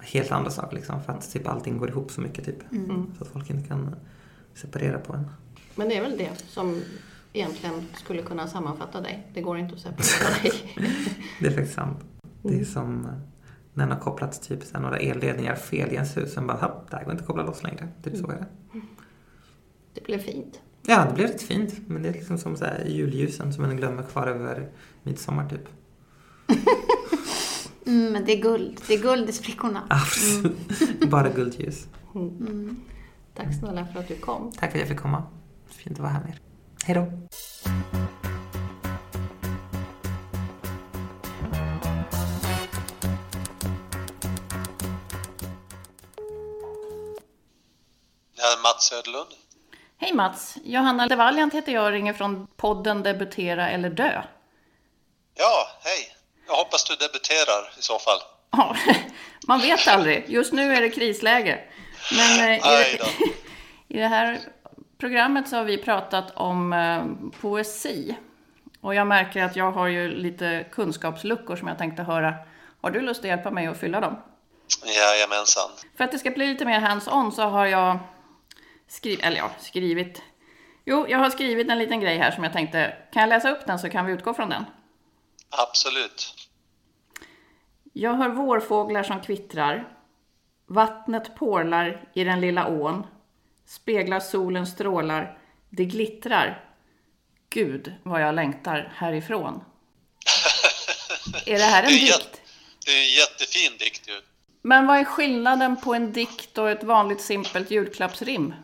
helt 0.00 0.32
andra 0.32 0.50
saker 0.50 0.76
liksom. 0.76 1.02
För 1.02 1.12
att 1.12 1.32
typ 1.32 1.48
allting 1.48 1.78
går 1.78 1.88
ihop 1.88 2.10
så 2.10 2.20
mycket 2.20 2.44
typ. 2.44 2.58
Så 3.18 3.24
att 3.24 3.28
folk 3.28 3.50
inte 3.50 3.68
kan 3.68 3.96
separera 4.54 4.98
på 4.98 5.12
en. 5.12 5.30
Men 5.74 5.88
det 5.88 5.96
är 5.96 6.02
väl 6.02 6.18
det 6.18 6.30
som 6.48 6.82
egentligen 7.36 7.86
skulle 7.94 8.22
kunna 8.22 8.46
sammanfatta 8.48 9.00
dig. 9.00 9.26
Det 9.34 9.40
går 9.40 9.58
inte 9.58 9.74
att 9.74 9.80
separera 9.80 10.42
dig. 10.42 10.52
Det 11.40 11.46
är 11.46 11.50
faktiskt 11.50 11.74
sant. 11.74 11.98
Det 12.42 12.60
är 12.60 12.64
som 12.64 13.04
eh, 13.04 13.10
när 13.74 13.86
man 13.86 13.96
har 13.96 14.00
kopplat 14.04 14.42
typ 14.42 14.62
så 14.64 14.80
några 14.80 14.96
elledningar 14.98 15.54
fel 15.56 15.90
i 15.90 15.94
ens 15.94 16.16
hus. 16.16 16.32
Sen 16.32 16.46
bara, 16.46 16.56
"Happ, 16.58 16.90
det 16.90 16.96
här 16.96 17.04
går 17.04 17.12
inte 17.12 17.22
att 17.22 17.26
koppla 17.26 17.42
loss 17.42 17.62
längre. 17.62 17.88
Typ 18.02 18.16
så 18.16 18.30
är 18.30 18.36
det. 18.36 18.46
Det 19.94 20.04
blev 20.04 20.18
fint. 20.18 20.60
Ja, 20.86 21.04
det 21.08 21.14
blev 21.14 21.26
rätt 21.26 21.42
fint. 21.42 21.74
Men 21.88 22.02
det 22.02 22.08
är 22.08 22.12
liksom 22.12 22.38
som 22.38 22.56
så 22.56 22.64
här 22.64 22.84
julljusen 22.84 23.52
som 23.52 23.62
man 23.66 23.76
glömmer 23.76 24.02
kvar 24.02 24.26
över 24.26 24.68
midsommar 25.02 25.48
typ. 25.48 25.68
Mm, 27.86 28.12
men 28.12 28.24
det 28.24 28.32
är 28.32 28.42
guld. 28.42 28.80
Det 28.88 28.94
är 28.94 29.02
guld 29.02 29.28
i 29.28 29.32
sprickorna. 29.32 29.82
Absolut. 29.90 30.56
Bara 31.10 31.28
guldljus. 31.28 31.86
Tack 33.34 33.54
snälla 33.60 33.86
för 33.86 34.00
att 34.00 34.08
du 34.08 34.16
kom. 34.16 34.52
Tack 34.52 34.70
för 34.70 34.78
att 34.78 34.80
jag 34.80 34.88
fick 34.88 34.98
komma. 34.98 35.22
Fint 35.66 35.96
att 35.96 35.98
vara 36.02 36.10
här 36.12 36.20
med 36.20 36.30
er. 36.30 36.40
Hej 36.86 36.94
då. 36.94 37.00
Mats 48.62 48.88
Söderlund. 48.88 49.28
Hej 49.98 50.12
Mats! 50.12 50.56
Johanna 50.64 51.06
Levaliant 51.06 51.54
heter 51.54 51.72
jag 51.72 51.84
och 51.84 51.90
ringer 51.90 52.12
från 52.12 52.46
podden 52.56 53.02
Debutera 53.02 53.70
eller 53.70 53.90
dö. 53.90 54.22
Ja, 55.34 55.68
hej. 55.84 56.16
Jag 56.46 56.54
hoppas 56.54 56.84
du 56.84 56.96
debuterar 56.96 57.78
i 57.78 57.82
så 57.82 57.98
fall. 57.98 58.18
Ja, 58.50 58.76
man 59.46 59.60
vet 59.60 59.88
aldrig. 59.88 60.24
Just 60.28 60.52
nu 60.52 60.74
är 60.74 60.80
det 60.80 60.90
krisläge. 60.90 61.60
Men 62.16 62.40
eh, 62.40 62.56
i, 62.56 62.98
i 63.88 63.98
det 63.98 64.08
här 64.08 64.40
programmet 64.98 65.48
så 65.48 65.56
har 65.56 65.64
vi 65.64 65.78
pratat 65.78 66.36
om 66.36 66.72
eh, 66.72 67.30
poesi. 67.40 68.16
Och 68.80 68.94
jag 68.94 69.06
märker 69.06 69.44
att 69.44 69.56
jag 69.56 69.72
har 69.72 69.86
ju 69.86 70.08
lite 70.08 70.66
kunskapsluckor 70.72 71.56
som 71.56 71.68
jag 71.68 71.78
tänkte 71.78 72.02
höra. 72.02 72.34
Har 72.80 72.90
du 72.90 73.00
lust 73.00 73.20
att 73.20 73.26
hjälpa 73.26 73.50
mig 73.50 73.66
att 73.66 73.80
fylla 73.80 74.00
dem? 74.00 74.16
Jajamensan. 74.84 75.70
För 75.96 76.04
att 76.04 76.12
det 76.12 76.18
ska 76.18 76.30
bli 76.30 76.46
lite 76.46 76.64
mer 76.64 76.80
hands-on 76.80 77.32
så 77.32 77.42
har 77.42 77.66
jag 77.66 77.98
skrivit, 78.88 79.24
eller 79.24 79.36
ja, 79.36 79.50
skrivit. 79.60 80.22
Jo, 80.84 81.06
jag 81.08 81.18
har 81.18 81.30
skrivit 81.30 81.70
en 81.70 81.78
liten 81.78 82.00
grej 82.00 82.18
här 82.18 82.30
som 82.30 82.44
jag 82.44 82.52
tänkte, 82.52 82.96
kan 83.12 83.20
jag 83.20 83.28
läsa 83.28 83.50
upp 83.50 83.66
den 83.66 83.78
så 83.78 83.88
kan 83.88 84.06
vi 84.06 84.12
utgå 84.12 84.34
från 84.34 84.48
den? 84.48 84.64
Absolut. 85.50 86.34
Jag 87.92 88.14
hör 88.14 88.28
vårfåglar 88.28 89.02
som 89.02 89.20
kvittrar. 89.20 89.88
Vattnet 90.66 91.34
porlar 91.34 92.08
i 92.14 92.24
den 92.24 92.40
lilla 92.40 92.66
ån. 92.68 93.06
Speglar 93.66 94.20
solens 94.20 94.72
strålar. 94.72 95.38
Det 95.70 95.84
glittrar. 95.84 96.64
Gud, 97.50 97.92
vad 98.02 98.22
jag 98.22 98.34
längtar 98.34 98.92
härifrån. 98.96 99.64
Är 101.46 101.58
det 101.58 101.64
här 101.64 101.82
en 101.82 101.88
Det 101.92 101.98
dikt? 101.98 102.40
Det 102.84 102.90
är 102.92 103.02
en 103.02 103.12
jättefin 103.12 103.76
dikt 103.78 104.08
ju. 104.08 104.22
Men 104.62 104.86
vad 104.86 104.98
är 104.98 105.04
skillnaden 105.04 105.80
på 105.80 105.94
en 105.94 106.12
dikt 106.12 106.58
och 106.58 106.70
ett 106.70 106.84
vanligt 106.84 107.20
simpelt 107.20 107.70
julklappsrim? 107.70 108.54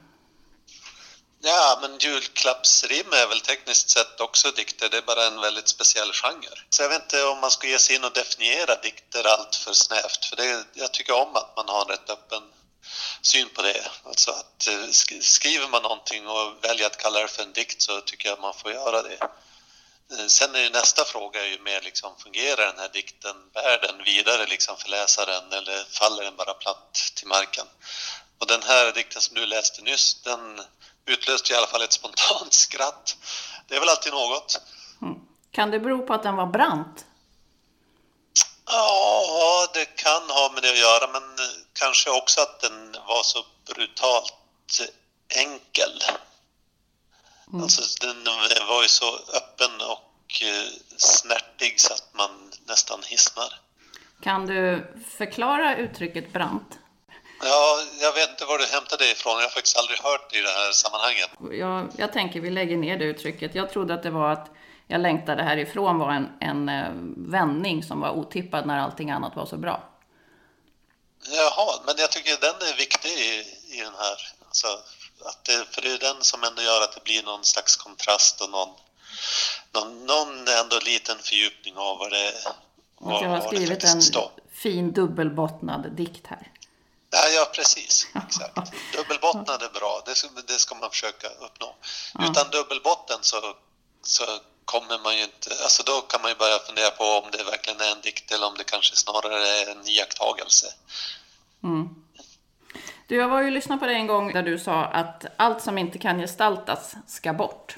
Ja, 1.45 1.79
men 1.81 1.99
julklappsrim 1.99 3.07
är 3.13 3.29
väl 3.29 3.41
tekniskt 3.41 3.91
sett 3.91 4.21
också 4.21 4.51
dikter. 4.51 4.89
Det 4.89 4.97
är 4.97 5.03
bara 5.03 5.27
en 5.27 5.41
väldigt 5.41 5.69
speciell 5.69 6.13
genre. 6.13 6.55
Så 6.71 6.83
jag 6.83 6.89
vet 6.89 7.03
inte 7.03 7.25
om 7.25 7.41
man 7.41 7.51
ska 7.51 7.69
ge 7.69 7.79
sig 7.79 7.97
in 7.97 8.05
och 8.05 8.13
definiera 8.13 8.75
dikter 8.83 9.27
allt 9.27 9.55
för 9.55 9.73
snävt. 9.73 10.25
För 10.25 10.37
det, 10.37 10.65
jag 10.75 10.93
tycker 10.93 11.15
om 11.23 11.37
att 11.37 11.57
man 11.57 11.69
har 11.69 11.83
en 11.83 11.89
rätt 11.89 12.11
öppen 12.11 12.43
syn 13.23 13.49
på 13.49 13.63
det. 13.63 13.91
Alltså 14.05 14.31
att 14.31 14.69
eh, 14.69 14.91
skriver 15.21 15.69
man 15.69 15.83
någonting 15.83 16.27
och 16.27 16.65
väljer 16.65 16.87
att 16.87 17.03
kalla 17.03 17.21
det 17.21 17.29
för 17.29 17.43
en 17.43 17.53
dikt 17.53 17.83
så 17.83 18.01
tycker 18.01 18.29
jag 18.29 18.35
att 18.35 18.43
man 18.43 18.55
får 18.55 18.73
göra 18.73 19.03
det. 19.03 19.19
Eh, 20.13 20.27
sen 20.27 20.55
är 20.55 20.61
ju 20.61 20.71
nästa 20.71 21.05
fråga 21.05 21.45
är 21.45 21.49
ju 21.49 21.59
mer 21.59 21.81
liksom, 21.81 22.17
fungerar 22.19 22.67
den 22.67 22.79
här 22.79 22.91
dikten, 22.93 23.37
bär 23.55 23.79
den 23.83 24.05
vidare 24.05 24.47
liksom 24.47 24.77
för 24.77 24.89
läsaren 24.89 25.53
eller 25.53 25.85
faller 25.85 26.25
den 26.25 26.37
bara 26.37 26.55
platt 26.55 27.13
till 27.15 27.27
marken? 27.27 27.67
Och 28.39 28.47
den 28.47 28.63
här 28.63 28.93
dikten 28.93 29.23
som 29.23 29.35
du 29.35 29.47
läste 29.47 29.83
nyss, 29.83 30.23
den 30.23 30.61
utlöste 31.07 31.53
i 31.53 31.57
alla 31.57 31.67
fall 31.67 31.83
ett 31.83 31.93
spontant 32.01 32.53
skratt. 32.53 33.17
Det 33.69 33.77
är 33.77 33.81
väl 33.81 33.89
alltid 33.89 34.13
något. 34.13 34.61
Mm. 35.03 35.15
Kan 35.51 35.71
det 35.71 35.81
bero 35.81 36.07
på 36.07 36.15
att 36.15 36.23
den 36.23 36.37
var 36.37 36.47
brant? 36.47 37.05
Ja, 38.67 39.67
det 39.75 39.85
kan 39.85 40.23
ha 40.31 40.51
med 40.55 40.63
det 40.63 40.71
att 40.71 40.79
göra, 40.79 41.07
men 41.13 41.23
kanske 41.73 42.11
också 42.11 42.41
att 42.41 42.61
den 42.61 42.93
var 42.93 43.23
så 43.23 43.45
brutalt 43.75 44.35
enkel. 45.29 46.03
Alltså, 47.63 48.07
den 48.07 48.25
var 48.69 48.83
ju 48.83 48.89
så 48.89 49.15
öppen 49.15 49.81
och 49.81 50.43
eh, 50.43 50.69
snärtig 50.97 51.81
så 51.81 51.95
att 51.95 52.09
man 52.13 52.31
nästan 52.67 53.01
hissnar. 53.07 53.61
Kan 54.23 54.47
du 54.47 54.93
förklara 55.19 55.77
uttrycket 55.77 56.33
brant? 56.33 56.79
Ja, 57.43 57.79
jag 58.01 58.13
vet 58.13 58.31
inte 58.31 58.45
var 58.45 58.59
du 58.59 58.65
hämtade 58.65 59.05
det 59.05 59.11
ifrån. 59.11 59.33
Jag 59.33 59.43
har 59.43 59.49
faktiskt 59.49 59.79
aldrig 59.79 59.99
hört 59.99 60.31
det 60.31 60.39
i 60.39 60.43
det 60.43 60.49
här 60.49 60.73
sammanhanget. 60.73 61.31
Jag, 61.61 61.93
jag 61.97 62.13
tänker 62.13 62.41
vi 62.41 62.51
lägger 62.51 62.77
ner 62.77 62.99
det 62.99 63.05
uttrycket. 63.05 63.55
Jag 63.55 63.71
trodde 63.71 63.95
att 63.95 64.03
det 64.03 64.11
var 64.11 64.33
att 64.33 64.51
jag 64.93 65.01
längtade 65.01 65.43
härifrån 65.43 65.99
var 65.99 66.13
en, 66.13 66.29
en 66.41 66.69
eh, 66.69 66.91
vändning 67.31 67.83
som 67.83 68.01
var 68.01 68.11
otippad 68.11 68.67
när 68.67 68.79
allting 68.79 69.11
annat 69.11 69.37
var 69.37 69.47
så 69.47 69.57
bra. 69.57 69.89
Jaha, 71.31 71.81
men 71.87 71.95
jag 71.99 72.11
tycker 72.11 72.31
den 72.41 72.69
är 72.69 72.77
viktig 72.77 73.09
i, 73.09 73.33
i 73.77 73.81
den 73.81 73.95
här. 73.99 74.17
Alltså, 74.47 74.67
att 75.25 75.45
det, 75.45 75.75
för 75.75 75.83
det 75.83 75.93
är 75.93 75.99
den 75.99 76.23
som 76.23 76.45
ändå 76.45 76.63
gör 76.63 76.83
att 76.83 76.95
det 76.95 77.05
blir 77.05 77.23
någon 77.23 77.45
slags 77.45 77.77
kontrast 77.77 78.41
och 78.41 78.51
någon, 78.51 78.69
någon, 79.75 80.07
någon 80.07 80.49
ändå 80.61 80.79
liten 80.85 81.19
fördjupning 81.19 81.77
av 81.77 81.99
vad 81.99 82.11
det 82.11 82.33
Och 82.97 83.13
jag 83.13 83.29
har 83.29 83.41
skrivit 83.41 83.85
en 83.85 84.03
står. 84.03 84.31
fin 84.63 84.93
dubbelbottnad 84.93 85.93
dikt 85.93 86.27
här. 86.27 86.53
Ja, 87.11 87.29
ja, 87.29 87.51
precis. 87.55 88.07
Exakt. 88.27 88.73
Dubbelbottnad 88.97 89.63
är 89.63 89.81
bra. 89.81 90.03
Det 90.07 90.15
ska, 90.15 90.29
det 90.47 90.59
ska 90.59 90.75
man 90.75 90.91
försöka 90.91 91.29
uppnå. 91.29 91.75
Utan 92.31 92.51
dubbelbotten 92.51 93.19
så, 93.23 93.37
så 94.03 94.25
kommer 94.65 94.99
man 94.99 95.17
ju 95.17 95.23
inte... 95.23 95.51
Alltså 95.63 95.83
då 95.83 96.01
kan 96.01 96.23
man 96.23 96.31
ju 96.31 96.37
börja 96.37 96.59
fundera 96.59 96.91
på 96.91 97.05
om 97.05 97.31
det 97.31 97.45
verkligen 97.45 97.81
är 97.81 97.93
en 97.93 98.01
dikt 98.01 98.33
eller 98.33 98.47
om 98.47 98.55
det 98.59 98.65
kanske 98.65 98.97
snarare 98.97 99.49
är 99.49 99.71
en 99.71 99.89
iakttagelse. 99.89 100.67
Du, 103.09 103.17
jag 103.17 103.29
var 103.29 103.41
ju 103.41 103.47
och 103.47 103.53
lyssnade 103.53 103.81
på 103.81 103.87
dig 103.87 103.95
en 103.95 104.07
gång 104.07 104.33
där 104.33 104.43
du 104.43 104.59
sa 104.59 104.85
att 104.85 105.25
allt 105.37 105.63
som 105.63 105.79
inte 105.79 105.99
kan 105.99 106.19
gestaltas 106.19 106.95
ska 107.09 107.33
bort. 107.33 107.77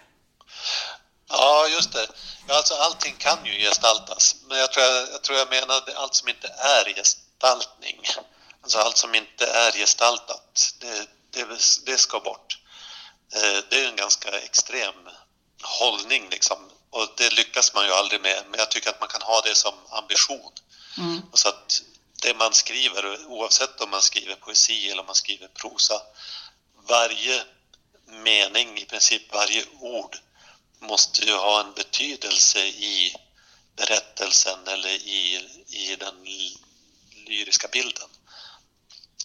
Ja, 1.28 1.66
just 1.68 1.92
det. 1.92 2.06
Ja, 2.48 2.56
alltså 2.56 2.74
allting 2.74 3.14
kan 3.18 3.38
ju 3.44 3.52
gestaltas. 3.52 4.36
Men 4.48 4.58
jag 4.58 4.72
tror 4.72 4.86
jag, 4.86 5.08
jag, 5.12 5.22
tror 5.22 5.38
jag 5.38 5.50
menade 5.50 5.96
allt 5.96 6.14
som 6.14 6.28
inte 6.28 6.48
är 6.48 6.94
gestaltning. 6.94 8.00
Alltså 8.62 8.78
allt 8.78 8.96
som 8.96 9.14
inte 9.14 9.46
är 9.46 9.72
gestaltat, 9.72 10.74
det, 10.80 11.08
det, 11.30 11.46
det 11.86 11.98
ska 11.98 12.20
bort. 12.20 12.58
Eh, 13.34 13.58
Det 13.70 13.84
är 13.84 13.88
en 13.88 13.96
ganska 13.96 14.38
extrem 14.38 14.94
hållning 15.64 16.28
liksom. 16.30 16.58
Och 16.90 17.08
det 17.16 17.32
lyckas 17.32 17.74
man 17.74 17.86
ju 17.86 17.92
aldrig 17.92 18.20
med. 18.20 18.44
Men 18.50 18.58
jag 18.58 18.70
tycker 18.70 18.90
att 18.90 19.00
man 19.00 19.08
kan 19.08 19.22
ha 19.22 19.40
det 19.40 19.54
som 19.54 19.74
ambition. 19.90 20.52
Och 21.30 21.38
så 21.38 21.48
att 21.48 21.82
det 22.22 22.34
man 22.38 22.52
skriver, 22.52 23.26
oavsett 23.26 23.80
om 23.80 23.90
man 23.90 24.02
skriver 24.02 24.34
poesi 24.34 24.90
eller 24.90 25.00
om 25.00 25.06
man 25.06 25.14
skriver 25.14 25.48
prosa, 25.48 26.02
varje 26.88 27.42
mening, 28.06 28.78
i 28.78 28.84
princip 28.84 29.32
varje 29.32 29.64
ord, 29.80 30.16
måste 30.78 31.24
ju 31.24 31.32
ha 31.32 31.60
en 31.60 31.72
betydelse 31.72 32.58
i 32.66 33.14
berättelsen 33.76 34.58
eller 34.66 34.88
i, 34.88 35.48
i 35.66 35.96
den 35.96 36.14
lyriska 37.26 37.68
bilden. 37.72 38.08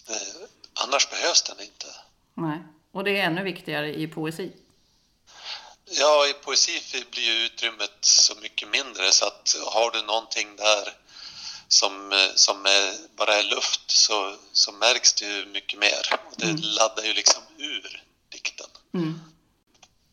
Eh, 0.08 0.48
annars 0.74 1.10
behövs 1.10 1.42
den 1.42 1.60
inte. 1.60 1.86
Nej. 2.34 2.58
Och 2.92 3.04
det 3.04 3.20
är 3.20 3.24
ännu 3.24 3.42
viktigare 3.42 3.94
i 3.94 4.06
poesi. 4.08 4.52
Ja, 5.92 6.26
i 6.26 6.32
poesi 6.32 7.04
blir 7.10 7.22
ju 7.22 7.46
utrymmet 7.46 7.98
så 8.00 8.34
mycket 8.34 8.68
mindre 8.68 9.12
så 9.12 9.26
att 9.26 9.56
har 9.66 9.90
du 9.90 10.02
någonting 10.02 10.56
där 10.56 10.94
som, 11.68 12.12
eh, 12.12 12.18
som 12.34 12.66
är, 12.66 13.16
bara 13.16 13.34
är 13.34 13.42
luft 13.42 13.90
så, 13.90 14.34
så 14.52 14.72
märks 14.72 15.14
det 15.14 15.24
ju 15.24 15.46
mycket 15.46 15.78
mer. 15.78 16.20
Och 16.26 16.34
det 16.36 16.62
laddar 16.62 17.02
ju 17.02 17.12
liksom 17.12 17.42
ur 17.58 18.02
dikten. 18.28 18.66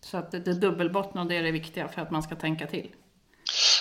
Så 0.02 0.18
att 0.18 0.32
det, 0.32 0.40
det 0.40 0.54
dubbelbottnade 0.54 1.36
är 1.36 1.44
det 1.44 1.52
viktiga 1.52 1.90
för 1.90 2.02
att 2.02 2.12
man 2.12 2.24
ska 2.24 2.36
tänka 2.36 2.68
till. 2.68 2.92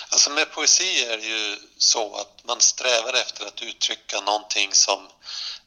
Alltså 0.09 0.31
med 0.31 0.51
poesi 0.51 1.03
är 1.03 1.17
det 1.17 1.25
ju 1.25 1.55
så 1.77 2.15
att 2.15 2.43
man 2.47 2.61
strävar 2.61 3.13
efter 3.13 3.45
att 3.45 3.61
uttrycka 3.61 4.21
någonting 4.21 4.73
som 4.73 5.07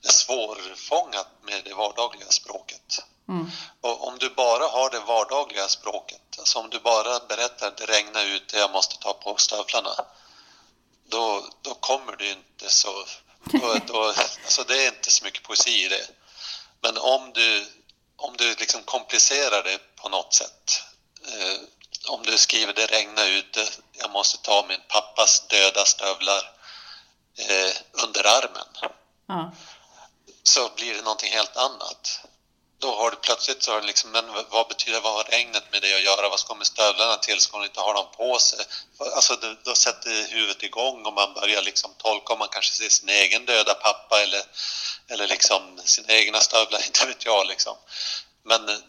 är 0.02 0.12
svårfångat 0.12 1.28
med 1.42 1.64
det 1.64 1.74
vardagliga 1.74 2.28
språket. 2.28 3.04
Och 3.80 4.08
om 4.08 4.18
du 4.18 4.30
bara 4.30 4.68
har 4.68 4.90
det 4.90 5.00
vardagliga 5.00 5.68
språket, 5.68 6.36
alltså 6.38 6.58
om 6.58 6.70
du 6.70 6.78
bara 6.78 7.18
berättar 7.28 7.74
det 7.76 7.86
regnar 7.86 8.24
ute, 8.24 8.58
jag 8.58 8.70
måste 8.70 8.98
ta 8.98 9.12
på 9.12 9.36
stövlarna, 9.36 10.04
då, 11.08 11.44
då 11.62 11.74
kommer 11.74 12.16
du 12.16 12.30
inte 12.30 12.70
så... 12.70 13.04
Då, 13.44 13.76
då, 13.86 14.04
alltså 14.44 14.62
det 14.62 14.84
är 14.84 14.88
inte 14.88 15.10
så 15.10 15.24
mycket 15.24 15.42
poesi 15.42 15.84
i 15.84 15.88
det. 15.88 16.06
Men 16.80 16.98
om 16.98 17.30
du, 17.34 17.66
om 18.16 18.36
du 18.36 18.54
liksom 18.54 18.82
komplicerar 18.82 19.62
det 19.62 19.78
på 19.96 20.08
något 20.08 20.34
sätt, 20.34 20.82
eh, 21.26 21.60
om 22.08 22.22
du 22.22 22.38
skriver 22.38 22.72
det 22.72 22.86
regnar 22.86 23.26
ute, 23.26 23.66
jag 23.92 24.10
måste 24.10 24.38
ta 24.38 24.64
min 24.68 24.80
pappas 24.88 25.46
döda 25.48 25.84
stövlar 25.84 26.52
eh, 27.38 27.72
under 28.04 28.26
armen, 28.26 28.66
Ja. 29.26 29.52
så 30.42 30.70
blir 30.76 30.94
det 30.94 31.02
någonting 31.02 31.32
helt 31.32 31.56
annat. 31.56 32.20
Då 32.80 32.94
har 32.94 33.10
du 33.10 33.16
plötsligt 33.16 33.62
så 33.62 33.72
har 33.72 33.80
du 33.80 33.86
liksom, 33.86 34.10
men 34.10 34.24
vad 34.50 34.68
betyder, 34.68 35.00
vad 35.00 35.12
har 35.12 35.24
regnet 35.24 35.72
med 35.72 35.82
det 35.82 35.94
att 35.94 36.02
göra? 36.02 36.28
Vad 36.28 36.40
ska 36.40 36.54
med 36.54 36.66
stövlarna 36.66 37.16
till? 37.16 37.40
Ska 37.40 37.56
hon 37.56 37.66
inte 37.66 37.80
ha 37.80 37.92
dem 37.92 38.06
på 38.16 38.38
sig? 38.38 38.58
Alltså 38.98 39.36
då, 39.42 39.54
då 39.64 39.74
sätter 39.74 40.32
huvudet 40.32 40.62
igång 40.62 41.06
och 41.06 41.12
man 41.12 41.34
börjar 41.34 41.62
liksom 41.62 41.90
tolka 41.98 42.32
om 42.32 42.38
man 42.38 42.48
kanske 42.48 42.74
ser 42.74 42.88
sin 42.88 43.08
egen 43.08 43.44
döda 43.44 43.74
pappa 43.74 44.22
eller, 44.22 44.42
eller 45.08 45.26
liksom 45.26 45.80
sina 45.84 46.12
egna 46.12 46.38
stövlar, 46.38 46.80
inte 46.86 47.06
vet 47.06 47.24
jag 47.24 47.46
liksom. 47.46 47.76
Men 48.42 48.82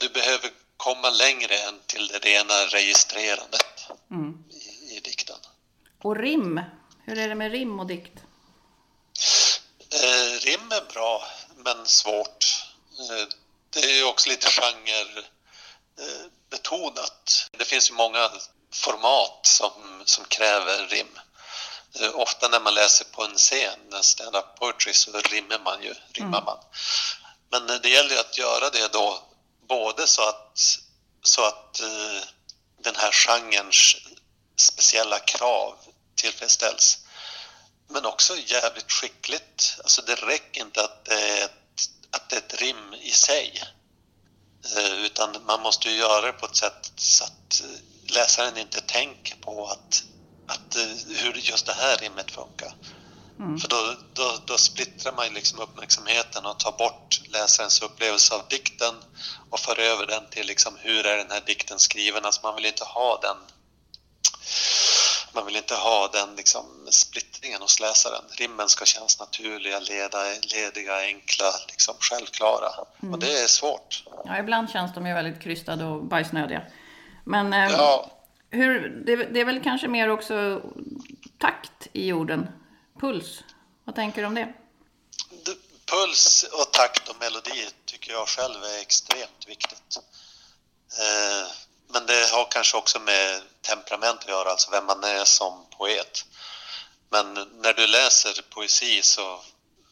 du 0.00 0.08
behöver 0.08 0.50
komma 0.76 1.10
längre 1.10 1.58
än 1.58 1.80
till 1.86 2.08
det 2.08 2.18
rena 2.18 2.54
registrerandet 2.54 3.90
i, 4.50 4.96
i 4.96 5.00
dikten. 5.00 5.36
Och 6.02 6.16
rim. 6.16 6.60
Hur 7.04 7.18
är 7.18 7.28
det 7.28 7.34
med 7.34 7.52
rim 7.52 7.80
och 7.80 7.86
dikt? 7.86 8.12
Eh, 9.92 10.40
rim 10.40 10.72
är 10.72 10.92
bra, 10.92 11.24
men 11.56 11.86
svårt. 11.86 12.57
Eh, 12.98 13.28
det 13.70 13.84
är 13.84 13.96
ju 13.96 14.04
också 14.04 14.28
lite 14.28 14.50
genre 14.50 15.18
eh, 15.98 16.26
betonat. 16.50 17.48
Det 17.58 17.64
finns 17.64 17.90
ju 17.90 17.94
många 17.94 18.30
format 18.74 19.40
som, 19.46 20.02
som 20.04 20.24
kräver 20.24 20.86
rim. 20.86 21.18
Eh, 22.00 22.14
ofta 22.14 22.48
när 22.48 22.60
man 22.60 22.74
läser 22.74 23.04
på 23.04 23.24
en 23.24 23.34
scen, 23.36 23.92
en 23.92 24.02
stand-up 24.02 24.56
poetry, 24.58 24.92
så 24.94 25.12
rimmar 25.12 25.58
man 25.64 25.82
ju. 25.82 25.94
Rimmar 26.12 26.42
man. 26.42 26.58
Men 27.50 27.80
det 27.82 27.88
gäller 27.88 28.10
ju 28.10 28.20
att 28.20 28.38
göra 28.38 28.70
det 28.70 28.92
då 28.92 29.22
både 29.68 30.06
så 30.06 30.28
att, 30.28 30.78
så 31.22 31.44
att 31.44 31.80
den 32.82 32.96
här 32.96 33.12
genrens 33.12 33.96
speciella 34.56 35.18
krav 35.18 35.76
tillfredsställs 36.14 36.98
men 37.88 38.06
också 38.06 38.36
jävligt 38.36 38.92
skickligt. 38.92 39.76
Alltså 39.78 40.02
det 40.02 40.14
räcker 40.14 40.60
inte 40.60 40.84
att 40.84 41.04
det 41.04 41.14
är 41.14 41.44
ett, 41.44 41.90
att 42.10 42.30
det 42.30 42.36
är 42.36 42.40
ett 42.40 42.60
rim 42.60 42.94
i 42.94 43.07
sig. 43.18 43.62
Eh, 44.76 45.04
Utan 45.04 45.36
man 45.46 45.62
måste 45.62 45.88
ju 45.88 45.96
göra 45.96 46.26
det 46.26 46.32
på 46.32 46.46
ett 46.46 46.56
sätt 46.56 46.92
så 46.96 47.24
att 47.24 47.60
eh, 47.60 48.14
läsaren 48.14 48.56
inte 48.56 48.80
tänker 48.80 49.36
på 49.36 49.66
att, 49.66 50.02
att 50.46 50.76
eh, 50.76 51.16
hur 51.16 51.32
just 51.32 51.66
det 51.66 51.72
här 51.72 51.96
rimmet 51.96 52.30
funkar. 52.30 52.74
För 53.60 53.68
då, 53.68 53.94
då, 54.12 54.38
då 54.46 54.58
splittrar 54.58 55.12
man 55.12 55.34
liksom 55.34 55.58
uppmärksamheten 55.58 56.46
och 56.46 56.58
tar 56.58 56.72
bort 56.72 57.20
läsarens 57.28 57.82
upplevelse 57.82 58.34
av 58.34 58.42
dikten 58.48 58.94
och 59.50 59.60
för 59.60 59.78
över 59.80 60.06
den 60.06 60.30
till 60.30 60.46
liksom 60.46 60.76
hur 60.80 61.06
är 61.06 61.16
den 61.16 61.30
här 61.30 61.42
dikten 61.46 61.78
skriven. 61.78 62.24
Alltså 62.24 62.40
man 62.42 62.54
vill 62.54 62.66
inte 62.66 62.84
ha 62.84 63.20
den 63.20 63.36
man 65.34 65.46
vill 65.46 65.56
inte 65.56 65.74
ha 65.74 66.08
den 66.08 66.36
liksom 66.36 66.86
splittringen 66.90 67.62
hos 67.62 67.80
läsaren. 67.80 68.22
Rimmen 68.38 68.68
ska 68.68 68.84
kännas 68.84 69.18
naturliga, 69.20 69.78
leda, 69.80 70.18
lediga, 70.54 70.96
enkla, 71.00 71.52
liksom 71.68 71.94
självklara. 72.00 72.68
Och 73.12 73.18
det 73.18 73.38
är 73.42 73.46
svårt. 73.46 74.04
Ja, 74.24 74.38
ibland 74.38 74.70
känns 74.70 74.94
de 74.94 75.06
ju 75.06 75.14
väldigt 75.14 75.42
krystade 75.42 75.84
och 75.84 76.04
bajsnödiga. 76.04 76.62
Men 77.24 77.52
eh, 77.52 77.70
Ja, 77.72 78.10
hur, 78.50 78.88
det, 79.06 79.16
det 79.16 79.40
är 79.40 79.44
väl 79.44 79.62
kanske 79.62 79.88
mer 79.88 80.08
också 80.08 80.62
takt 81.38 81.88
i 81.92 82.12
orden. 82.12 82.46
Puls. 83.00 83.40
Vad 83.84 83.94
tänker 83.94 84.20
du 84.20 84.26
om 84.26 84.34
det? 84.34 84.52
d- 85.46 85.52
puls 85.90 86.42
och 86.52 86.72
takt 86.72 87.08
och 87.08 87.16
melodi 87.20 87.68
tycker 87.84 88.12
jag 88.12 88.28
själv 88.28 88.62
är 88.64 88.80
extremt 88.80 89.44
viktigt. 89.48 89.98
Eh, 90.98 91.48
men 91.88 92.06
det 92.06 92.30
har 92.32 92.50
kanske 92.50 92.76
också 92.76 92.98
med 92.98 93.42
temperament 93.62 94.20
att 94.20 94.28
göra, 94.28 94.50
alltså 94.50 94.70
vem 94.70 94.86
man 94.86 95.04
är 95.04 95.24
som 95.24 95.66
poet. 95.70 96.24
Men 97.10 97.34
när 97.34 97.72
du 97.72 97.86
läser 97.86 98.42
poesi 98.50 99.02
så, 99.02 99.40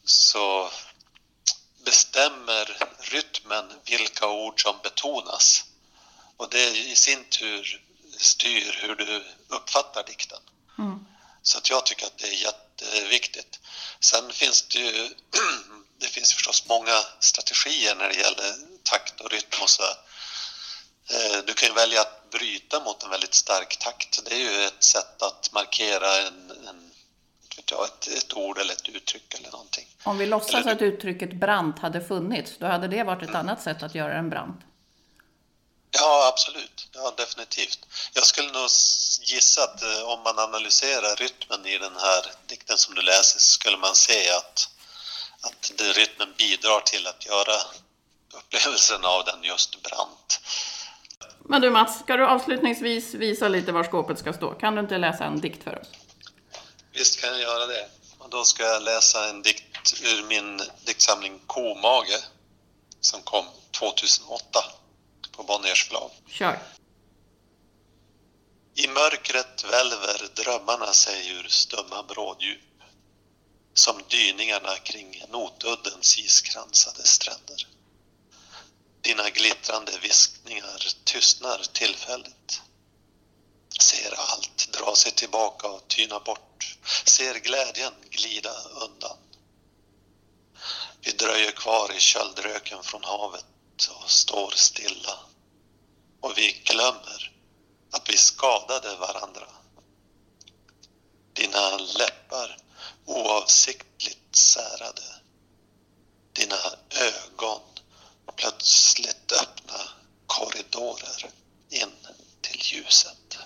så 0.05 0.69
bestämmer 1.85 2.77
rytmen 2.99 3.73
vilka 3.85 4.27
ord 4.27 4.61
som 4.61 4.75
betonas. 4.83 5.63
Och 6.37 6.49
det 6.49 6.77
i 6.77 6.95
sin 6.95 7.23
tur 7.23 7.83
styr 8.17 8.79
hur 8.81 8.95
du 8.95 9.23
uppfattar 9.47 10.03
dikten. 10.03 10.39
Så 11.41 11.57
att 11.57 11.69
jag 11.69 11.85
tycker 11.85 12.05
att 12.05 12.17
det 12.17 12.27
är 12.27 12.33
jätteviktigt. 12.33 13.59
Sen 13.99 14.33
finns 14.33 14.61
det 14.61 14.79
ju 14.79 15.09
det 15.99 16.07
finns 16.07 16.33
förstås 16.33 16.65
många 16.65 17.03
strategier 17.19 17.95
när 17.95 18.09
det 18.09 18.15
gäller 18.15 18.55
takt 18.83 19.21
och 19.21 19.31
rytm 19.31 19.61
och 19.61 19.69
så. 19.69 19.83
Eh, 21.09 21.37
Du 21.45 21.53
kan 21.53 21.69
ju 21.69 21.75
välja 21.75 22.01
att 22.01 22.29
bryta 22.31 22.79
mot 22.79 23.03
en 23.03 23.09
väldigt 23.09 23.33
stark 23.33 23.77
takt. 23.79 24.25
Det 24.25 24.31
är 24.35 24.39
ju 24.39 24.63
ett 24.63 24.83
sätt 24.83 25.21
att 25.21 25.49
markera 25.53 26.17
en, 26.17 26.51
en, 26.67 26.91
ett, 27.57 28.07
ett 28.07 28.33
ord 28.33 28.57
eller 28.57 28.73
ett 28.73 28.89
uttryck 28.89 29.33
eller 29.33 29.51
någonting. 29.51 29.87
Om 30.03 30.17
vi 30.17 30.25
låtsas 30.25 30.61
Eller 30.61 30.71
att 30.71 30.81
uttrycket 30.81 31.33
brant 31.33 31.79
hade 31.79 32.01
funnits, 32.07 32.51
då 32.59 32.65
hade 32.65 32.87
det 32.87 33.03
varit 33.03 33.29
ett 33.29 33.35
annat 33.35 33.61
sätt 33.61 33.83
att 33.83 33.95
göra 33.95 34.13
en 34.13 34.29
brant. 34.29 34.61
Ja, 35.91 36.27
absolut. 36.33 36.87
Ja, 36.93 37.13
definitivt. 37.17 37.79
Jag 38.13 38.25
skulle 38.25 38.51
nog 38.51 38.67
gissa 39.21 39.63
att 39.63 39.83
eh, 39.83 40.01
om 40.01 40.23
man 40.23 40.39
analyserar 40.39 41.15
rytmen 41.15 41.65
i 41.65 41.77
den 41.77 41.95
här 41.95 42.25
dikten 42.47 42.77
som 42.77 42.95
du 42.95 43.01
läser 43.01 43.39
så 43.39 43.49
skulle 43.51 43.77
man 43.77 43.95
se 43.95 44.29
att, 44.31 44.69
att 45.41 45.71
rytmen 45.95 46.33
bidrar 46.37 46.79
till 46.79 47.07
att 47.07 47.25
göra 47.25 47.55
upplevelsen 48.33 49.05
av 49.05 49.25
den 49.25 49.43
just 49.43 49.83
brant. 49.83 50.39
Men 51.49 51.61
du 51.61 51.69
Mats, 51.69 51.99
ska 51.99 52.17
du 52.17 52.25
avslutningsvis 52.25 53.13
visa 53.13 53.47
lite 53.47 53.71
var 53.71 53.83
skåpet 53.83 54.19
ska 54.19 54.33
stå? 54.33 54.53
Kan 54.53 54.75
du 54.75 54.81
inte 54.81 54.97
läsa 54.97 55.25
en 55.25 55.41
dikt 55.41 55.63
för 55.63 55.79
oss? 55.81 55.87
Visst 56.93 57.21
kan 57.21 57.29
jag 57.29 57.39
göra 57.39 57.65
det. 57.67 57.89
Och 58.17 58.29
då 58.29 58.43
ska 58.43 58.63
jag 58.63 58.83
läsa 58.83 59.29
en 59.29 59.41
dikt 59.41 60.01
ur 60.03 60.27
min 60.27 60.61
diktsamling 60.85 61.39
Komage 61.47 62.23
som 62.99 63.21
kom 63.21 63.45
2008 63.71 64.59
på 65.31 65.43
Bonniers 65.43 65.87
förlag. 65.87 66.11
Kör. 66.27 66.59
I 68.75 68.87
mörkret 68.87 69.65
välver 69.71 70.43
drömmarna 70.43 70.93
sig 70.93 71.31
ur 71.31 71.47
stumma 71.47 72.03
bråddjup 72.03 72.59
som 73.73 74.01
dyningarna 74.09 74.75
kring 74.83 75.23
Notuddens 75.29 76.19
iskransade 76.19 77.03
stränder. 77.03 77.67
Dina 79.07 79.29
glittrande 79.29 79.99
viskningar 80.01 80.87
tystnar 81.03 81.57
tillfälligt. 81.73 82.61
Ser 83.81 84.13
allt 84.17 84.71
dra 84.71 84.95
sig 84.95 85.11
tillbaka 85.11 85.67
och 85.67 85.87
tyna 85.87 86.19
bort. 86.19 86.77
Ser 87.05 87.39
glädjen 87.39 87.93
glida 88.09 88.53
undan. 88.81 89.17
Vi 91.01 91.11
dröjer 91.11 91.51
kvar 91.51 91.93
i 91.95 91.99
köldröken 91.99 92.83
från 92.83 93.03
havet 93.03 93.45
och 93.89 94.09
står 94.11 94.51
stilla. 94.51 95.19
Och 96.21 96.37
vi 96.37 96.51
glömmer 96.51 97.31
att 97.91 98.09
vi 98.09 98.17
skadade 98.17 98.95
varandra. 98.95 99.47
Dina 101.33 101.77
läppar 101.77 102.57
oavsiktligt 103.05 104.35
särade. 104.35 105.03
Dina 106.33 106.57
ögon 106.89 107.61
plötsligt 108.37 109.31
öppna 109.31 109.79
korridorer 110.27 111.29
in 111.69 111.91
till 112.41 112.59
ljuset. 112.63 113.37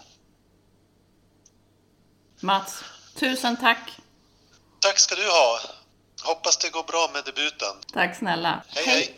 Mats, 2.51 2.83
tusen 3.15 3.57
tack. 3.57 3.97
Tack 4.79 4.99
ska 4.99 5.15
du 5.15 5.21
ha. 5.27 5.59
Hoppas 6.23 6.57
det 6.57 6.69
går 6.69 6.83
bra 6.83 7.09
med 7.13 7.25
debuten. 7.25 7.75
Tack 7.93 8.15
snälla. 8.17 8.63
Hej, 8.67 8.83
hej. 8.85 9.17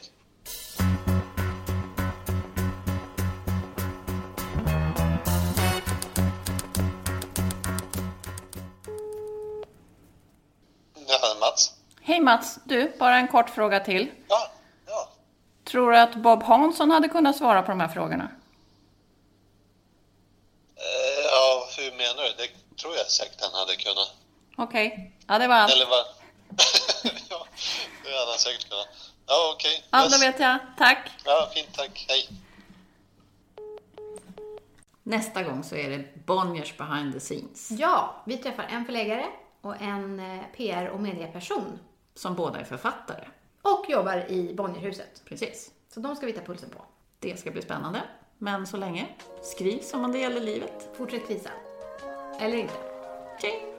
Ja, 11.07 11.35
Mats? 11.39 11.71
Hej 12.01 12.19
Mats, 12.19 12.59
du, 12.63 12.95
bara 12.99 13.15
en 13.17 13.27
kort 13.27 13.49
fråga 13.49 13.79
till. 13.79 14.11
Ja, 14.29 14.51
ja. 14.87 15.09
Tror 15.63 15.91
du 15.91 15.97
att 15.97 16.15
Bob 16.15 16.43
Hansson 16.43 16.91
hade 16.91 17.07
kunnat 17.07 17.37
svara 17.37 17.61
på 17.61 17.71
de 17.71 17.79
här 17.79 17.87
frågorna? 17.87 18.31
Eh, 20.75 21.25
Ja, 21.31 21.67
hur 21.77 21.91
menar 21.91 22.23
du? 22.23 22.29
Det 22.37 22.49
tror 22.81 22.95
jag 22.95 23.07
säkert 23.07 23.41
han 23.41 23.53
hade 23.59 23.75
kunnat. 23.75 24.13
Okej, 24.73 25.11
ja 25.27 25.39
det 25.39 25.47
var 25.47 25.55
allt. 25.55 25.71
Eller 25.73 25.85
vad? 25.85 25.99
ja, 27.29 27.45
det 28.03 28.09
hade 28.19 28.31
han 28.31 28.39
säkert 28.39 28.69
kunnat. 28.69 28.87
Ja, 29.27 29.51
okej. 29.55 29.83
Ja, 29.91 30.03
Yes. 30.03 30.13
då 30.13 30.19
vet 30.25 30.39
jag. 30.39 30.57
Tack. 30.77 31.09
Ja, 31.25 31.49
fint 31.53 31.73
tack. 31.73 32.05
Hej. 32.09 32.29
Nästa 35.03 35.43
gång 35.43 35.63
så 35.63 35.75
är 35.75 35.89
det 35.89 36.25
Bonniers 36.25 36.77
behind 36.77 37.13
the 37.13 37.19
scenes. 37.19 37.71
Ja, 37.71 38.21
vi 38.25 38.37
träffar 38.37 38.63
en 38.63 38.85
förläggare 38.85 39.25
och 39.61 39.81
en 39.81 40.19
eh, 40.19 40.43
PR 40.57 40.87
och 40.89 40.99
medieperson 40.99 41.79
Som 42.15 42.35
båda 42.35 42.59
är 42.59 42.63
författare. 42.63 43.27
och 43.61 43.85
jobbar 43.89 44.25
i 44.31 44.53
Bonnierhuset. 44.53 45.21
Precis. 45.25 45.71
Så 45.93 45.99
de 45.99 46.15
ska 46.15 46.25
vi 46.25 46.33
ta 46.33 46.41
pulsen 46.41 46.69
på. 46.69 46.85
Det 47.19 47.39
ska 47.39 47.51
bli 47.51 47.61
spännande. 47.61 48.01
Men 48.37 48.67
så 48.67 48.77
länge, 48.77 49.07
skriv 49.43 49.79
som 49.81 50.05
om 50.05 50.11
det 50.11 50.19
gäller 50.19 50.41
livet. 50.41 50.89
Fortsätt 50.97 51.27
krisa. 51.27 51.49
Eller 52.39 52.57
inte. 52.57 52.73
Okej. 53.37 53.69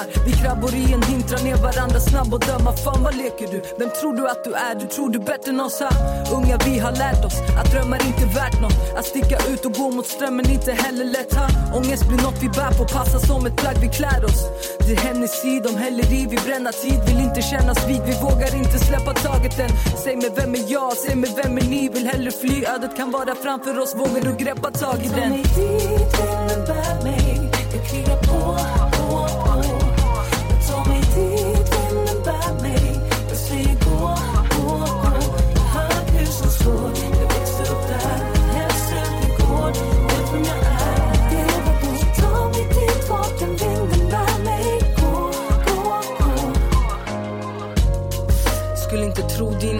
Drömmar 0.00 0.26
Vi 0.26 0.32
krabbor 0.32 0.74
i 0.74 0.92
en 0.92 1.02
hint, 1.02 1.28
drar 1.28 1.44
ner 1.44 1.56
varandra 1.56 2.00
snabb 2.00 2.34
och 2.34 2.40
döma. 2.40 2.72
Fan 2.72 3.02
vad 3.02 3.16
leker 3.16 3.46
du? 3.46 3.62
Vem 3.78 3.90
tror 4.00 4.16
du 4.16 4.28
att 4.28 4.44
du 4.44 4.52
är? 4.52 4.74
Du 4.74 4.86
tror 4.86 5.10
du 5.10 5.18
är 5.18 5.24
bättre 5.24 5.50
än 5.50 5.60
oss 5.60 5.80
här? 5.80 6.32
Unga 6.32 6.58
vi 6.64 6.78
har 6.78 6.92
lärt 6.92 7.24
oss 7.24 7.34
att 7.58 7.72
drömmar 7.72 8.00
inte 8.06 8.22
är 8.22 8.34
värt 8.34 8.60
något. 8.60 8.98
Att 8.98 9.06
sticka 9.06 9.36
ut 9.52 9.64
och 9.64 9.72
gå 9.72 9.90
mot 9.90 10.06
strömmen 10.06 10.50
inte 10.50 10.72
heller 10.72 11.04
lätt 11.04 11.34
ha 11.34 11.48
Ångest 11.78 12.08
blir 12.08 12.22
något 12.22 12.42
vi 12.42 12.48
bär 12.48 12.72
på, 12.78 12.84
passar 12.84 13.18
som 13.18 13.46
ett 13.46 13.56
plagg 13.56 13.76
vi 13.80 13.88
klär 13.88 14.24
oss 14.24 14.40
Det 14.78 14.92
är 14.92 14.96
Hennessy, 14.96 15.60
de 15.60 15.76
häller 15.76 16.12
i, 16.12 16.26
vi 16.30 16.36
bränner 16.36 16.72
tid 16.72 17.00
Vill 17.06 17.20
inte 17.20 17.42
kännas 17.42 17.88
vid, 17.88 18.02
vi 18.06 18.14
vågar 18.22 18.54
inte 18.56 18.78
släppa 18.78 19.12
taget 19.14 19.58
än. 19.58 19.70
Säg 20.04 20.16
mig 20.16 20.30
vem 20.36 20.54
är 20.54 20.64
jag, 20.68 20.92
säg 20.96 21.16
mig 21.16 21.30
vem 21.42 21.58
är 21.58 21.62
ni? 21.62 21.88
Vill 21.88 22.06
hellre 22.06 22.30
fly, 22.30 22.64
ödet 22.64 22.96
kan 22.96 23.10
vara 23.10 23.34
framför 23.34 23.78
oss. 23.78 23.94
Vågar 23.94 24.20
du 24.20 24.44
greppa 24.44 24.70
tag 24.70 24.98
i 25.04 25.08
den? 25.08 25.30
Ta 25.30 25.36
mig 25.36 25.42
dit, 25.56 26.14
innebär 26.20 27.04
mig 27.04 27.50
Jag 27.74 27.90
krigar 27.90 28.16
på. 28.16 28.89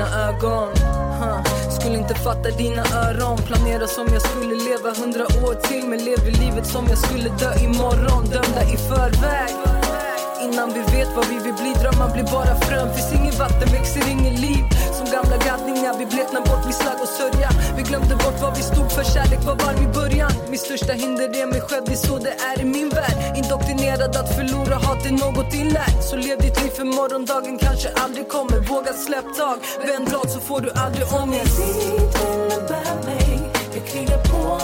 Dina 0.00 0.28
ögon. 0.28 0.68
Huh. 1.20 1.42
Skulle 1.70 1.98
inte 1.98 2.14
fatta 2.14 2.50
dina 2.50 2.82
öron. 2.82 3.38
Planera 3.38 3.86
som 3.86 4.06
jag 4.12 4.22
skulle 4.22 4.54
leva 4.54 4.90
hundra 5.00 5.24
år 5.24 5.54
till 5.54 5.84
Men 5.88 5.98
lever 6.04 6.30
livet 6.30 6.66
som 6.66 6.86
jag 6.88 6.98
skulle 6.98 7.28
dö 7.28 7.54
imorgon. 7.64 8.24
Dömda 8.24 8.62
i 8.62 8.76
förväg. 8.76 9.54
Innan 10.44 10.72
vi 10.72 10.80
vet 10.96 11.08
vad 11.16 11.26
vi 11.26 11.34
vill 11.34 11.54
bli. 11.54 11.72
Drömmar 11.82 12.12
blir 12.12 12.24
bara 12.24 12.54
frön 12.60 12.94
Finns 12.94 13.12
inget 13.12 13.38
vatten, 13.38 13.68
växer 13.72 14.10
inget 14.10 14.40
liv 14.40 14.64
gamla 15.14 15.36
gaddningar 15.46 15.94
Vi 15.98 16.06
bleknar 16.06 16.40
bort 16.48 16.66
vid 16.68 16.74
slag 16.74 16.98
och 17.04 17.12
sörja 17.20 17.50
Vi 17.76 17.82
glömde 17.82 18.14
bort 18.24 18.38
vad 18.42 18.56
vi 18.56 18.62
stod 18.62 18.88
för. 18.92 19.04
Kärlek 19.14 19.42
var 19.48 19.56
varm 19.64 19.80
i 19.86 19.88
början. 20.00 20.32
Mitt 20.50 20.60
största 20.60 20.92
hinder 20.92 21.28
är 21.42 21.46
mig 21.46 21.60
själv. 21.60 21.84
Det 21.86 21.92
är 21.92 22.06
så 22.08 22.18
det 22.18 22.34
är 22.50 22.56
i 22.60 22.64
min 22.64 22.88
värld. 22.88 23.18
Indoktrinerad 23.40 24.16
att 24.20 24.30
förlora 24.36 24.76
hat 24.86 25.06
är 25.06 25.14
något 25.24 25.54
inlärt 25.54 25.96
Så 26.10 26.16
lev 26.16 26.36
ditt 26.46 26.56
liv 26.62 26.70
för 26.70 26.84
morgondagen 26.84 27.58
kanske 27.58 27.88
aldrig 28.02 28.28
kommer. 28.28 28.58
Våga 28.72 28.92
släpp 28.92 29.28
tag. 29.38 29.58
Vänd 29.86 30.08
blad 30.08 30.30
så 30.30 30.40
får 30.40 30.60
du 30.60 30.70
aldrig 30.84 31.04
ångest. 31.22 31.56
Dit, 31.56 32.12
bär 32.68 32.94
mig. 33.08 33.38
Jag 33.74 33.86
krigar 33.86 34.20
på, 34.30 34.60